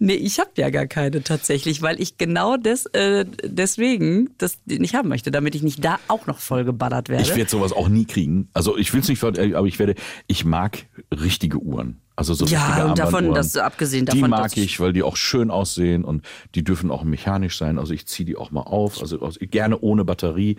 nee, 0.01 0.15
ich 0.15 0.39
habe 0.39 0.49
ja 0.57 0.69
gar 0.69 0.87
keine 0.87 1.23
tatsächlich, 1.23 1.81
weil 1.81 2.01
ich 2.01 2.17
genau 2.17 2.57
des, 2.57 2.85
äh, 2.87 3.25
deswegen 3.43 4.31
das 4.37 4.57
nicht 4.65 4.95
haben 4.95 5.07
möchte, 5.07 5.31
damit 5.31 5.55
ich 5.55 5.61
nicht 5.63 5.83
da 5.85 5.99
auch 6.09 6.27
noch 6.27 6.39
voll 6.39 6.65
geballert 6.65 7.07
werde. 7.07 7.23
Ich 7.23 7.35
werde 7.35 7.49
sowas 7.49 7.71
auch 7.71 7.87
nie 7.87 8.05
kriegen. 8.05 8.49
Also 8.53 8.77
ich 8.77 8.91
will 8.93 8.99
es 9.01 9.07
nicht, 9.07 9.19
ver- 9.19 9.29
aber 9.55 9.67
ich 9.67 9.79
werde, 9.79 9.95
ich 10.27 10.43
mag 10.43 10.85
richtige 11.11 11.59
Uhren. 11.59 12.01
Also 12.15 12.33
so 12.33 12.45
Ja, 12.45 12.85
und 12.85 12.99
davon, 12.99 13.33
das 13.33 13.55
abgesehen 13.55 14.05
Die 14.05 14.11
davon, 14.17 14.29
mag 14.29 14.43
dass- 14.43 14.57
ich, 14.57 14.79
weil 14.79 14.91
die 14.93 15.01
auch 15.03 15.15
schön 15.15 15.49
aussehen 15.49 16.03
und 16.03 16.25
die 16.55 16.63
dürfen 16.63 16.91
auch 16.91 17.03
mechanisch 17.03 17.57
sein. 17.57 17.79
Also 17.79 17.93
ich 17.93 18.05
ziehe 18.05 18.25
die 18.25 18.35
auch 18.35 18.51
mal 18.51 18.61
auf, 18.61 19.01
also 19.01 19.17
gerne 19.39 19.79
ohne 19.79 20.03
Batterie. 20.03 20.57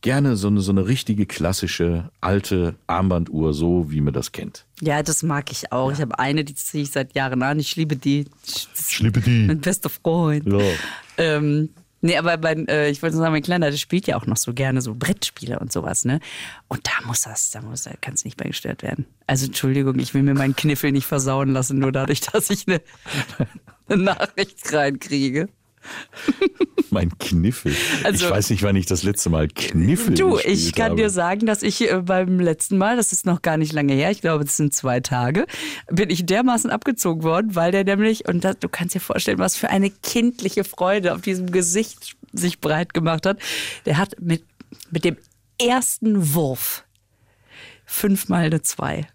Gerne 0.00 0.36
so 0.36 0.46
eine, 0.46 0.60
so 0.60 0.70
eine 0.70 0.86
richtige 0.86 1.26
klassische 1.26 2.10
alte 2.20 2.76
Armbanduhr, 2.86 3.52
so 3.52 3.90
wie 3.90 4.00
man 4.00 4.14
das 4.14 4.30
kennt. 4.30 4.64
Ja, 4.80 5.02
das 5.02 5.24
mag 5.24 5.50
ich 5.50 5.72
auch. 5.72 5.90
Ich 5.90 6.00
habe 6.00 6.18
eine, 6.20 6.44
die 6.44 6.54
ziehe 6.54 6.84
ich 6.84 6.92
seit 6.92 7.16
Jahren 7.16 7.42
an. 7.42 7.58
Ich 7.58 7.74
liebe 7.74 7.96
die. 7.96 8.26
Ich 8.76 9.00
liebe 9.00 9.20
die. 9.20 9.46
Mein 9.46 9.60
bester 9.60 9.90
Freund. 9.90 10.46
Ja. 10.46 10.60
Ähm, 11.16 11.70
nee, 12.00 12.16
aber 12.16 12.38
mein, 12.38 12.68
äh, 12.68 12.90
ich 12.90 13.02
wollte 13.02 13.16
nur 13.16 13.24
sagen, 13.24 13.32
mein 13.32 13.42
Kleiner, 13.42 13.72
der 13.72 13.76
spielt 13.76 14.06
ja 14.06 14.16
auch 14.16 14.26
noch 14.26 14.36
so 14.36 14.54
gerne 14.54 14.80
so 14.82 14.94
Brettspiele 14.94 15.58
und 15.58 15.72
sowas, 15.72 16.04
ne? 16.04 16.20
Und 16.68 16.86
da 16.86 17.04
muss 17.04 17.22
das, 17.22 17.50
da 17.50 17.60
muss, 17.60 17.82
da 17.82 17.90
kann 18.00 18.14
es 18.14 18.24
nicht 18.24 18.38
mehr 18.38 18.48
gestört 18.48 18.84
werden. 18.84 19.06
Also 19.26 19.46
Entschuldigung, 19.46 19.98
ich 19.98 20.14
will 20.14 20.22
mir 20.22 20.34
meinen 20.34 20.54
Kniffel 20.54 20.92
nicht 20.92 21.06
versauen 21.06 21.52
lassen, 21.52 21.80
nur 21.80 21.90
dadurch, 21.90 22.20
dass 22.32 22.50
ich 22.50 22.68
eine, 22.68 22.80
eine 23.88 24.02
Nachricht 24.04 24.72
reinkriege. 24.72 25.48
Mein 26.90 27.16
Kniffel. 27.18 27.74
Also- 28.04 28.26
ich 28.26 28.30
weiß 28.30 28.50
nicht, 28.50 28.62
wann 28.62 28.76
ich 28.76 28.86
das 28.86 29.02
letzte 29.02 29.30
Mal 29.30 29.48
Kniffel 29.48 30.14
Du, 30.14 30.38
ich 30.38 30.74
kann 30.74 30.92
habe. 30.92 30.96
dir 31.02 31.10
sagen, 31.10 31.46
dass 31.46 31.62
ich 31.62 31.90
äh, 31.90 32.00
beim 32.02 32.40
letzten 32.40 32.78
Mal, 32.78 32.96
das 32.96 33.12
ist 33.12 33.26
noch 33.26 33.42
gar 33.42 33.56
nicht 33.56 33.72
lange 33.72 33.92
her, 33.94 34.10
ich 34.10 34.20
glaube, 34.20 34.44
das 34.44 34.56
sind 34.56 34.74
zwei 34.74 35.00
Tage, 35.00 35.46
bin 35.90 36.10
ich 36.10 36.24
dermaßen 36.26 36.70
abgezogen 36.70 37.22
worden, 37.22 37.54
weil 37.54 37.72
der 37.72 37.84
nämlich, 37.84 38.26
und 38.28 38.44
das, 38.44 38.58
du 38.58 38.68
kannst 38.68 38.94
dir 38.94 39.00
vorstellen, 39.00 39.38
was 39.38 39.56
für 39.56 39.68
eine 39.70 39.90
kindliche 39.90 40.64
Freude 40.64 41.14
auf 41.14 41.20
diesem 41.20 41.50
Gesicht 41.50 42.16
sich 42.32 42.60
breit 42.60 42.94
gemacht 42.94 43.26
hat. 43.26 43.38
Der 43.86 43.96
hat 43.98 44.16
mit, 44.20 44.44
mit 44.90 45.04
dem 45.04 45.16
ersten 45.60 46.34
Wurf 46.34 46.84
fünfmal 47.84 48.44
eine 48.44 48.62
Zwei. 48.62 49.06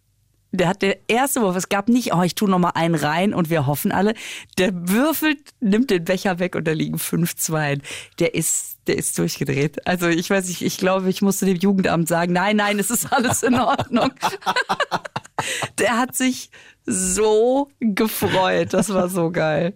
Der 0.54 0.68
hat 0.68 0.84
der 0.84 0.98
erste 1.10 1.42
Wurf, 1.42 1.56
es 1.56 1.68
gab 1.68 1.90
nicht, 1.90 2.14
oh, 2.14 2.22
ich 2.22 2.36
tue 2.36 2.48
noch 2.48 2.60
mal 2.60 2.70
einen 2.76 2.94
rein 2.94 3.34
und 3.34 3.50
wir 3.50 3.66
hoffen 3.66 3.92
alle. 3.92 4.14
Der 4.60 4.72
würfelt, 4.88 5.40
nimmt 5.60 5.90
den 5.90 6.06
Becher 6.06 6.38
weg 6.38 6.56
und 6.56 6.68
da 6.68 6.72
liegen 6.74 7.00
fünf 7.00 7.36
Zweien. 7.36 7.82
Der 8.20 8.36
ist, 8.36 8.78
der 8.86 8.98
ist 8.98 9.18
durchgedreht. 9.18 9.88
Also 9.88 10.08
ich 10.08 10.30
weiß 10.30 10.48
nicht, 10.48 10.62
ich 10.62 10.78
glaube, 10.78 11.10
ich 11.10 11.24
musste 11.24 11.48
dem 11.48 11.58
Jugendamt 11.58 12.08
sagen, 12.08 12.34
nein, 12.34 12.58
nein, 12.58 12.78
es 12.78 12.92
ist 12.92 13.12
alles 13.12 13.42
in 13.42 13.56
Ordnung. 13.56 14.12
der 15.80 15.98
hat 15.98 16.16
sich 16.16 16.52
so 16.86 17.70
gefreut. 17.80 18.74
Das 18.74 18.94
war 18.94 19.10
so 19.10 19.32
geil. 19.32 19.74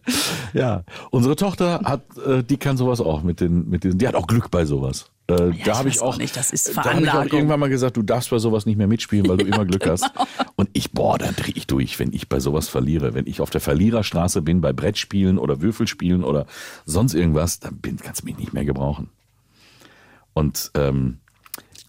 Ja, 0.53 0.83
unsere 1.09 1.35
Tochter 1.35 1.81
hat, 1.83 2.03
äh, 2.17 2.43
die 2.43 2.57
kann 2.57 2.77
sowas 2.77 3.01
auch 3.01 3.23
mit 3.23 3.41
den, 3.41 3.67
mit 3.67 3.83
diesen, 3.83 3.97
die 3.97 4.07
hat 4.07 4.13
auch 4.15 4.27
Glück 4.27 4.51
bei 4.51 4.65
sowas. 4.65 5.09
Äh, 5.29 5.49
ich 5.49 5.63
da 5.63 5.77
habe 5.79 5.89
ich 5.89 5.99
auch 6.01 6.13
auch, 6.13 6.17
nicht, 6.17 6.37
das 6.37 6.51
ist 6.51 6.67
da 6.77 6.97
ich 6.99 7.09
auch 7.11 7.25
irgendwann 7.25 7.59
mal 7.59 7.69
gesagt, 7.69 7.97
du 7.97 8.01
darfst 8.01 8.29
bei 8.29 8.37
sowas 8.39 8.65
nicht 8.65 8.77
mehr 8.77 8.87
mitspielen, 8.87 9.27
weil 9.27 9.37
du 9.37 9.45
immer 9.45 9.65
Glück 9.65 9.85
hast. 9.89 10.03
genau. 10.13 10.25
Und 10.55 10.69
ich, 10.73 10.91
boah, 10.93 11.17
dann 11.17 11.35
drehe 11.35 11.53
ich 11.55 11.67
durch, 11.67 11.99
wenn 11.99 12.13
ich 12.13 12.29
bei 12.29 12.39
sowas 12.39 12.69
verliere. 12.69 13.13
Wenn 13.13 13.27
ich 13.27 13.41
auf 13.41 13.49
der 13.49 13.61
Verliererstraße 13.61 14.41
bin, 14.41 14.61
bei 14.61 14.71
Brettspielen 14.73 15.37
oder 15.37 15.61
Würfelspielen 15.61 16.23
oder 16.23 16.45
sonst 16.85 17.13
irgendwas, 17.13 17.59
dann 17.59 17.77
bin, 17.77 17.97
kannst 17.97 18.21
du 18.21 18.25
mich 18.25 18.37
nicht 18.37 18.53
mehr 18.53 18.63
gebrauchen. 18.65 19.09
Und 20.33 20.71
ähm, 20.75 21.17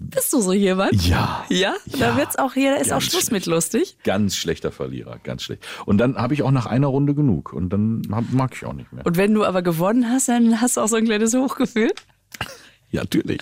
Bist 0.01 0.33
du 0.33 0.41
so 0.41 0.53
jemand? 0.53 0.93
ja, 1.07 1.45
Ja? 1.49 1.75
Da 1.87 1.99
Ja, 1.99 2.17
wird's 2.17 2.37
auch 2.39 2.55
hier, 2.55 2.75
da 2.75 2.77
ist 2.81 2.89
auch 2.93 2.99
ganz 3.01 3.05
Schluss 3.05 3.31
mit 3.31 3.45
schlecht. 3.45 3.47
lustig. 3.73 3.97
ganz 4.05 4.37
schlechter 4.37 4.73
Verlierer, 4.73 5.19
ganz 5.23 5.43
schlecht. 5.43 5.67
Und 5.87 5.99
dann 5.99 6.17
habe 6.17 6.35
ich 6.35 6.43
auch 6.43 6.51
nach 6.51 6.67
einer 6.67 6.87
Runde 6.89 7.15
genug 7.15 7.53
und 7.53 7.71
dann 7.71 8.03
hab, 8.11 8.33
mag 8.33 8.53
ich 8.55 8.65
auch 8.65 8.73
nicht 8.73 8.93
mehr. 8.93 9.05
Und 9.07 9.17
wenn 9.17 9.35
du 9.35 9.45
aber 9.45 9.63
gewonnen 9.63 10.09
hast, 10.11 10.29
dann 10.29 10.61
hast 10.61 10.77
du 10.77 10.81
auch 10.81 10.89
so 10.89 10.97
ein 10.97 11.05
kleines 11.05 11.35
Hochgefühl. 11.35 11.93
Ja, 12.91 13.03
natürlich. 13.03 13.41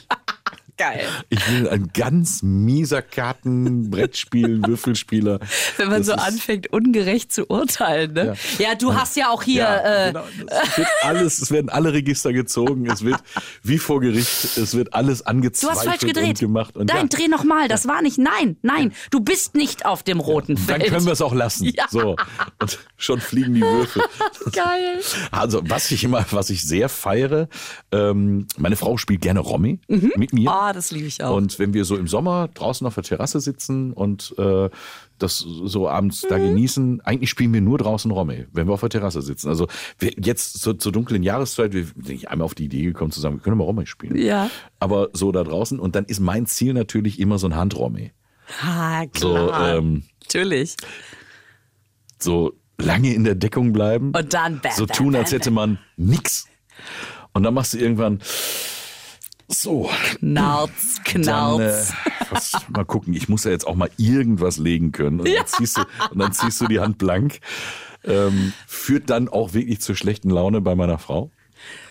Geil. 0.79 1.07
Ich 1.31 1.51
will 1.51 1.69
ein 1.71 1.91
ganz 1.95 2.43
mieser 2.43 3.01
Karten, 3.01 3.91
Brettspiel, 3.91 4.61
Würfelspieler. 4.67 5.41
Wenn 5.79 5.89
man 5.89 5.99
Das 5.99 6.07
so 6.07 6.13
anfängt, 6.13 6.71
ungerecht 6.73 7.33
zu 7.33 7.47
urteilen. 7.51 8.13
Ne? 8.13 8.35
Ja. 8.59 8.75
du 8.75 8.95
hast 8.95 9.17
ja 9.17 9.31
auch 9.31 9.43
hier. 9.43 9.63
Ja, 9.63 10.07
äh, 10.09 10.13
genau. 10.13 10.25
Es 10.47 10.79
wird 10.79 10.89
alles, 11.03 11.41
es 11.41 11.51
werden 11.51 11.71
alle 11.71 11.93
Register 11.95 12.33
gezogen, 12.35 12.91
es 12.91 13.03
wird 13.05 13.17
wie 13.63 13.79
vor 13.79 14.01
Gericht, 14.01 14.45
es 14.59 14.75
wird 14.75 14.93
alles 14.93 15.21
Du 15.21 15.25
angezweifelt 15.31 15.77
hast 15.79 15.87
falsch 15.87 16.01
gedreht. 16.01 16.29
und 16.29 16.39
gemacht. 16.41 16.77
Und 16.77 16.89
Nein, 16.89 17.09
ja, 17.11 17.17
dreh 17.19 17.29
nochmal. 17.29 17.69
Das 17.69 17.89
war 17.89 18.03
nicht. 18.03 18.19
Nein, 18.19 18.57
nein. 18.63 18.93
Du 19.11 19.21
bist 19.21 19.55
nicht 19.55 19.87
auf 19.87 20.03
dem 20.03 20.21
roten 20.21 20.57
dann 20.67 20.81
Feld. 20.81 20.91
können 20.93 21.07
wir 21.07 21.13
es 21.15 21.23
auch 21.23 21.35
lassen. 21.35 21.71
Ja. 21.75 21.87
So. 21.91 22.17
Und 22.61 22.79
schon 22.99 23.21
fliegen 23.21 23.55
die 23.55 23.63
Würfel. 23.63 24.03
Geil. 24.53 25.01
Also, 25.31 25.63
was 25.65 25.91
ich 25.91 26.05
immer, 26.05 26.25
was 26.33 26.51
ich 26.51 26.67
sehr 26.67 26.89
feiere, 26.91 27.49
ähm, 27.93 28.47
meine 28.59 28.77
Frau 28.77 28.97
spielt 28.99 29.23
gerne 29.23 29.41
Romy 29.41 29.81
mit 29.89 30.33
mir. 30.33 30.51
Ah, 30.67 30.73
das 30.73 30.91
liebe 30.91 31.07
ich 31.07 31.23
auch. 31.23 31.37
Und 31.37 31.59
wenn 31.59 31.75
wir 31.75 31.85
so 31.85 31.97
im 31.97 32.09
Sommer 32.09 32.49
draußen 32.53 32.87
auf 32.87 32.95
der 32.95 33.05
Terrasse 33.05 33.41
sitzen 33.41 33.93
und 33.93 34.35
äh, 34.39 34.69
das 35.19 35.39
so 35.39 35.89
abends 35.89 36.25
Mhm. 36.25 36.29
da 36.29 36.39
genießen, 36.39 37.01
eigentlich 37.03 37.31
spielen 37.31 37.53
wir 37.55 37.61
nur 37.61 37.79
draußen 37.79 38.11
Romy, 38.11 38.47
wenn 38.53 38.67
wir 38.67 38.75
auf 38.75 38.81
der 38.81 38.89
Terrasse 38.91 39.23
sitzen. 39.23 39.49
Also 39.49 39.69
wir, 39.99 40.13
jetzt 40.19 40.59
so, 40.61 40.73
zur 40.73 40.93
dunklen 40.93 41.23
Jahreszeit, 41.23 41.73
wir 41.73 41.85
sind 41.85 42.09
nicht 42.09 42.29
einmal 42.31 42.45
auf 42.47 42.55
die 42.55 42.65
Idee 42.65 42.83
gekommen 42.83 43.13
zu 43.13 43.21
sagen, 43.21 43.37
wir 43.37 43.43
können 43.43 43.57
mal 43.59 43.65
Romy 43.65 43.87
spielen. 43.87 44.17
Ja. 44.17 44.51
Aber 44.81 45.09
so 45.13 45.31
da 45.33 45.45
draußen 45.45 45.79
und 45.79 45.95
dann 45.95 46.05
ist 46.07 46.21
mein 46.21 46.47
Ziel 46.47 46.75
natürlich 46.75 47.21
immer 47.21 47.39
so 47.39 47.47
ein 47.47 47.55
Handromy. 47.55 48.11
ah, 48.63 49.05
So, 49.17 49.33
klar. 49.33 49.77
ähm, 49.77 50.03
Natürlich. 50.23 50.75
so 52.19 52.55
lange 52.79 53.15
in 53.15 53.25
der 53.25 53.35
Deckung 53.37 53.73
bleiben. 53.73 54.13
Und 54.17 54.35
dann 54.35 54.61
bam, 54.61 54.73
so 54.75 54.87
tun, 54.87 55.15
als 55.15 55.33
hätte 55.33 55.51
man 55.51 55.79
nix. 55.97 56.47
Und 57.33 57.43
dann 57.45 57.55
machst 57.55 57.75
du 57.75 57.79
irgendwann 57.79 58.21
so. 59.49 59.89
Knarz, 60.19 61.01
Dann, 61.13 61.23
äh, 61.23 61.25
knarz. 61.25 61.93
was, 62.31 62.53
mal 62.69 62.85
gucken, 62.85 63.15
ich 63.15 63.29
muss 63.29 63.45
ja 63.45 63.51
jetzt 63.51 63.67
auch 63.67 63.75
mal 63.75 63.91
irgendwas 63.97 64.59
legen 64.59 64.93
können. 64.93 65.21
Und, 65.21 65.29
dann, 65.29 65.47
ziehst 65.47 65.79
du, 65.79 65.83
und 66.11 66.19
dann 66.19 66.33
ziehst 66.33 66.61
du 66.61 66.67
die 66.67 66.81
Hand 66.81 66.99
blank. 66.99 67.41
Ähm, 68.05 68.53
führt 68.67 69.11
dann 69.11 69.29
auch 69.29 69.53
wirklich 69.53 69.81
zur 69.81 69.97
schlechten 69.97 70.31
Laune 70.31 70.61
bei 70.61 70.75
meiner 70.77 70.99
Frau. 70.99 71.31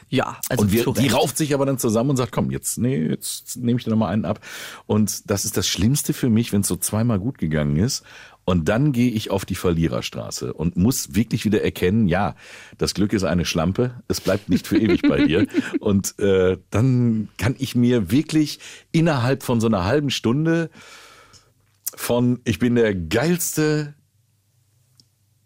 ja, 0.10 0.38
also 0.50 0.64
und 0.64 0.72
wir, 0.72 0.86
die 0.94 1.08
rauft 1.08 1.38
sich 1.38 1.54
aber 1.54 1.66
dann 1.66 1.78
zusammen 1.78 2.12
und 2.12 2.18
sagt, 2.18 2.32
komm, 2.32 2.52
jetzt, 2.52 2.78
nee, 2.78 3.08
jetzt 3.08 3.58
nehme 3.58 3.78
ich 3.80 3.84
dir 3.84 3.90
noch 3.90 3.98
mal 3.98 4.10
einen 4.10 4.26
ab. 4.26 4.40
Und 4.86 5.30
das 5.30 5.44
ist 5.46 5.58
das 5.58 5.68
Schlimmste 5.68 6.14
für 6.14 6.30
mich, 6.30 6.54
wenn 6.54 6.62
es 6.62 6.68
so 6.68 6.78
zweimal 6.78 7.20
gut 7.20 7.38
gegangen 7.38 7.78
ist. 7.78 8.04
Und 8.46 8.70
dann 8.70 8.92
gehe 8.92 9.10
ich 9.10 9.32
auf 9.32 9.44
die 9.44 9.56
Verliererstraße 9.56 10.54
und 10.54 10.78
muss 10.78 11.16
wirklich 11.16 11.46
wieder 11.46 11.64
erkennen, 11.64 12.08
ja, 12.08 12.36
das 12.78 12.94
Glück 12.94 13.12
ist 13.12 13.24
eine 13.24 13.44
Schlampe, 13.44 13.96
es 14.08 14.22
bleibt 14.22 14.50
nicht 14.50 14.68
für 14.68 14.78
ewig 14.78 15.02
bei 15.02 15.26
dir. 15.26 15.48
Und 15.80 16.18
äh, 16.20 16.58
dann 16.70 17.30
kann 17.38 17.56
ich 17.58 17.76
mir 17.76 18.12
wirklich 18.12 18.60
innerhalb 18.92 19.42
von 19.42 19.60
so 19.60 19.68
einer 19.68 19.86
halben 19.86 20.12
Stunde 20.12 20.70
von 21.96 22.40
ich 22.44 22.60
bin 22.60 22.76
der 22.76 22.94
geilste 22.94 23.96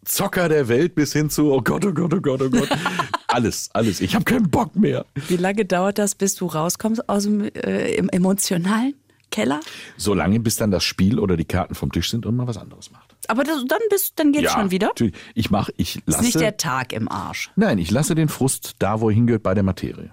Zocker 0.04 0.50
der 0.50 0.68
Welt 0.68 0.96
bis 0.96 1.14
hin 1.14 1.30
zu, 1.30 1.54
oh 1.54 1.62
Gott, 1.62 1.86
oh 1.86 1.94
Gott, 1.94 2.14
oh 2.14 2.20
Gott, 2.20 2.42
oh 2.42 2.50
Gott. 2.50 2.70
Alles, 3.28 3.70
alles. 3.74 4.02
Ich 4.02 4.16
habe 4.16 4.26
keinen 4.26 4.50
Bock 4.50 4.76
mehr. 4.76 5.06
Wie 5.28 5.38
lange 5.38 5.64
dauert 5.64 6.00
das, 6.00 6.16
bis 6.16 6.34
du 6.34 6.48
rauskommst 6.48 7.08
aus 7.08 7.26
dem 7.26 7.42
äh, 7.42 7.94
im 7.94 8.10
Emotionalen? 8.10 8.96
Keller? 9.32 9.60
Solange 9.98 10.40
bis 10.40 10.56
dann 10.56 10.72
das 10.72 10.84
Spiel 10.84 11.20
oder 11.20 11.38
die 11.38 11.46
Karten 11.46 11.76
vom 11.76 11.92
Tisch 11.92 12.10
sind 12.10 12.26
und 12.26 12.36
man 12.36 12.48
was 12.48 12.58
anderes 12.58 12.92
macht. 12.92 13.16
Aber 13.28 13.44
das, 13.44 13.64
dann, 13.68 13.80
bist, 13.90 14.14
dann 14.18 14.32
geht's 14.32 14.52
schon 14.52 14.72
wieder? 14.72 14.88
natürlich. 14.88 15.14
Ich 15.36 15.52
mache, 15.52 15.72
ich 15.78 15.98
Ist 15.98 16.08
lasse. 16.08 16.24
nicht 16.24 16.40
der 16.40 16.58
Tag 16.58 16.94
im 16.94 17.08
Arsch. 17.12 17.52
Nein, 17.56 17.78
ich 17.78 17.92
lasse 17.92 18.16
den 18.16 18.28
Frust 18.30 18.76
da, 18.80 19.02
wo 19.02 19.10
er 19.10 19.16
hingehört, 19.16 19.44
bei 19.44 19.54
der 19.54 19.64
Materie. 19.64 20.12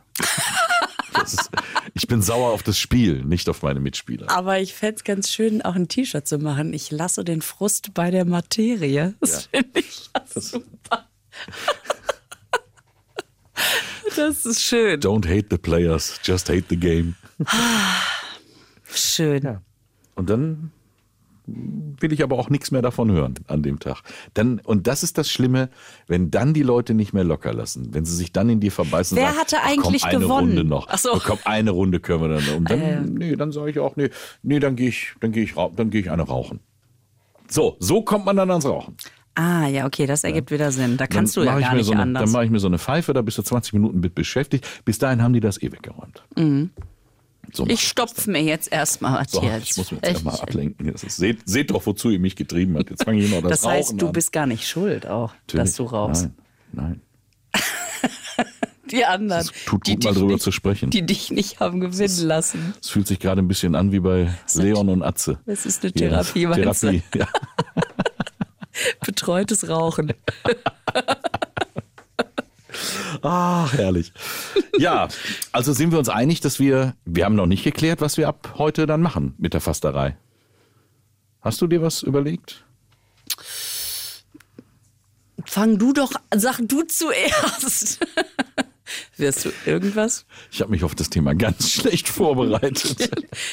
Das 1.15 1.33
ist, 1.33 1.51
ich 1.95 2.07
bin 2.09 2.21
sauer 2.21 2.53
auf 2.53 2.63
das 2.63 2.79
Spiel, 2.79 3.25
nicht 3.25 3.49
auf 3.49 3.63
meine 3.63 3.81
Mitspieler. 3.81 4.31
Aber 4.31 4.61
ich 4.61 4.75
fände 4.75 4.97
es 4.97 5.05
ganz 5.05 5.33
schön, 5.33 5.63
auch 5.63 5.75
ein 5.75 5.89
T-Shirt 5.89 6.27
zu 6.29 6.39
machen. 6.39 6.75
Ich 6.75 6.91
lasse 6.91 7.25
den 7.25 7.41
Frust 7.41 7.95
bei 7.95 8.11
der 8.11 8.27
Materie. 8.27 9.15
Das 9.21 9.47
finde 9.47 9.81
ich 9.81 10.11
ja 10.15 10.41
super. 10.41 11.07
Das 14.15 14.45
ist 14.47 14.63
schön. 14.63 15.01
Don't 15.01 15.27
hate 15.27 15.47
the 15.51 15.59
players, 15.59 16.21
just 16.23 16.49
hate 16.49 16.65
the 16.69 16.77
game. 16.77 17.15
Schön. 18.89 19.59
Und 20.15 20.31
dann 20.31 20.71
will 21.47 22.13
ich 22.13 22.23
aber 22.23 22.39
auch 22.39 22.51
nichts 22.51 22.71
mehr 22.71 22.83
davon 22.83 23.11
hören 23.13 23.35
an 23.47 23.63
dem 23.63 23.79
Tag. 23.79 24.03
Dann, 24.35 24.59
und 24.65 24.87
das 24.87 25.03
ist 25.03 25.17
das 25.17 25.31
Schlimme, 25.31 25.71
wenn 26.09 26.31
dann 26.31 26.55
die 26.55 26.63
Leute 26.63 26.93
nicht 26.93 27.13
mehr 27.13 27.23
locker 27.25 27.53
lassen, 27.53 27.95
wenn 27.95 28.05
sie 28.05 28.17
sich 28.17 28.33
dann 28.33 28.49
in 28.49 28.61
dir 28.61 28.73
verbeißen. 28.73 29.17
Wer 29.17 29.29
sagen, 29.29 29.39
hatte 29.39 29.57
"Ach, 29.61 29.67
eigentlich 29.69 30.03
komm, 30.03 30.11
eine 30.11 30.21
gewonnen?" 30.21 30.49
Runde 30.49 30.65
noch. 30.65 30.89
Ach 30.91 30.99
so. 30.99 31.11
Ach, 31.15 31.25
Komm, 31.25 31.39
eine 31.45 31.71
Runde 31.71 32.01
können 32.01 32.23
wir 32.23 32.29
dann. 32.29 32.57
Und 32.57 32.71
dann, 32.71 33.15
nee, 33.15 33.37
dann 33.37 33.53
sage 33.53 33.71
ich 33.71 33.79
auch, 33.79 33.97
nee, 33.97 34.11
nee, 34.43 34.59
dann 34.59 34.75
gehe 34.75 34.89
ich, 34.89 35.15
dann 35.21 35.31
gehe 35.33 35.45
ich, 35.45 35.55
dann 35.55 35.91
gehe 35.91 36.01
ich 36.01 36.11
eine 36.11 36.23
rauchen. 36.23 36.61
So, 37.49 37.77
so 37.79 38.03
kommt 38.03 38.25
man 38.27 38.37
dann 38.37 38.51
ans 38.51 38.67
Rauchen. 38.67 38.97
Ah, 39.37 39.69
ja, 39.69 39.87
okay, 39.87 40.07
das 40.07 40.25
ergibt 40.25 40.51
wieder 40.51 40.73
Sinn. 40.73 40.97
Da 40.97 41.07
kannst 41.07 41.37
dann 41.37 41.45
du 41.45 41.51
ja 41.51 41.59
gar 41.61 41.75
nicht 41.75 41.85
so 41.85 41.93
eine, 41.93 42.03
anders. 42.03 42.25
Dann 42.25 42.33
mache 42.33 42.47
ich 42.47 42.51
mir 42.51 42.59
so 42.59 42.67
eine 42.69 42.79
Pfeife, 42.79 43.13
da 43.13 43.21
bist 43.23 43.37
du 43.39 43.43
20 43.43 43.75
Minuten 43.75 44.01
mit 44.01 44.15
beschäftigt. 44.15 44.67
Bis 44.85 44.99
dahin 44.99 45.23
haben 45.23 45.35
die 45.35 45.41
das 45.41 45.63
eh 45.63 45.71
weggeräumt. 45.71 46.25
So. 47.57 47.67
Ich 47.69 47.89
stopfe 47.89 48.31
mir 48.31 48.43
jetzt 48.43 48.71
erstmal 48.71 49.21
was 49.25 49.33
so, 49.33 49.41
hier. 49.41 49.57
ich 49.57 49.77
muss 49.79 49.91
mich 49.91 50.01
jetzt 50.03 50.13
erstmal 50.13 50.35
ablenken. 50.39 50.89
Ist, 50.91 51.11
seht, 51.11 51.39
seht 51.49 51.71
doch, 51.71 51.87
wozu 51.87 52.11
ihr 52.11 52.19
mich 52.21 52.37
getrieben 52.37 52.77
habt. 52.77 52.91
Jetzt 52.91 53.05
fange 53.05 53.23
ich 53.23 53.31
noch 53.31 53.41
das, 53.41 53.63
Das 53.63 53.67
heißt, 53.67 53.89
Rauchen 53.91 53.99
du 53.99 54.07
an. 54.09 54.13
bist 54.13 54.33
gar 54.33 54.47
nicht 54.47 54.69
schuld 54.69 55.07
auch, 55.07 55.33
Natürlich. 55.47 55.65
dass 55.67 55.77
du 55.77 55.83
rauchst. 55.85 56.29
Nein, 56.73 57.01
nein. 57.53 57.63
Die 58.91 59.05
anderen, 59.05 59.41
Es 59.41 59.51
tut 59.65 59.85
die, 59.89 59.95
gut, 59.95 60.05
mal 60.05 60.15
drüber 60.15 60.33
nicht, 60.35 60.43
zu 60.45 60.53
sprechen. 60.53 60.91
die 60.91 61.05
dich 61.05 61.33
nicht 61.33 61.59
haben 61.59 61.81
gewinnen 61.81 62.27
lassen. 62.29 62.73
Es 62.81 62.89
fühlt 62.91 63.09
sich 63.09 63.19
gerade 63.19 63.43
ein 63.43 63.49
bisschen 63.49 63.75
an 63.75 63.91
wie 63.91 63.99
bei 63.99 64.33
Leon 64.55 64.89
und 64.91 65.03
Atze. 65.03 65.41
Das 65.45 65.67
ist 65.67 65.83
eine 65.83 65.93
Ja, 65.97 66.09
Therapie, 66.11 66.47
meinst 66.47 66.83
Therapie. 66.83 67.03
Ja. 67.17 67.27
Betreutes 69.05 69.69
Rauchen. 69.69 70.13
Ach, 73.23 73.73
herrlich. 73.73 74.13
Ja, 74.79 75.09
also 75.53 75.73
sind 75.73 75.93
wir 75.93 75.99
uns 75.99 76.09
einig, 76.09 76.41
dass 76.41 76.59
wir, 76.59 76.95
wir 77.05 77.25
haben 77.25 77.35
noch 77.35 77.47
nicht 77.47 77.65
geklärt, 77.65 78.01
was 78.01 78.17
wir 78.17 78.29
ab 78.29 78.55
heute 78.59 78.87
dann 78.87 79.01
machen 79.01 79.35
mit 79.39 79.55
der 79.55 79.61
Fasterei. 79.61 80.17
Hast 81.41 81.61
du 81.63 81.67
dir 81.67 81.83
was 81.83 82.03
überlegt? 82.03 82.65
Fang 85.45 85.79
du 85.79 85.93
doch, 85.93 86.13
sag 86.35 86.59
du 86.61 86.83
zuerst. 86.83 88.01
Wirst 89.17 89.45
du 89.45 89.53
irgendwas? 89.65 90.27
Ich 90.51 90.61
habe 90.61 90.71
mich 90.71 90.85
auf 90.85 90.95
das 90.95 91.11
Thema 91.11 91.35
ganz 91.35 91.71
schlecht 91.73 92.09
vorbereitet. 92.09 93.11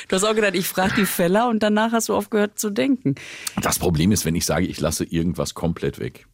Du 0.08 0.16
hast 0.16 0.24
auch 0.24 0.36
gedacht, 0.36 0.56
ich 0.56 0.68
frage 0.68 0.96
die 0.96 1.06
Feller 1.06 1.50
und 1.50 1.62
danach 1.64 1.92
hast 1.92 2.10
du 2.10 2.16
aufgehört 2.16 2.60
zu 2.60 2.70
denken. 2.70 3.16
Das 3.62 3.80
Problem 3.80 4.12
ist, 4.12 4.26
wenn 4.26 4.36
ich 4.36 4.46
sage, 4.46 4.66
ich 4.66 4.80
lasse 4.80 5.04
irgendwas 5.04 5.54
komplett 5.54 6.00
weg, 6.00 6.28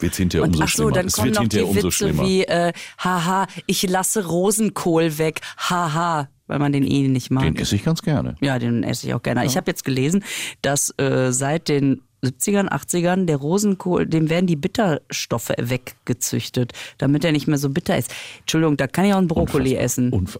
wird 0.00 0.14
hinterher 0.16 0.44
Und 0.44 0.50
umso 0.50 0.62
ach 0.64 0.68
so, 0.68 0.74
schlimmer. 0.74 0.92
dann 0.92 1.06
es 1.06 1.12
kommen 1.14 1.26
wird 1.26 1.34
noch 1.36 1.48
die 1.48 1.56
hinterher 1.58 1.68
umso 1.68 1.86
Witze 1.88 1.92
schlimmer. 1.92 2.22
wie, 2.24 2.44
äh, 2.44 2.72
haha, 2.98 3.46
ich 3.66 3.82
lasse 3.88 4.26
Rosenkohl 4.26 5.18
weg, 5.18 5.40
haha, 5.58 6.28
weil 6.46 6.58
man 6.58 6.72
den 6.72 6.84
eh 6.86 7.08
nicht 7.08 7.30
mag. 7.30 7.44
Den 7.44 7.56
esse 7.56 7.74
ich 7.76 7.84
ganz 7.84 8.02
gerne. 8.02 8.36
Ja, 8.40 8.58
den 8.58 8.82
esse 8.82 9.06
ich 9.06 9.14
auch 9.14 9.22
gerne. 9.22 9.44
Ich 9.44 9.56
habe 9.56 9.70
jetzt 9.70 9.84
gelesen, 9.84 10.24
dass 10.62 10.92
äh, 10.98 11.32
seit 11.32 11.68
den 11.68 12.02
70ern, 12.24 12.68
80ern 12.68 13.26
der 13.26 13.36
Rosenkohl, 13.36 14.06
dem 14.06 14.28
werden 14.28 14.46
die 14.48 14.56
Bitterstoffe 14.56 15.52
weggezüchtet, 15.56 16.72
damit 16.98 17.24
er 17.24 17.30
nicht 17.32 17.46
mehr 17.46 17.58
so 17.58 17.70
bitter 17.70 17.96
ist. 17.96 18.12
Entschuldigung, 18.40 18.76
da 18.76 18.86
kann 18.88 19.04
ich 19.04 19.12
auch 19.12 19.18
einen 19.18 19.28
Brokkoli 19.28 19.76
Unfassbar. 19.76 19.84
essen. 19.84 20.12
Unfa 20.12 20.38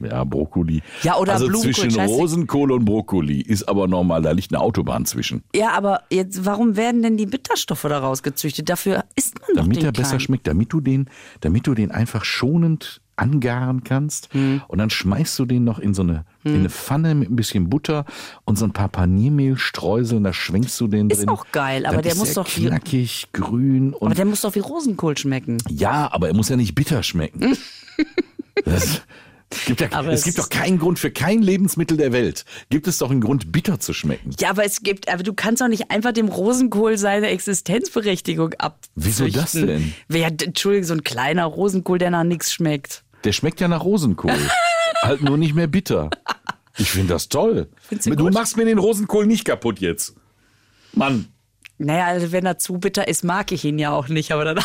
ja, 0.00 0.24
Brokkoli. 0.24 0.82
Ja, 1.02 1.16
oder 1.16 1.32
also 1.34 1.46
Blumenkohl, 1.46 1.74
zwischen. 1.74 2.00
Rosenkohl 2.00 2.72
und 2.72 2.84
Brokkoli 2.84 3.40
ist 3.40 3.68
aber 3.68 3.88
normal, 3.88 4.22
da 4.22 4.30
liegt 4.32 4.52
eine 4.52 4.60
Autobahn 4.62 5.04
zwischen. 5.06 5.42
Ja, 5.54 5.70
aber 5.72 6.02
jetzt, 6.10 6.44
warum 6.44 6.76
werden 6.76 7.02
denn 7.02 7.16
die 7.16 7.26
Bitterstoffe 7.26 7.82
daraus 7.82 8.22
gezüchtet? 8.22 8.68
Dafür 8.68 9.04
isst 9.16 9.40
man 9.40 9.56
Damit 9.56 9.76
doch 9.76 9.80
den 9.80 9.88
er 9.88 9.92
besser 9.92 10.10
Kern. 10.10 10.20
schmeckt, 10.20 10.46
damit 10.46 10.72
du 10.72 10.80
den, 10.80 11.08
damit 11.40 11.66
du 11.66 11.74
den 11.74 11.90
einfach 11.90 12.24
schonend 12.24 13.00
angaren 13.16 13.82
kannst 13.82 14.32
Hm. 14.32 14.62
und 14.68 14.78
dann 14.78 14.90
schmeißt 14.90 15.36
du 15.40 15.44
den 15.44 15.64
noch 15.64 15.80
in 15.80 15.92
so 15.92 16.02
eine, 16.02 16.24
in 16.44 16.54
eine 16.54 16.70
Pfanne 16.70 17.16
mit 17.16 17.28
ein 17.28 17.34
bisschen 17.34 17.68
Butter 17.68 18.04
und 18.44 18.56
so 18.56 18.64
ein 18.64 18.70
paar 18.72 18.88
Paniermehlstreuseln, 18.88 20.22
da 20.22 20.32
schwenkst 20.32 20.80
du 20.80 20.86
den 20.86 21.10
Ist 21.10 21.18
drin. 21.22 21.28
auch 21.28 21.44
geil, 21.50 21.84
aber 21.84 21.96
Dann 21.96 22.02
der 22.04 22.12
ist 22.12 22.18
muss 22.18 22.34
doch 22.34 22.46
wie- 22.56 22.66
knackig, 22.66 23.26
grün 23.32 23.92
und 23.92 24.06
Aber 24.06 24.14
der 24.14 24.24
muss 24.24 24.42
doch 24.42 24.54
wie 24.54 24.60
Rosenkohl 24.60 25.18
schmecken. 25.18 25.58
Ja, 25.68 26.08
aber 26.12 26.28
er 26.28 26.34
muss 26.34 26.48
ja 26.48 26.54
nicht 26.54 26.76
bitter 26.76 27.02
schmecken. 27.02 27.56
Das, 28.64 29.02
es 29.50 29.64
gibt, 29.64 29.80
ja, 29.80 29.88
es 30.02 30.20
es 30.20 30.24
gibt 30.24 30.38
doch 30.38 30.50
keinen 30.50 30.78
Grund 30.78 30.98
für 30.98 31.10
kein 31.10 31.42
Lebensmittel 31.42 31.96
der 31.96 32.12
Welt. 32.12 32.44
Gibt 32.68 32.86
es 32.86 32.98
doch 32.98 33.10
einen 33.10 33.20
Grund, 33.20 33.50
bitter 33.50 33.80
zu 33.80 33.94
schmecken. 33.94 34.30
Ja, 34.38 34.50
aber 34.50 34.64
es 34.64 34.82
gibt, 34.82 35.08
aber 35.08 35.22
du 35.22 35.32
kannst 35.32 35.62
doch 35.62 35.68
nicht 35.68 35.90
einfach 35.90 36.12
dem 36.12 36.28
Rosenkohl 36.28 36.98
seine 36.98 37.28
Existenzberechtigung 37.28 38.54
abzüchten. 38.54 38.92
Wieso 38.94 39.26
das 39.28 39.52
denn? 39.52 39.94
Wer, 40.08 40.26
Entschuldigung, 40.26 40.86
so 40.86 40.94
ein 40.94 41.04
kleiner 41.04 41.46
Rosenkohl, 41.46 41.98
der 41.98 42.10
nach 42.10 42.24
nichts 42.24 42.52
schmeckt. 42.52 43.04
Der 43.24 43.32
schmeckt 43.32 43.60
ja 43.60 43.68
nach 43.68 43.84
Rosenkohl. 43.84 44.32
halt 45.02 45.22
nur 45.22 45.38
nicht 45.38 45.54
mehr 45.54 45.66
bitter. 45.66 46.10
Ich 46.76 46.90
finde 46.90 47.14
das 47.14 47.28
toll. 47.28 47.68
Du 47.90 48.14
Du 48.14 48.28
machst 48.30 48.56
mir 48.56 48.64
den 48.64 48.78
Rosenkohl 48.78 49.26
nicht 49.26 49.44
kaputt 49.44 49.80
jetzt. 49.80 50.14
Mann. 50.92 51.26
Naja, 51.78 52.06
also 52.06 52.32
wenn 52.32 52.44
er 52.44 52.58
zu 52.58 52.78
bitter 52.78 53.08
ist, 53.08 53.24
mag 53.24 53.52
ich 53.52 53.64
ihn 53.64 53.78
ja 53.78 53.92
auch 53.92 54.08
nicht, 54.08 54.32
aber 54.32 54.44
dann. 54.44 54.58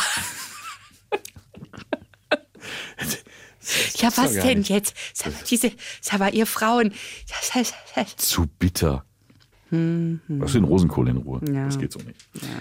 ja, 3.96 4.10
was 4.16 4.32
denn 4.32 4.58
nicht. 4.58 4.70
jetzt? 4.70 4.94
Sag 5.12 5.32
mal, 5.32 5.42
diese, 5.48 5.72
sag 6.00 6.18
mal, 6.18 6.34
ihr 6.34 6.46
Frauen. 6.46 6.94
Das, 7.28 7.50
das, 7.52 7.74
das. 7.94 8.16
Zu 8.16 8.46
bitter. 8.46 9.04
Lass 9.70 10.52
den 10.52 10.64
Rosenkohl 10.64 11.08
in 11.08 11.16
Ruhe. 11.16 11.40
Ja. 11.52 11.64
Das 11.64 11.78
geht 11.78 11.92
so 11.92 11.98
nicht. 12.00 12.14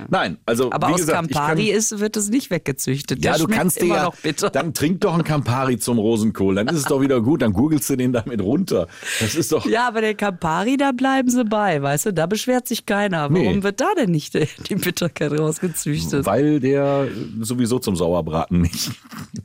Nein, 0.09 0.37
also 0.45 0.71
Aber 0.71 0.87
wie 0.87 0.93
aus 0.93 1.01
gesagt, 1.01 1.27
ich 1.29 1.35
Campari 1.37 1.67
kann, 1.67 1.77
ist, 1.77 1.99
wird 1.99 2.17
es 2.17 2.29
nicht 2.29 2.49
weggezüchtet. 2.49 3.23
Ja, 3.23 3.33
Der 3.33 3.39
du 3.45 3.47
kannst 3.53 3.81
dir 3.81 3.87
ja, 3.87 4.49
dann 4.49 4.73
trink 4.73 5.01
doch 5.01 5.13
einen 5.13 5.23
Campari 5.23 5.77
zum 5.77 5.99
Rosenkohl, 5.99 6.55
dann 6.55 6.67
ist 6.67 6.75
es 6.77 6.83
doch 6.85 7.01
wieder 7.01 7.21
gut, 7.21 7.41
dann 7.43 7.53
gurgelst 7.53 7.89
du 7.89 7.95
den 7.97 8.13
damit 8.13 8.41
runter. 8.41 8.87
Das 9.19 9.35
ist 9.35 9.51
doch, 9.51 9.65
Ja, 9.65 9.87
aber 9.87 10.01
der 10.01 10.15
Campari, 10.15 10.77
da 10.77 10.91
bleiben 10.91 11.29
sie 11.29 11.43
bei, 11.45 11.81
weißt 11.81 12.07
du, 12.07 12.13
da 12.13 12.25
beschwert 12.25 12.67
sich 12.67 12.85
keiner. 12.85 13.23
Warum 13.31 13.33
Nee. 13.57 13.63
wird 13.63 13.79
da 13.81 13.93
denn 13.95 14.09
nicht 14.11 14.33
die 14.33 14.75
Bitterkeit 14.75 15.37
rausgezüchtet? 15.37 16.25
weil 16.25 16.59
der 16.59 17.07
sowieso 17.41 17.79
zum 17.79 17.95
Sauerbraten 17.95 18.61
nicht. 18.61 18.91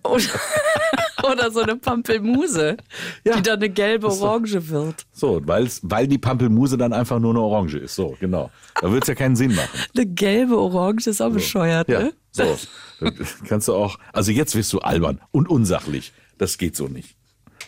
Oder, 0.05 0.23
so 1.53 1.61
eine 1.61 1.77
Pampelmuse, 1.77 2.77
Ja. 3.25 3.37
die 3.37 3.43
dann 3.43 3.57
eine 3.57 3.69
gelbe 3.69 4.07
Orange 4.07 4.69
wird. 4.69 5.07
So, 5.13 5.41
weil 5.45 6.07
die 6.07 6.19
Pampelmuse 6.19 6.79
dann 6.79 6.93
einfach 6.93 7.19
nur 7.19 7.31
eine 7.31 7.41
Orange 7.49 7.79
ist. 7.79 7.95
So, 7.95 8.17
genau. 8.21 8.51
Da 8.81 8.93
wird's 8.93 9.09
ja 9.09 9.15
keinen 9.15 9.37
Sinn 9.37 9.55
machen. 9.55 9.79
Eine 9.97 10.07
gelbe 10.07 10.59
Orange 10.59 11.07
ist 11.09 11.21
auch 11.21 11.31
bescheuert, 11.33 11.89
Ja, 11.89 12.01
ne? 12.01 12.13
so. 12.31 12.57
Dann 13.01 13.15
Kannst 13.47 13.69
du 13.69 13.75
auch, 13.75 13.99
also 14.13 14.33
jetzt 14.33 14.55
wirst 14.55 14.73
du 14.73 14.81
albern 14.81 15.21
und 15.31 15.49
unsachlich. 15.49 16.13
Das 16.39 16.59
geht 16.59 16.77
so 16.77 16.89
nicht. 16.89 17.17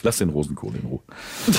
Lass 0.03 0.19
den 0.19 0.31
Rosenkohl 0.31 0.75
in 0.77 0.87
Ruhe. 0.87 1.01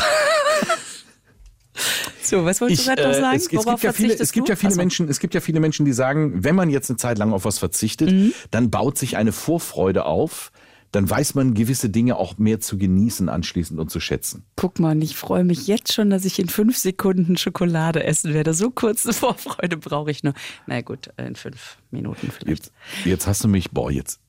So, 2.24 2.46
was 2.46 2.62
wolltest 2.62 2.84
du 2.84 2.90
gerade 2.90 3.04
noch 3.04 3.10
äh, 3.12 3.20
sagen? 3.20 3.36
es, 3.38 3.48
es 3.48 3.52
Worauf 3.54 3.66
gibt 3.66 3.84
ja 3.84 3.92
viele, 3.94 4.08
verzichtest 4.10 4.22
es 4.22 4.32
gibt 4.32 4.48
du? 4.48 4.52
ja 4.52 4.56
viele 4.56 4.70
Ach 4.72 4.76
so. 4.76 4.82
Menschen, 4.82 5.10
es 5.10 5.20
gibt 5.20 5.34
ja 5.34 5.42
viele 5.42 5.60
Menschen, 5.60 5.86
die 5.86 5.92
sagen, 5.94 6.44
wenn 6.44 6.56
man 6.56 6.70
jetzt 6.70 6.90
eine 6.90 6.98
Zeit 6.98 7.18
lang 7.18 7.34
auf 7.34 7.44
was 7.46 7.58
verzichtet, 7.60 8.10
Mhm. 8.12 8.34
dann 8.52 8.70
baut 8.70 8.98
sich 8.98 9.18
eine 9.18 9.32
Vorfreude 9.32 10.06
auf. 10.06 10.52
Dann 10.92 11.10
weiß 11.10 11.36
man 11.36 11.54
gewisse 11.54 11.90
Dinge 11.90 12.18
auch 12.18 12.38
mehr 12.38 12.60
zu 12.60 12.78
genießen 12.78 13.30
anschließend 13.30 13.80
und 13.80 13.90
zu 13.90 14.02
schätzen. 14.02 14.44
Guck 14.58 14.78
mal, 14.80 15.02
ich 15.02 15.16
freue 15.16 15.46
mich 15.46 15.68
jetzt 15.68 15.94
schon, 15.94 16.10
dass 16.10 16.26
ich 16.26 16.38
in 16.38 16.50
fünf 16.50 16.78
Sekunden 16.78 17.38
Schokolade 17.38 18.04
essen 18.04 18.34
werde. 18.34 18.54
So 18.54 18.72
kurze 18.72 19.14
Vorfreude 19.14 19.78
brauche 19.78 20.12
ich 20.12 20.24
nur. 20.24 20.34
Na 20.68 20.82
gut, 20.82 21.10
in 21.18 21.36
fünf 21.36 21.78
Minuten 21.92 22.30
vielleicht. 22.32 22.66
Jetzt, 22.66 22.72
jetzt 23.06 23.28
hast 23.28 23.42
du 23.44 23.48
mich, 23.48 23.72
boah, 23.72 23.90
jetzt, 23.90 24.20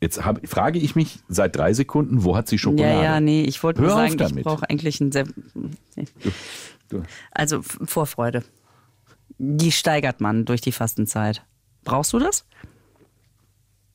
jetzt 0.00 0.24
hab, 0.24 0.46
frage 0.46 0.78
ich 0.78 0.94
mich 0.94 1.18
seit 1.28 1.56
drei 1.56 1.72
Sekunden, 1.74 2.22
wo 2.22 2.36
hat 2.36 2.46
sie 2.46 2.58
Schokolade? 2.58 2.92
Ja, 2.98 3.02
ja, 3.02 3.20
nee, 3.20 3.42
ich 3.42 3.60
wollte 3.64 3.80
nur 3.80 3.90
sagen, 3.90 4.36
ich 4.38 4.44
brauche 4.44 4.70
eigentlich 4.70 5.00
ein 5.00 5.10
sehr. 5.10 5.24
Du, 6.88 7.02
Also 7.32 7.58
F- 7.58 7.78
Vorfreude. 7.84 8.44
Die 9.38 9.72
steigert 9.72 10.20
man 10.20 10.44
durch 10.44 10.60
die 10.60 10.72
Fastenzeit. 10.72 11.42
Brauchst 11.84 12.12
du 12.12 12.20
das? 12.20 12.44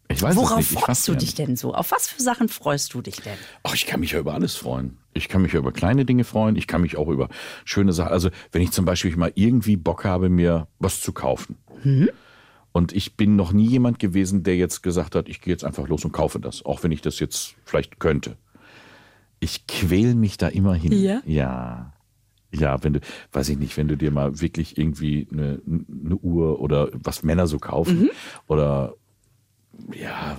Ich 0.10 0.22
weiß 0.22 0.32
es 0.32 0.38
Worauf 0.38 0.58
nicht. 0.58 0.72
Ich 0.72 0.80
freust 0.80 1.08
du 1.08 1.14
dich 1.14 1.22
nicht. 1.22 1.40
denn 1.40 1.56
so? 1.56 1.74
Auf 1.74 1.92
was 1.92 2.08
für 2.08 2.22
Sachen 2.22 2.48
freust 2.50 2.94
du 2.94 3.02
dich 3.02 3.18
denn? 3.22 3.38
Ach, 3.64 3.74
ich 3.74 3.86
kann 3.86 4.00
mich 4.00 4.12
ja 4.12 4.20
über 4.20 4.34
alles 4.34 4.56
freuen. 4.56 4.98
Ich 5.14 5.28
kann 5.30 5.42
mich 5.42 5.54
ja 5.54 5.60
über 5.60 5.72
kleine 5.72 6.06
Dinge 6.06 6.24
freuen. 6.24 6.56
Ich 6.56 6.68
kann 6.68 6.82
mich 6.82 6.98
auch 6.98 7.08
über 7.10 7.30
schöne 7.66 7.92
Sachen. 7.94 8.12
Also, 8.12 8.30
wenn 8.52 8.62
ich 8.62 8.72
zum 8.72 8.86
Beispiel 8.86 9.16
mal 9.18 9.32
irgendwie 9.36 9.76
Bock 9.78 10.06
habe, 10.06 10.30
mir 10.30 10.68
was 10.80 11.02
zu 11.02 11.12
kaufen. 11.12 11.58
Mhm. 11.84 12.10
Und 12.72 12.94
ich 12.94 13.16
bin 13.16 13.36
noch 13.36 13.52
nie 13.54 13.66
jemand 13.68 13.98
gewesen, 14.00 14.44
der 14.44 14.56
jetzt 14.56 14.84
gesagt 14.84 15.16
hat, 15.16 15.28
ich 15.30 15.42
gehe 15.42 15.52
jetzt 15.52 15.64
einfach 15.64 15.88
los 15.88 16.06
und 16.06 16.12
kaufe 16.12 16.40
das. 16.40 16.64
Auch 16.64 16.84
wenn 16.84 16.92
ich 16.92 17.02
das 17.02 17.20
jetzt 17.20 17.56
vielleicht 17.66 18.00
könnte. 18.00 18.38
Ich 19.40 19.68
quäl 19.68 20.16
mich 20.16 20.38
da 20.38 20.48
immer 20.48 20.74
hin. 20.76 20.92
Ja? 20.94 21.22
Ja. 21.26 21.94
Ja, 22.52 22.82
wenn 22.84 22.94
du, 22.94 23.00
weiß 23.34 23.50
ich 23.50 23.58
nicht, 23.58 23.76
wenn 23.78 23.88
du 23.88 23.98
dir 23.98 24.10
mal 24.12 24.40
wirklich 24.40 24.78
irgendwie 24.78 25.28
eine, 25.32 25.60
eine 25.68 26.16
Uhr 26.16 26.60
oder 26.62 26.90
was 26.94 27.22
Männer 27.24 27.46
so 27.46 27.60
kaufen 27.60 28.04
Mhm. 28.04 28.10
oder 28.48 28.94
ja, 29.94 30.38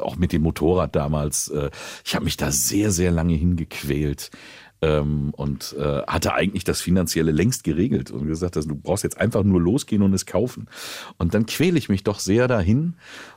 auch 0.00 0.16
mit 0.16 0.32
dem 0.32 0.42
Motorrad 0.42 0.94
damals. 0.94 1.48
Äh, 1.48 1.70
ich 2.04 2.14
habe 2.14 2.24
mich 2.24 2.36
da 2.36 2.50
sehr, 2.50 2.90
sehr 2.90 3.10
lange 3.10 3.34
hingequält 3.34 4.30
ähm, 4.82 5.32
und 5.36 5.74
äh, 5.78 6.02
hatte 6.06 6.34
eigentlich 6.34 6.64
das 6.64 6.80
Finanzielle 6.80 7.32
längst 7.32 7.64
geregelt 7.64 8.10
und 8.10 8.26
gesagt, 8.26 8.56
dass 8.56 8.66
du 8.66 8.74
brauchst 8.74 9.04
jetzt 9.04 9.18
einfach 9.18 9.42
nur 9.42 9.60
losgehen 9.60 10.02
und 10.02 10.12
es 10.12 10.26
kaufen. 10.26 10.68
Und 11.16 11.34
dann 11.34 11.46
quäle 11.46 11.78
ich 11.78 11.88
mich 11.88 12.04
doch 12.04 12.20
sehr 12.20 12.46
dahin. 12.46 12.94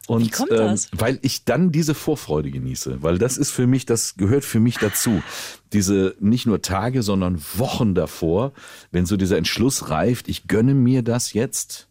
Und, 0.07 0.25
Wie 0.25 0.29
kommt 0.29 0.51
das? 0.51 0.85
Ähm, 0.85 0.99
weil 0.99 1.19
ich 1.21 1.45
dann 1.45 1.71
diese 1.71 1.93
Vorfreude 1.93 2.51
genieße, 2.51 3.01
weil 3.01 3.17
das 3.17 3.37
ist 3.37 3.51
für 3.51 3.67
mich, 3.67 3.85
das 3.85 4.17
gehört 4.17 4.43
für 4.43 4.59
mich 4.59 4.77
dazu. 4.77 5.23
Diese 5.71 6.15
nicht 6.19 6.45
nur 6.45 6.61
Tage, 6.61 7.03
sondern 7.03 7.41
Wochen 7.55 7.95
davor, 7.95 8.51
wenn 8.91 9.05
so 9.05 9.15
dieser 9.15 9.37
Entschluss 9.37 9.89
reift, 9.89 10.27
ich 10.27 10.47
gönne 10.47 10.73
mir 10.73 11.03
das 11.03 11.33
jetzt 11.33 11.87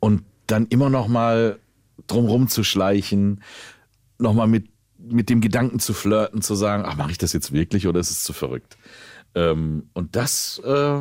und 0.00 0.22
dann 0.46 0.66
immer 0.66 0.90
noch 0.90 1.08
mal 1.08 1.58
drumrum 2.06 2.48
zu 2.48 2.64
schleichen, 2.64 3.42
noch 4.18 4.34
mal 4.34 4.46
mit 4.46 4.72
mit 5.04 5.30
dem 5.30 5.40
Gedanken 5.40 5.78
zu 5.78 5.94
flirten, 5.94 6.42
zu 6.42 6.54
sagen, 6.54 6.84
ach, 6.86 6.96
mache 6.96 7.10
ich 7.10 7.18
das 7.18 7.32
jetzt 7.32 7.52
wirklich 7.52 7.86
oder 7.86 8.00
ist 8.00 8.10
es 8.10 8.22
zu 8.22 8.32
verrückt? 8.32 8.76
Ähm, 9.34 9.88
und 9.94 10.16
das, 10.16 10.60
äh, 10.64 11.00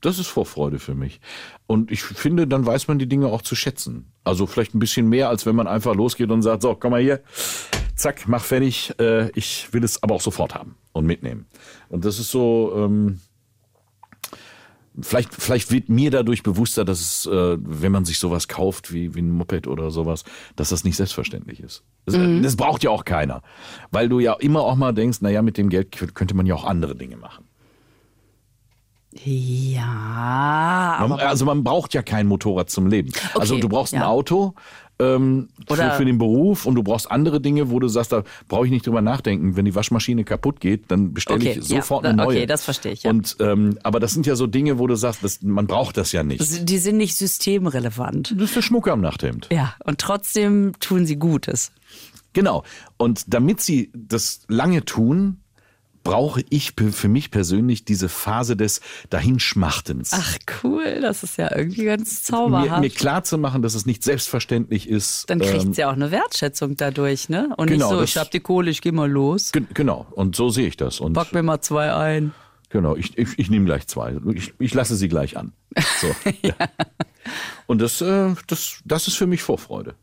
das 0.00 0.18
ist 0.18 0.28
Vorfreude 0.28 0.78
für 0.78 0.94
mich. 0.94 1.20
Und 1.66 1.90
ich 1.90 2.02
finde, 2.02 2.46
dann 2.46 2.64
weiß 2.64 2.88
man 2.88 2.98
die 2.98 3.08
Dinge 3.08 3.28
auch 3.28 3.42
zu 3.42 3.56
schätzen. 3.56 4.12
Also 4.24 4.46
vielleicht 4.46 4.74
ein 4.74 4.78
bisschen 4.78 5.08
mehr, 5.08 5.28
als 5.28 5.46
wenn 5.46 5.56
man 5.56 5.66
einfach 5.66 5.94
losgeht 5.94 6.30
und 6.30 6.42
sagt, 6.42 6.62
so, 6.62 6.74
komm 6.74 6.92
mal 6.92 7.02
hier, 7.02 7.22
zack, 7.94 8.28
mach 8.28 8.44
fertig. 8.44 8.94
Äh, 9.00 9.30
ich 9.30 9.72
will 9.72 9.82
es 9.82 10.02
aber 10.02 10.14
auch 10.14 10.20
sofort 10.20 10.54
haben 10.54 10.76
und 10.92 11.06
mitnehmen. 11.06 11.46
Und 11.88 12.04
das 12.04 12.18
ist 12.18 12.30
so, 12.30 12.72
ähm, 12.76 13.20
Vielleicht, 15.00 15.34
vielleicht 15.34 15.70
wird 15.70 15.88
mir 15.88 16.10
dadurch 16.10 16.42
bewusster, 16.42 16.84
dass 16.84 17.00
es, 17.00 17.26
äh, 17.26 17.56
wenn 17.60 17.92
man 17.92 18.04
sich 18.04 18.18
sowas 18.18 18.48
kauft 18.48 18.92
wie, 18.92 19.14
wie 19.14 19.20
ein 19.20 19.30
Moped 19.30 19.66
oder 19.66 19.90
sowas, 19.90 20.24
dass 20.56 20.70
das 20.70 20.84
nicht 20.84 20.96
selbstverständlich 20.96 21.60
ist. 21.60 21.82
Das, 22.06 22.14
das 22.42 22.56
braucht 22.56 22.82
ja 22.82 22.90
auch 22.90 23.04
keiner. 23.04 23.42
Weil 23.90 24.08
du 24.08 24.20
ja 24.20 24.34
immer 24.34 24.60
auch 24.60 24.76
mal 24.76 24.92
denkst, 24.92 25.20
naja, 25.20 25.42
mit 25.42 25.58
dem 25.58 25.68
Geld 25.68 25.92
könnte 26.14 26.34
man 26.34 26.46
ja 26.46 26.54
auch 26.54 26.64
andere 26.64 26.94
Dinge 26.94 27.16
machen. 27.16 27.44
Ja, 29.24 31.04
Man, 31.08 31.18
also 31.20 31.44
man 31.46 31.64
braucht 31.64 31.94
ja 31.94 32.02
kein 32.02 32.26
Motorrad 32.26 32.68
zum 32.70 32.86
Leben. 32.86 33.12
also 33.34 33.58
du 33.58 33.68
brauchst 33.68 33.94
ein 33.94 34.00
ja. 34.00 34.08
Auto 34.08 34.54
ähm, 34.98 35.48
für, 35.68 35.90
für 35.92 36.04
den 36.04 36.18
Beruf 36.18 36.66
und 36.66 36.74
du 36.74 36.82
brauchst 36.82 37.10
andere 37.10 37.40
Dinge, 37.40 37.70
wo 37.70 37.78
du 37.78 37.88
sagst, 37.88 38.12
da 38.12 38.24
brauche 38.48 38.66
ich 38.66 38.70
nicht 38.70 38.86
drüber 38.86 39.02
nachdenken. 39.02 39.56
Wenn 39.56 39.64
die 39.64 39.74
Waschmaschine 39.74 40.24
kaputt 40.24 40.60
geht, 40.60 40.90
dann 40.90 41.12
bestelle 41.12 41.40
Okay, 41.40 41.58
ich 41.58 41.64
sofort 41.64 42.04
ja, 42.04 42.10
eine 42.10 42.22
okay, 42.24 42.34
neue. 42.38 42.46
das 42.46 42.64
verstehe 42.64 42.92
ich, 42.92 43.02
ja. 43.02 43.10
Und 43.10 43.36
ähm, 43.40 43.78
aber 43.82 44.00
das 44.00 44.12
sind 44.12 44.26
ja 44.26 44.36
so 44.36 44.46
Dinge, 44.46 44.78
wo 44.78 44.86
du 44.86 44.94
sagst, 44.94 45.22
das, 45.22 45.42
man 45.42 45.66
braucht 45.66 45.96
das 45.96 46.12
ja 46.12 46.22
nicht. 46.22 46.68
die 46.68 46.78
sind 46.78 46.96
nicht 46.96 47.16
systemrelevant. 47.16 48.34
Das 48.36 48.44
ist 48.44 48.56
der 48.56 48.62
Schmuck 48.62 48.88
am 48.88 49.00
Nachthemd. 49.00 49.48
Ja, 49.52 49.74
und 49.84 49.98
trotzdem 49.98 50.72
tun 50.80 51.06
sie 51.06 51.16
Gutes. 51.16 51.72
Genau. 52.32 52.64
Und 52.96 53.32
damit 53.32 53.60
sie 53.60 53.90
das 53.94 54.40
lange 54.48 54.84
tun, 54.84 55.38
brauche 56.06 56.44
ich 56.50 56.72
für 56.92 57.08
mich 57.08 57.30
persönlich 57.30 57.84
diese 57.84 58.08
Phase 58.08 58.56
des 58.56 58.80
Dahinschmachtens. 59.10 60.10
Ach 60.12 60.36
cool, 60.62 61.00
das 61.00 61.22
ist 61.22 61.36
ja 61.38 61.54
irgendwie 61.54 61.84
ganz 61.84 62.14
mir, 62.14 62.22
zauberhaft. 62.22 62.80
mir 62.80 62.90
klar 62.90 63.24
zu 63.24 63.38
machen, 63.38 63.62
dass 63.62 63.74
es 63.74 63.86
nicht 63.86 64.02
selbstverständlich 64.02 64.88
ist. 64.88 65.28
Dann 65.28 65.40
kriegt 65.40 65.64
ähm, 65.64 65.72
sie 65.74 65.84
auch 65.84 65.92
eine 65.92 66.10
Wertschätzung 66.10 66.76
dadurch, 66.76 67.28
ne? 67.28 67.50
Und 67.56 67.68
Genau, 67.68 67.86
nicht 67.86 67.94
so, 67.94 68.00
das- 68.00 68.10
ich 68.10 68.16
hab 68.16 68.30
die 68.30 68.40
Kohle, 68.40 68.70
ich 68.70 68.80
geh 68.80 68.92
mal 68.92 69.10
los. 69.10 69.52
ge- 69.52 69.64
Genau, 69.74 70.06
und 70.12 70.36
so 70.36 70.48
sehe 70.48 70.66
ich 70.68 70.76
das. 70.76 71.00
Und 71.00 71.12
Pack 71.14 71.32
mir 71.32 71.42
mal 71.42 71.60
zwei 71.60 71.92
ein. 71.94 72.32
genau, 72.70 72.96
ich, 72.96 73.16
ich, 73.18 73.38
ich 73.38 73.50
nehme 73.50 73.64
gleich 73.66 73.86
zwei. 73.86 74.16
Ich, 74.34 74.54
ich 74.58 74.74
lasse 74.74 74.96
sie 74.96 75.08
gleich 75.08 75.36
an. 75.36 75.52
So. 76.00 76.08
ja. 76.42 76.54
Und 77.66 77.80
das, 77.80 78.00
äh, 78.00 78.34
das, 78.46 78.78
das 78.84 79.08
ist 79.08 79.16
für 79.16 79.26
mich 79.26 79.42
Vorfreude. 79.42 79.94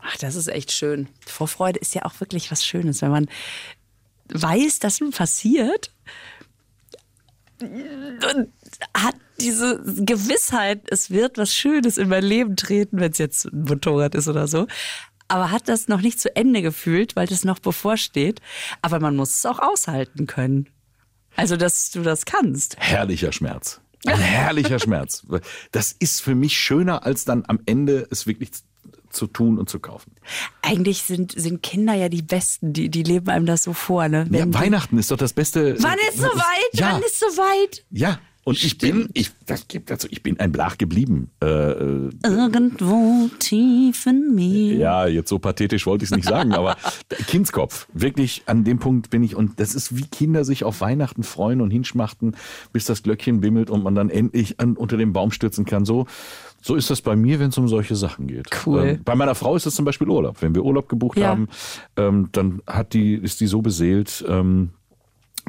Ach, 0.00 0.16
das 0.18 0.36
ist 0.36 0.46
echt 0.46 0.70
schön. 0.72 1.08
Vorfreude 1.26 1.80
ist 1.80 1.94
ja 1.94 2.04
auch 2.04 2.20
wirklich 2.20 2.50
was 2.52 2.64
Schönes, 2.64 3.02
wenn 3.02 3.10
man 3.10 3.26
weiß, 4.32 4.78
dass 4.78 5.00
nun 5.00 5.10
passiert 5.10 5.90
und 7.60 8.52
hat 8.94 9.16
diese 9.40 9.80
Gewissheit, 9.98 10.82
es 10.90 11.10
wird 11.10 11.38
was 11.38 11.54
Schönes 11.54 11.98
in 11.98 12.08
mein 12.08 12.24
Leben 12.24 12.56
treten, 12.56 13.00
wenn 13.00 13.12
es 13.12 13.18
jetzt 13.18 13.46
ein 13.46 13.64
Motorrad 13.64 14.14
ist 14.14 14.28
oder 14.28 14.46
so. 14.48 14.66
Aber 15.28 15.50
hat 15.50 15.68
das 15.68 15.88
noch 15.88 16.00
nicht 16.00 16.20
zu 16.20 16.34
Ende 16.34 16.62
gefühlt, 16.62 17.14
weil 17.14 17.26
das 17.26 17.44
noch 17.44 17.58
bevorsteht. 17.58 18.40
Aber 18.80 18.98
man 18.98 19.14
muss 19.14 19.36
es 19.36 19.46
auch 19.46 19.58
aushalten 19.58 20.26
können. 20.26 20.68
Also, 21.36 21.56
dass 21.56 21.90
du 21.90 22.02
das 22.02 22.24
kannst. 22.24 22.76
Herrlicher 22.78 23.32
Schmerz. 23.32 23.80
Ein 24.06 24.18
herrlicher 24.18 24.78
Schmerz. 24.78 25.26
Das 25.72 25.92
ist 25.92 26.22
für 26.22 26.34
mich 26.34 26.56
schöner, 26.56 27.04
als 27.04 27.24
dann 27.24 27.44
am 27.46 27.60
Ende 27.66 28.06
es 28.10 28.26
wirklich 28.26 28.50
zu 29.18 29.26
tun 29.26 29.58
und 29.58 29.68
zu 29.68 29.80
kaufen. 29.80 30.12
Eigentlich 30.62 31.02
sind, 31.02 31.32
sind 31.38 31.62
Kinder 31.62 31.94
ja 31.94 32.08
die 32.08 32.22
Besten, 32.22 32.72
die, 32.72 32.88
die 32.88 33.02
leben 33.02 33.28
einem 33.28 33.44
das 33.46 33.64
so 33.64 33.72
vor. 33.74 34.08
Ne? 34.08 34.26
Ja, 34.30 34.44
Weihnachten 34.54 34.96
ist 34.98 35.10
doch 35.10 35.16
das 35.18 35.32
Beste. 35.34 35.76
Wann 35.82 35.98
ist 36.08 36.18
soweit? 36.18 36.72
Ja, 36.72 36.92
Wann 36.94 37.02
ist 37.02 37.18
soweit? 37.20 37.84
ja. 37.90 38.18
Und 38.48 38.64
ich 38.64 38.78
bin, 38.78 39.10
ich, 39.12 39.30
das 39.46 39.68
gibt 39.68 39.90
dazu, 39.90 40.08
ich 40.10 40.22
bin 40.22 40.40
ein 40.40 40.52
Blach 40.52 40.78
geblieben. 40.78 41.30
Äh, 41.42 41.46
äh, 41.46 42.10
Irgendwo 42.24 43.28
tief 43.38 44.06
in 44.06 44.34
mir. 44.34 44.74
ja, 44.76 45.06
jetzt 45.06 45.28
so 45.28 45.38
pathetisch 45.38 45.84
wollte 45.86 46.04
ich 46.04 46.10
es 46.10 46.16
nicht 46.16 46.26
sagen, 46.26 46.52
aber 46.54 46.76
Kindskopf. 47.26 47.86
Wirklich 47.92 48.44
an 48.46 48.64
dem 48.64 48.78
Punkt 48.78 49.10
bin 49.10 49.22
ich. 49.22 49.36
Und 49.36 49.60
das 49.60 49.74
ist 49.74 49.96
wie 49.98 50.06
Kinder 50.06 50.44
sich 50.46 50.64
auf 50.64 50.80
Weihnachten 50.80 51.24
freuen 51.24 51.60
und 51.60 51.70
hinschmachten, 51.70 52.36
bis 52.72 52.86
das 52.86 53.02
Glöckchen 53.02 53.40
bimmelt 53.40 53.68
und 53.68 53.84
man 53.84 53.94
dann 53.94 54.08
endlich 54.08 54.58
an, 54.60 54.76
unter 54.76 54.96
den 54.96 55.12
Baum 55.12 55.30
stürzen 55.30 55.66
kann. 55.66 55.84
So, 55.84 56.06
so 56.62 56.74
ist 56.74 56.88
das 56.88 57.02
bei 57.02 57.16
mir, 57.16 57.38
wenn 57.40 57.50
es 57.50 57.58
um 57.58 57.68
solche 57.68 57.96
Sachen 57.96 58.26
geht. 58.28 58.46
Cool. 58.66 58.82
Ähm, 58.82 59.00
bei 59.04 59.14
meiner 59.14 59.34
Frau 59.34 59.56
ist 59.56 59.66
es 59.66 59.74
zum 59.74 59.84
Beispiel 59.84 60.08
Urlaub. 60.08 60.40
Wenn 60.40 60.54
wir 60.54 60.64
Urlaub 60.64 60.88
gebucht 60.88 61.18
Ja. 61.18 61.28
haben, 61.28 61.48
ähm, 61.98 62.30
dann 62.32 62.62
hat 62.66 62.94
die, 62.94 63.12
ist 63.14 63.40
die 63.40 63.46
so 63.46 63.60
beseelt, 63.60 64.24
ähm, 64.26 64.70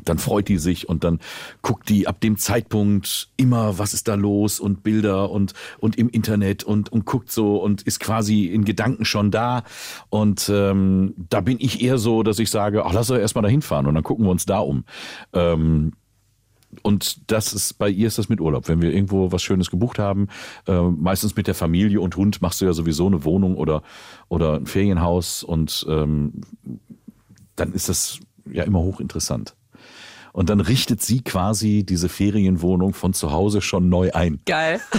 dann 0.05 0.17
freut 0.17 0.47
die 0.47 0.57
sich 0.57 0.87
und 0.87 1.03
dann 1.03 1.19
guckt 1.61 1.89
die 1.89 2.07
ab 2.07 2.19
dem 2.21 2.37
Zeitpunkt 2.37 3.29
immer, 3.37 3.77
was 3.77 3.93
ist 3.93 4.07
da 4.07 4.15
los 4.15 4.59
und 4.59 4.83
Bilder 4.83 5.29
und, 5.31 5.53
und 5.79 5.97
im 5.97 6.09
Internet 6.09 6.63
und, 6.63 6.91
und 6.91 7.05
guckt 7.05 7.31
so 7.31 7.57
und 7.57 7.81
ist 7.83 7.99
quasi 7.99 8.45
in 8.45 8.65
Gedanken 8.65 9.05
schon 9.05 9.31
da. 9.31 9.63
Und 10.09 10.49
ähm, 10.53 11.13
da 11.29 11.41
bin 11.41 11.57
ich 11.59 11.81
eher 11.81 11.97
so, 11.97 12.23
dass 12.23 12.39
ich 12.39 12.49
sage, 12.49 12.85
ach, 12.85 12.93
lass 12.93 13.07
doch 13.07 13.17
erstmal 13.17 13.43
da 13.43 13.49
hinfahren 13.49 13.85
und 13.87 13.95
dann 13.95 14.03
gucken 14.03 14.25
wir 14.25 14.31
uns 14.31 14.45
da 14.45 14.59
um. 14.59 14.85
Ähm, 15.33 15.93
und 16.83 17.31
das 17.31 17.53
ist 17.53 17.73
bei 17.73 17.89
ihr 17.89 18.07
ist 18.07 18.17
das 18.17 18.29
mit 18.29 18.39
Urlaub. 18.39 18.67
Wenn 18.67 18.81
wir 18.81 18.93
irgendwo 18.93 19.31
was 19.31 19.41
Schönes 19.41 19.71
gebucht 19.71 19.99
haben, 19.99 20.27
äh, 20.67 20.81
meistens 20.81 21.35
mit 21.35 21.47
der 21.47 21.55
Familie 21.55 21.99
und 22.01 22.15
Hund, 22.15 22.41
machst 22.41 22.61
du 22.61 22.65
ja 22.65 22.73
sowieso 22.73 23.07
eine 23.07 23.23
Wohnung 23.23 23.55
oder 23.55 23.81
oder 24.27 24.55
ein 24.55 24.67
Ferienhaus 24.67 25.43
und 25.43 25.85
ähm, 25.89 26.41
dann 27.55 27.73
ist 27.73 27.89
das 27.89 28.19
ja 28.51 28.63
immer 28.63 28.79
hochinteressant. 28.79 29.55
Und 30.33 30.49
dann 30.49 30.59
richtet 30.59 31.01
sie 31.01 31.21
quasi 31.21 31.83
diese 31.83 32.09
Ferienwohnung 32.09 32.93
von 32.93 33.13
zu 33.13 33.31
Hause 33.31 33.61
schon 33.61 33.89
neu 33.89 34.11
ein. 34.11 34.39
Geil. 34.45 34.79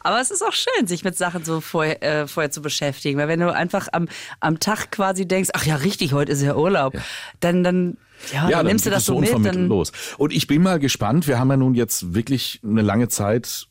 Aber 0.00 0.20
es 0.20 0.30
ist 0.30 0.42
auch 0.42 0.52
schön, 0.52 0.86
sich 0.86 1.04
mit 1.04 1.16
Sachen 1.16 1.44
so 1.44 1.60
vorher, 1.60 2.02
äh, 2.02 2.26
vorher 2.26 2.50
zu 2.50 2.60
beschäftigen. 2.60 3.18
Weil 3.18 3.28
wenn 3.28 3.40
du 3.40 3.52
einfach 3.52 3.88
am, 3.92 4.08
am 4.40 4.60
Tag 4.60 4.90
quasi 4.90 5.26
denkst, 5.26 5.50
ach 5.54 5.64
ja, 5.64 5.76
richtig, 5.76 6.12
heute 6.12 6.32
ist 6.32 6.42
ja 6.42 6.56
Urlaub, 6.56 6.94
dann, 7.40 7.64
dann, 7.64 7.96
ja, 8.32 8.48
dann 8.48 8.66
nimmst 8.66 8.86
du 8.86 8.90
das 8.90 9.06
so 9.06 9.14
mit. 9.14 9.30
unvermittelt 9.30 9.62
Dann, 9.62 9.68
los. 9.68 9.92
Und 10.18 10.32
ich 10.32 10.46
bin 10.46 10.62
mal 10.62 10.78
gespannt. 10.78 11.26
Wir 11.26 11.38
haben 11.38 11.50
ja 11.50 11.56
nun 11.56 11.74
jetzt 11.74 12.14
wirklich 12.14 12.60
eine 12.62 12.82
lange 12.82 13.08
Zeit 13.08 13.68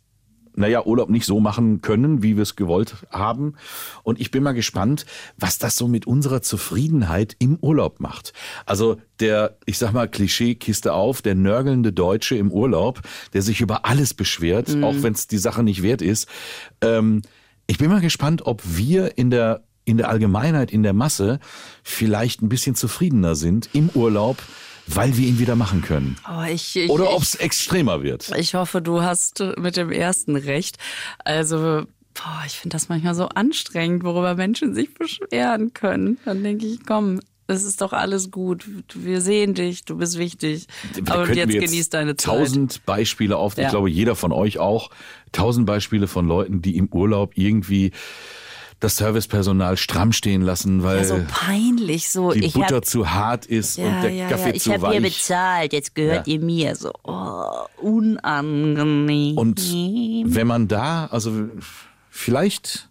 naja, 0.55 0.85
Urlaub 0.85 1.09
nicht 1.09 1.25
so 1.25 1.39
machen 1.39 1.81
können, 1.81 2.21
wie 2.23 2.35
wir 2.35 2.43
es 2.43 2.55
gewollt 2.55 2.95
haben. 3.09 3.55
Und 4.03 4.19
ich 4.19 4.31
bin 4.31 4.43
mal 4.43 4.53
gespannt, 4.53 5.05
was 5.37 5.57
das 5.57 5.77
so 5.77 5.87
mit 5.87 6.05
unserer 6.07 6.41
Zufriedenheit 6.41 7.35
im 7.39 7.57
Urlaub 7.61 7.99
macht. 7.99 8.33
Also 8.65 8.97
der, 9.19 9.57
ich 9.65 9.77
sag 9.77 9.93
mal, 9.93 10.07
Klischee-Kiste 10.07 10.93
auf, 10.93 11.21
der 11.21 11.35
nörgelnde 11.35 11.93
Deutsche 11.93 12.35
im 12.35 12.51
Urlaub, 12.51 13.01
der 13.33 13.41
sich 13.41 13.61
über 13.61 13.85
alles 13.85 14.13
beschwert, 14.13 14.69
Mhm. 14.69 14.83
auch 14.83 14.95
wenn 15.01 15.13
es 15.13 15.27
die 15.27 15.37
Sache 15.37 15.63
nicht 15.63 15.83
wert 15.83 16.01
ist. 16.01 16.27
Ähm, 16.81 17.21
ich 17.67 17.77
bin 17.77 17.89
mal 17.89 18.01
gespannt, 18.01 18.45
ob 18.45 18.61
wir 18.63 19.17
in 19.17 19.29
der 19.29 19.63
in 19.85 19.97
der 19.97 20.07
Allgemeinheit, 20.07 20.71
in 20.71 20.81
der 20.81 20.93
Masse 20.93 21.41
vielleicht 21.83 22.41
ein 22.41 22.47
bisschen 22.47 22.73
zufriedener 22.73 23.35
sind 23.35 23.69
im 23.73 23.89
Urlaub, 23.93 24.37
weil 24.87 25.15
wir 25.17 25.27
ihn 25.27 25.39
wieder 25.39 25.55
machen 25.55 25.81
können. 25.81 26.17
oh, 26.29 26.43
ich, 26.43 26.75
ich, 26.75 26.89
Oder 26.89 27.05
ich, 27.05 27.09
ob 27.11 27.21
es 27.23 27.35
extremer 27.35 28.03
wird. 28.03 28.31
Ich 28.37 28.53
hoffe, 28.55 28.81
du 28.81 29.01
hast 29.01 29.43
mit 29.57 29.77
dem 29.77 29.91
ersten 29.91 30.35
recht. 30.35 30.77
Also, 31.23 31.83
boah, 32.13 32.43
ich 32.45 32.53
finde 32.53 32.75
das 32.75 32.89
manchmal 32.89 33.15
so 33.15 33.27
anstrengend, 33.29 34.03
worüber 34.03 34.35
Menschen 34.35 34.73
sich 34.73 34.93
beschweren 34.93 35.73
können. 35.73 36.17
Dann 36.25 36.43
denke 36.43 36.65
ich, 36.65 36.85
komm, 36.85 37.19
es 37.47 37.63
ist 37.63 37.81
doch 37.81 37.91
alles 37.93 38.31
gut. 38.31 38.65
Wir 38.93 39.19
sehen 39.21 39.53
dich, 39.53 39.83
du 39.85 39.97
bist 39.97 40.17
wichtig. 40.17 40.67
Da 41.05 41.13
Aber 41.15 41.33
jetzt 41.33 41.49
wir 41.51 41.59
genieß 41.61 41.89
deine 41.89 42.15
Zeit. 42.15 42.37
Tausend 42.37 42.85
Beispiele 42.85 43.37
auf. 43.37 43.53
Ich 43.53 43.63
Ja. 43.63 43.69
glaube, 43.69 43.89
jeder 43.89 44.15
von 44.15 44.31
euch 44.31 44.59
auch. 44.59 44.89
Tausend 45.33 45.65
Beispiele 45.65 46.07
von 46.07 46.27
Leuten, 46.27 46.61
die 46.61 46.77
im 46.77 46.87
Urlaub 46.87 47.31
irgendwie 47.35 47.91
das 48.83 48.97
Servicepersonal 48.97 49.77
stramm 49.77 50.11
stehen 50.11 50.41
lassen, 50.41 50.83
weil 50.83 50.97
Ja, 50.97 51.03
so 51.05 51.21
peinlich, 51.27 52.09
so. 52.09 52.31
die 52.31 52.45
ich 52.45 52.53
Butter 52.53 52.77
hab, 52.77 52.85
zu 52.85 53.09
hart 53.11 53.45
ist 53.45 53.77
ja, 53.77 53.85
und 53.85 54.01
der 54.03 54.11
ja, 54.11 54.27
Kaffee 54.29 54.49
ja. 54.49 54.55
Ich 54.55 54.63
zu 54.63 54.73
habe 54.73 54.91
hier 54.91 55.01
weich. 55.03 55.19
bezahlt, 55.19 55.73
jetzt 55.73 55.95
gehört 55.95 56.27
ihr 56.27 56.39
mir. 56.39 56.75
So, 56.75 56.91
oh, 57.03 57.65
unangenehm. 57.81 59.37
Und 59.37 59.61
wenn 59.63 60.47
man 60.47 60.67
da, 60.67 61.05
also 61.07 61.49
vielleicht 62.09 62.89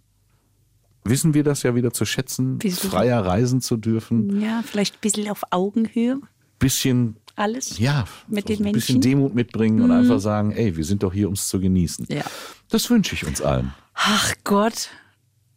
wissen 1.03 1.33
wir 1.33 1.43
das 1.43 1.63
ja 1.63 1.75
wieder 1.75 1.91
zu 1.91 2.05
schätzen, 2.05 2.57
Bisschen. 2.57 2.89
freier 2.89 3.25
reisen 3.25 3.61
zu 3.61 3.77
dürfen, 3.77 4.41
ja, 4.41 4.63
vielleicht 4.65 4.95
ein 4.95 5.01
bisschen 5.01 5.29
auf 5.29 5.43
Augenhöhe, 5.51 6.19
bisschen 6.59 7.17
alles. 7.35 7.77
ja, 7.79 8.05
Mit 8.27 8.47
den 8.49 8.65
ein 8.65 8.71
bisschen 8.71 8.95
Menschen. 8.95 8.95
Mhm. 8.97 9.01
Demut 9.01 9.35
mitbringen 9.35 9.81
und 9.81 9.91
einfach 9.91 10.19
sagen, 10.19 10.51
ey, 10.51 10.75
wir 10.77 10.85
sind 10.85 11.03
doch 11.03 11.13
hier, 11.13 11.27
um 11.27 11.33
es 11.33 11.47
zu 11.47 11.59
genießen. 11.59 12.07
Ja. 12.09 12.23
Das 12.69 12.89
wünsche 12.89 13.15
ich 13.15 13.25
uns 13.25 13.41
allen. 13.41 13.73
Ach 13.95 14.33
Gott, 14.43 14.89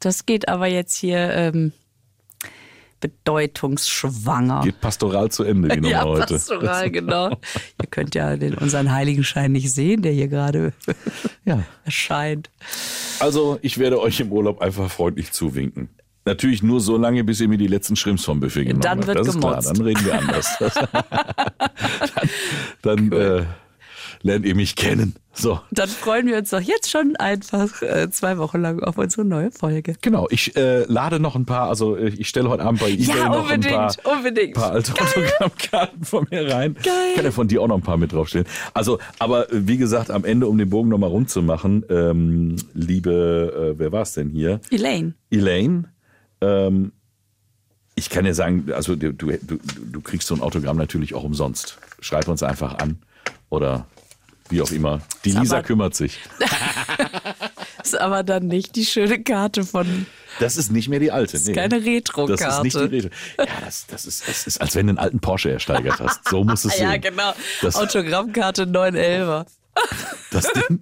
das 0.07 0.25
geht 0.25 0.49
aber 0.49 0.69
jetzt 0.69 0.97
hier 0.97 1.19
ähm, 1.33 1.73
bedeutungsschwanger. 3.01 4.61
Geht 4.63 4.81
pastoral 4.81 5.31
zu 5.33 5.43
Ende, 5.43 5.69
die 5.69 5.81
Nummer 5.81 5.91
ja, 5.91 6.05
heute. 6.05 6.35
pastoral, 6.35 6.91
genau. 6.93 7.31
Ihr 7.31 7.89
könnt 7.91 8.15
ja 8.15 8.37
den, 8.37 8.55
unseren 8.55 8.93
Heiligenschein 8.93 9.51
nicht 9.51 9.73
sehen, 9.73 10.03
der 10.03 10.13
hier 10.13 10.29
gerade 10.29 10.73
Ja. 11.45 11.65
erscheint. 11.85 12.51
Also, 13.19 13.59
ich 13.63 13.79
werde 13.79 14.01
euch 14.01 14.21
im 14.21 14.31
Urlaub 14.31 14.61
einfach 14.63 14.89
freundlich 14.91 15.33
zuwinken. 15.33 15.89
Natürlich 16.25 16.63
nur 16.63 16.81
so 16.81 16.97
lange, 16.97 17.25
bis 17.25 17.41
ihr 17.41 17.49
mir 17.49 17.59
die 17.59 17.67
letzten 17.67 17.97
Shrimps 17.97 18.25
vom 18.25 18.39
Buffet 18.39 18.65
genommen 18.65 18.83
Dann 18.83 18.99
habt. 18.99 19.09
wird 19.09 19.19
das 19.19 19.29
ist 19.29 19.41
klar, 19.41 19.61
dann 19.61 19.81
reden 19.81 20.05
wir 20.05 20.19
anders. 20.19 20.57
dann 22.83 23.11
dann 23.11 23.13
äh, 23.13 23.45
lernt 24.23 24.45
ihr 24.47 24.55
mich 24.55 24.77
kennen. 24.77 25.15
So. 25.33 25.61
Dann 25.71 25.89
freuen 25.89 26.27
wir 26.27 26.39
uns 26.39 26.51
doch 26.51 26.61
jetzt 26.61 26.91
schon 26.91 27.15
einfach 27.17 27.83
äh, 27.83 28.11
zwei 28.11 28.39
Wochen 28.39 28.63
lang 28.63 28.83
auf 28.83 28.97
unsere 28.97 29.25
neue 29.25 29.51
Folge. 29.51 29.95
Genau, 30.01 30.27
ich 30.31 30.57
äh, 30.57 30.85
lade 30.85 31.21
noch 31.21 31.37
ein 31.37 31.45
paar, 31.45 31.69
also 31.69 31.95
äh, 31.97 32.09
ich 32.09 32.29
stelle 32.29 32.49
heute 32.49 32.63
Abend 32.63 32.81
bei 32.81 32.91
eBay 32.91 33.05
Ja, 33.05 33.29
noch 33.29 33.51
ein 33.51 33.61
paar, 33.61 33.95
unbedingt. 34.05 34.55
paar 34.55 34.73
alte 34.73 34.93
Autogrammkarten 34.93 36.05
von 36.05 36.27
mir 36.31 36.51
rein. 36.51 36.75
Geil. 36.83 36.95
Ich 37.11 37.17
kann 37.17 37.25
ja 37.27 37.31
von 37.31 37.49
dir 37.49 37.61
auch 37.61 37.69
noch 37.69 37.77
ein 37.77 37.83
paar 37.83 37.99
mit 37.99 38.13
draufstellen. 38.13 38.47
Also, 38.73 38.99
aber 39.19 39.53
äh, 39.53 39.69
wie 39.69 39.77
gesagt, 39.77 40.11
am 40.11 40.25
Ende, 40.25 40.49
um 40.49 40.57
den 40.57 40.71
Bogen 40.71 40.89
nochmal 40.89 41.11
rumzumachen, 41.11 41.85
ähm, 41.91 42.57
liebe, 42.73 43.75
äh, 43.75 43.79
wer 43.79 43.93
war 43.93 44.03
es 44.03 44.13
denn 44.15 44.31
hier? 44.31 44.61
Elaine. 44.71 45.15
Elaine, 45.31 45.85
ähm, 46.41 46.93
ich 47.95 48.11
kann 48.11 48.25
dir 48.25 48.35
sagen, 48.35 48.71
also 48.73 48.95
du, 48.95 49.13
du, 49.13 49.33
du, 49.33 49.59
du 49.93 50.01
kriegst 50.01 50.29
so 50.29 50.35
ein 50.35 50.41
Autogramm 50.43 50.77
natürlich 50.77 51.15
auch 51.15 51.25
umsonst. 51.25 51.79
Schreib 52.01 52.29
uns 52.29 52.43
einfach 52.43 52.79
an 52.79 52.99
oder 53.49 53.87
wie 54.51 54.63
auch 54.63 54.71
immer. 54.71 55.01
Die 55.25 55.31
Ist 55.31 55.39
Lisa 55.39 55.57
aber- 55.59 55.67
kümmert 55.67 55.95
sich. 55.95 56.19
Ist 57.83 57.99
aber 58.01 58.23
dann 58.25 58.47
nicht 58.49 58.75
die 58.77 58.85
schöne 58.85 59.23
Karte 59.23 59.65
von. 59.65 60.07
Das 60.41 60.57
ist 60.57 60.71
nicht 60.73 60.89
mehr 60.89 60.99
die 60.99 61.13
alte. 61.13 61.37
ist 61.37 61.53
keine 61.55 61.83
Retro-Karte. 61.85 62.43
Das 62.45 62.57
ist 62.59 62.63
nicht 62.65 62.77
die 62.77 62.97
Retro. 62.97 63.11
Ja, 63.39 63.47
das, 63.65 63.87
das, 63.87 64.05
ist, 64.07 64.29
das 64.29 64.47
ist, 64.47 64.61
als 64.61 64.75
wenn 64.75 64.87
du 64.87 64.91
einen 64.91 64.99
alten 64.99 65.21
Porsche 65.21 65.51
ersteigert 65.53 66.01
hast. 66.01 66.29
So 66.29 66.45
muss 66.45 66.65
es 66.65 66.79
Ja, 66.79 66.91
sehen. 66.93 67.01
genau. 67.01 67.33
Das, 67.63 67.77
Autogrammkarte 67.77 68.65
911er. 68.65 69.47
das, 70.33 70.47
Ding, 70.53 70.81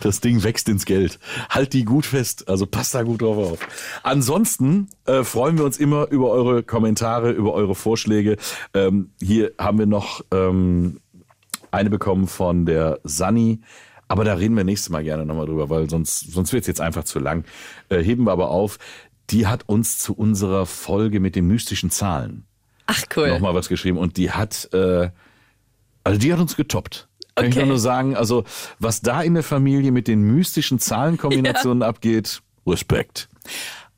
das 0.00 0.20
Ding 0.20 0.42
wächst 0.44 0.68
ins 0.68 0.84
Geld. 0.84 1.18
Halt 1.48 1.72
die 1.72 1.84
gut 1.84 2.06
fest. 2.06 2.48
Also 2.48 2.66
passt 2.66 2.94
da 2.94 3.02
gut 3.02 3.22
drauf 3.22 3.52
auf. 3.52 3.58
Ansonsten 4.02 4.88
äh, 5.06 5.24
freuen 5.24 5.56
wir 5.58 5.64
uns 5.64 5.78
immer 5.78 6.08
über 6.10 6.30
eure 6.30 6.62
Kommentare, 6.62 7.30
über 7.32 7.54
eure 7.54 7.74
Vorschläge. 7.74 8.36
Ähm, 8.74 9.10
hier 9.20 9.52
haben 9.58 9.78
wir 9.78 9.86
noch 9.86 10.22
ähm, 10.32 11.00
eine 11.70 11.90
bekommen 11.90 12.26
von 12.26 12.66
der 12.66 13.00
Sani. 13.04 13.60
Aber 14.08 14.24
da 14.24 14.34
reden 14.34 14.56
wir 14.56 14.64
nächstes 14.64 14.90
Mal 14.90 15.04
gerne 15.04 15.24
nochmal 15.24 15.46
drüber, 15.46 15.70
weil 15.70 15.88
sonst, 15.88 16.32
sonst 16.32 16.52
wird 16.52 16.62
es 16.62 16.66
jetzt 16.66 16.80
einfach 16.80 17.04
zu 17.04 17.18
lang. 17.20 17.44
Äh, 17.88 18.02
heben 18.02 18.24
wir 18.24 18.32
aber 18.32 18.50
auf. 18.50 18.78
Die 19.30 19.46
hat 19.46 19.68
uns 19.68 19.98
zu 19.98 20.14
unserer 20.14 20.66
Folge 20.66 21.20
mit 21.20 21.36
den 21.36 21.46
mystischen 21.46 21.90
Zahlen 21.90 22.44
Ach, 22.86 23.00
cool. 23.16 23.28
nochmal 23.28 23.54
was 23.54 23.68
geschrieben 23.68 23.98
und 23.98 24.16
die 24.16 24.32
hat, 24.32 24.68
äh, 24.74 25.10
also 26.02 26.18
die 26.18 26.32
hat 26.32 26.40
uns 26.40 26.56
getoppt. 26.56 27.08
Kann 27.36 27.46
ich 27.46 27.52
Okay. 27.52 27.60
doch 27.60 27.68
nur 27.68 27.78
sagen, 27.78 28.16
also 28.16 28.42
was 28.80 29.00
da 29.02 29.22
in 29.22 29.34
der 29.34 29.44
Familie 29.44 29.92
mit 29.92 30.08
den 30.08 30.22
mystischen 30.22 30.80
Zahlenkombinationen 30.80 31.84
abgeht, 31.84 32.42
Respekt. 32.66 33.28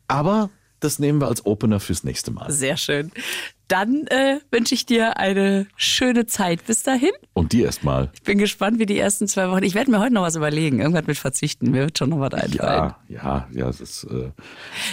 Aber 0.06 0.50
das 0.80 0.98
nehmen 0.98 1.20
wir 1.20 1.28
als 1.28 1.46
Opener 1.46 1.80
fürs 1.80 2.04
nächste 2.04 2.30
Mal. 2.30 2.50
Sehr 2.52 2.76
schön. 2.76 3.10
Dann 3.72 4.06
äh, 4.08 4.38
wünsche 4.50 4.74
ich 4.74 4.84
dir 4.84 5.16
eine 5.16 5.66
schöne 5.76 6.26
Zeit 6.26 6.66
bis 6.66 6.82
dahin. 6.82 7.08
Und 7.32 7.54
dir 7.54 7.64
erstmal. 7.64 8.10
Ich 8.12 8.20
bin 8.20 8.36
gespannt, 8.36 8.78
wie 8.78 8.84
die 8.84 8.98
ersten 8.98 9.26
zwei 9.28 9.48
Wochen. 9.48 9.62
Ich 9.62 9.74
werde 9.74 9.90
mir 9.90 9.98
heute 9.98 10.12
noch 10.12 10.20
was 10.20 10.36
überlegen. 10.36 10.80
Irgendwas 10.80 11.06
mit 11.06 11.16
verzichten. 11.16 11.70
Mir 11.70 11.84
wird 11.84 11.96
schon 11.96 12.10
noch 12.10 12.20
was 12.20 12.34
einfallen. 12.34 12.58
Ja, 12.58 12.98
ja, 13.08 13.48
ja, 13.50 13.68
es 13.70 13.80
ist, 13.80 14.04
äh, 14.04 14.30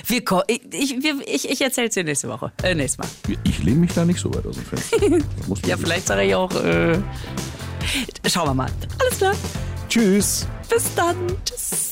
Wir 0.05 0.21
ich 0.47 0.61
ich, 0.71 0.95
ich, 1.27 1.49
ich 1.49 1.61
erzähle 1.61 1.89
es 1.89 1.93
dir 1.93 2.05
nächste 2.05 2.29
Woche. 2.29 2.53
Äh, 2.63 2.73
nächstes 2.73 2.99
Mal. 2.99 3.37
ich 3.43 3.61
lehne 3.61 3.81
mich 3.81 3.93
da 3.93 4.05
nicht 4.05 4.21
so 4.21 4.33
weit 4.33 4.45
aus 4.45 4.55
dem 4.55 4.63
Fenster. 4.63 4.97
Ja, 5.67 5.75
vielleicht 5.75 6.07
sage 6.07 6.23
ich 6.23 6.33
auch. 6.33 6.55
Äh, 6.63 6.99
schauen 8.27 8.47
wir 8.47 8.53
mal. 8.53 8.71
Alles 9.01 9.17
klar. 9.17 9.35
Tschüss. 9.89 10.47
Bis 10.69 10.95
dann. 10.95 11.17
Tschüss. 11.43 11.88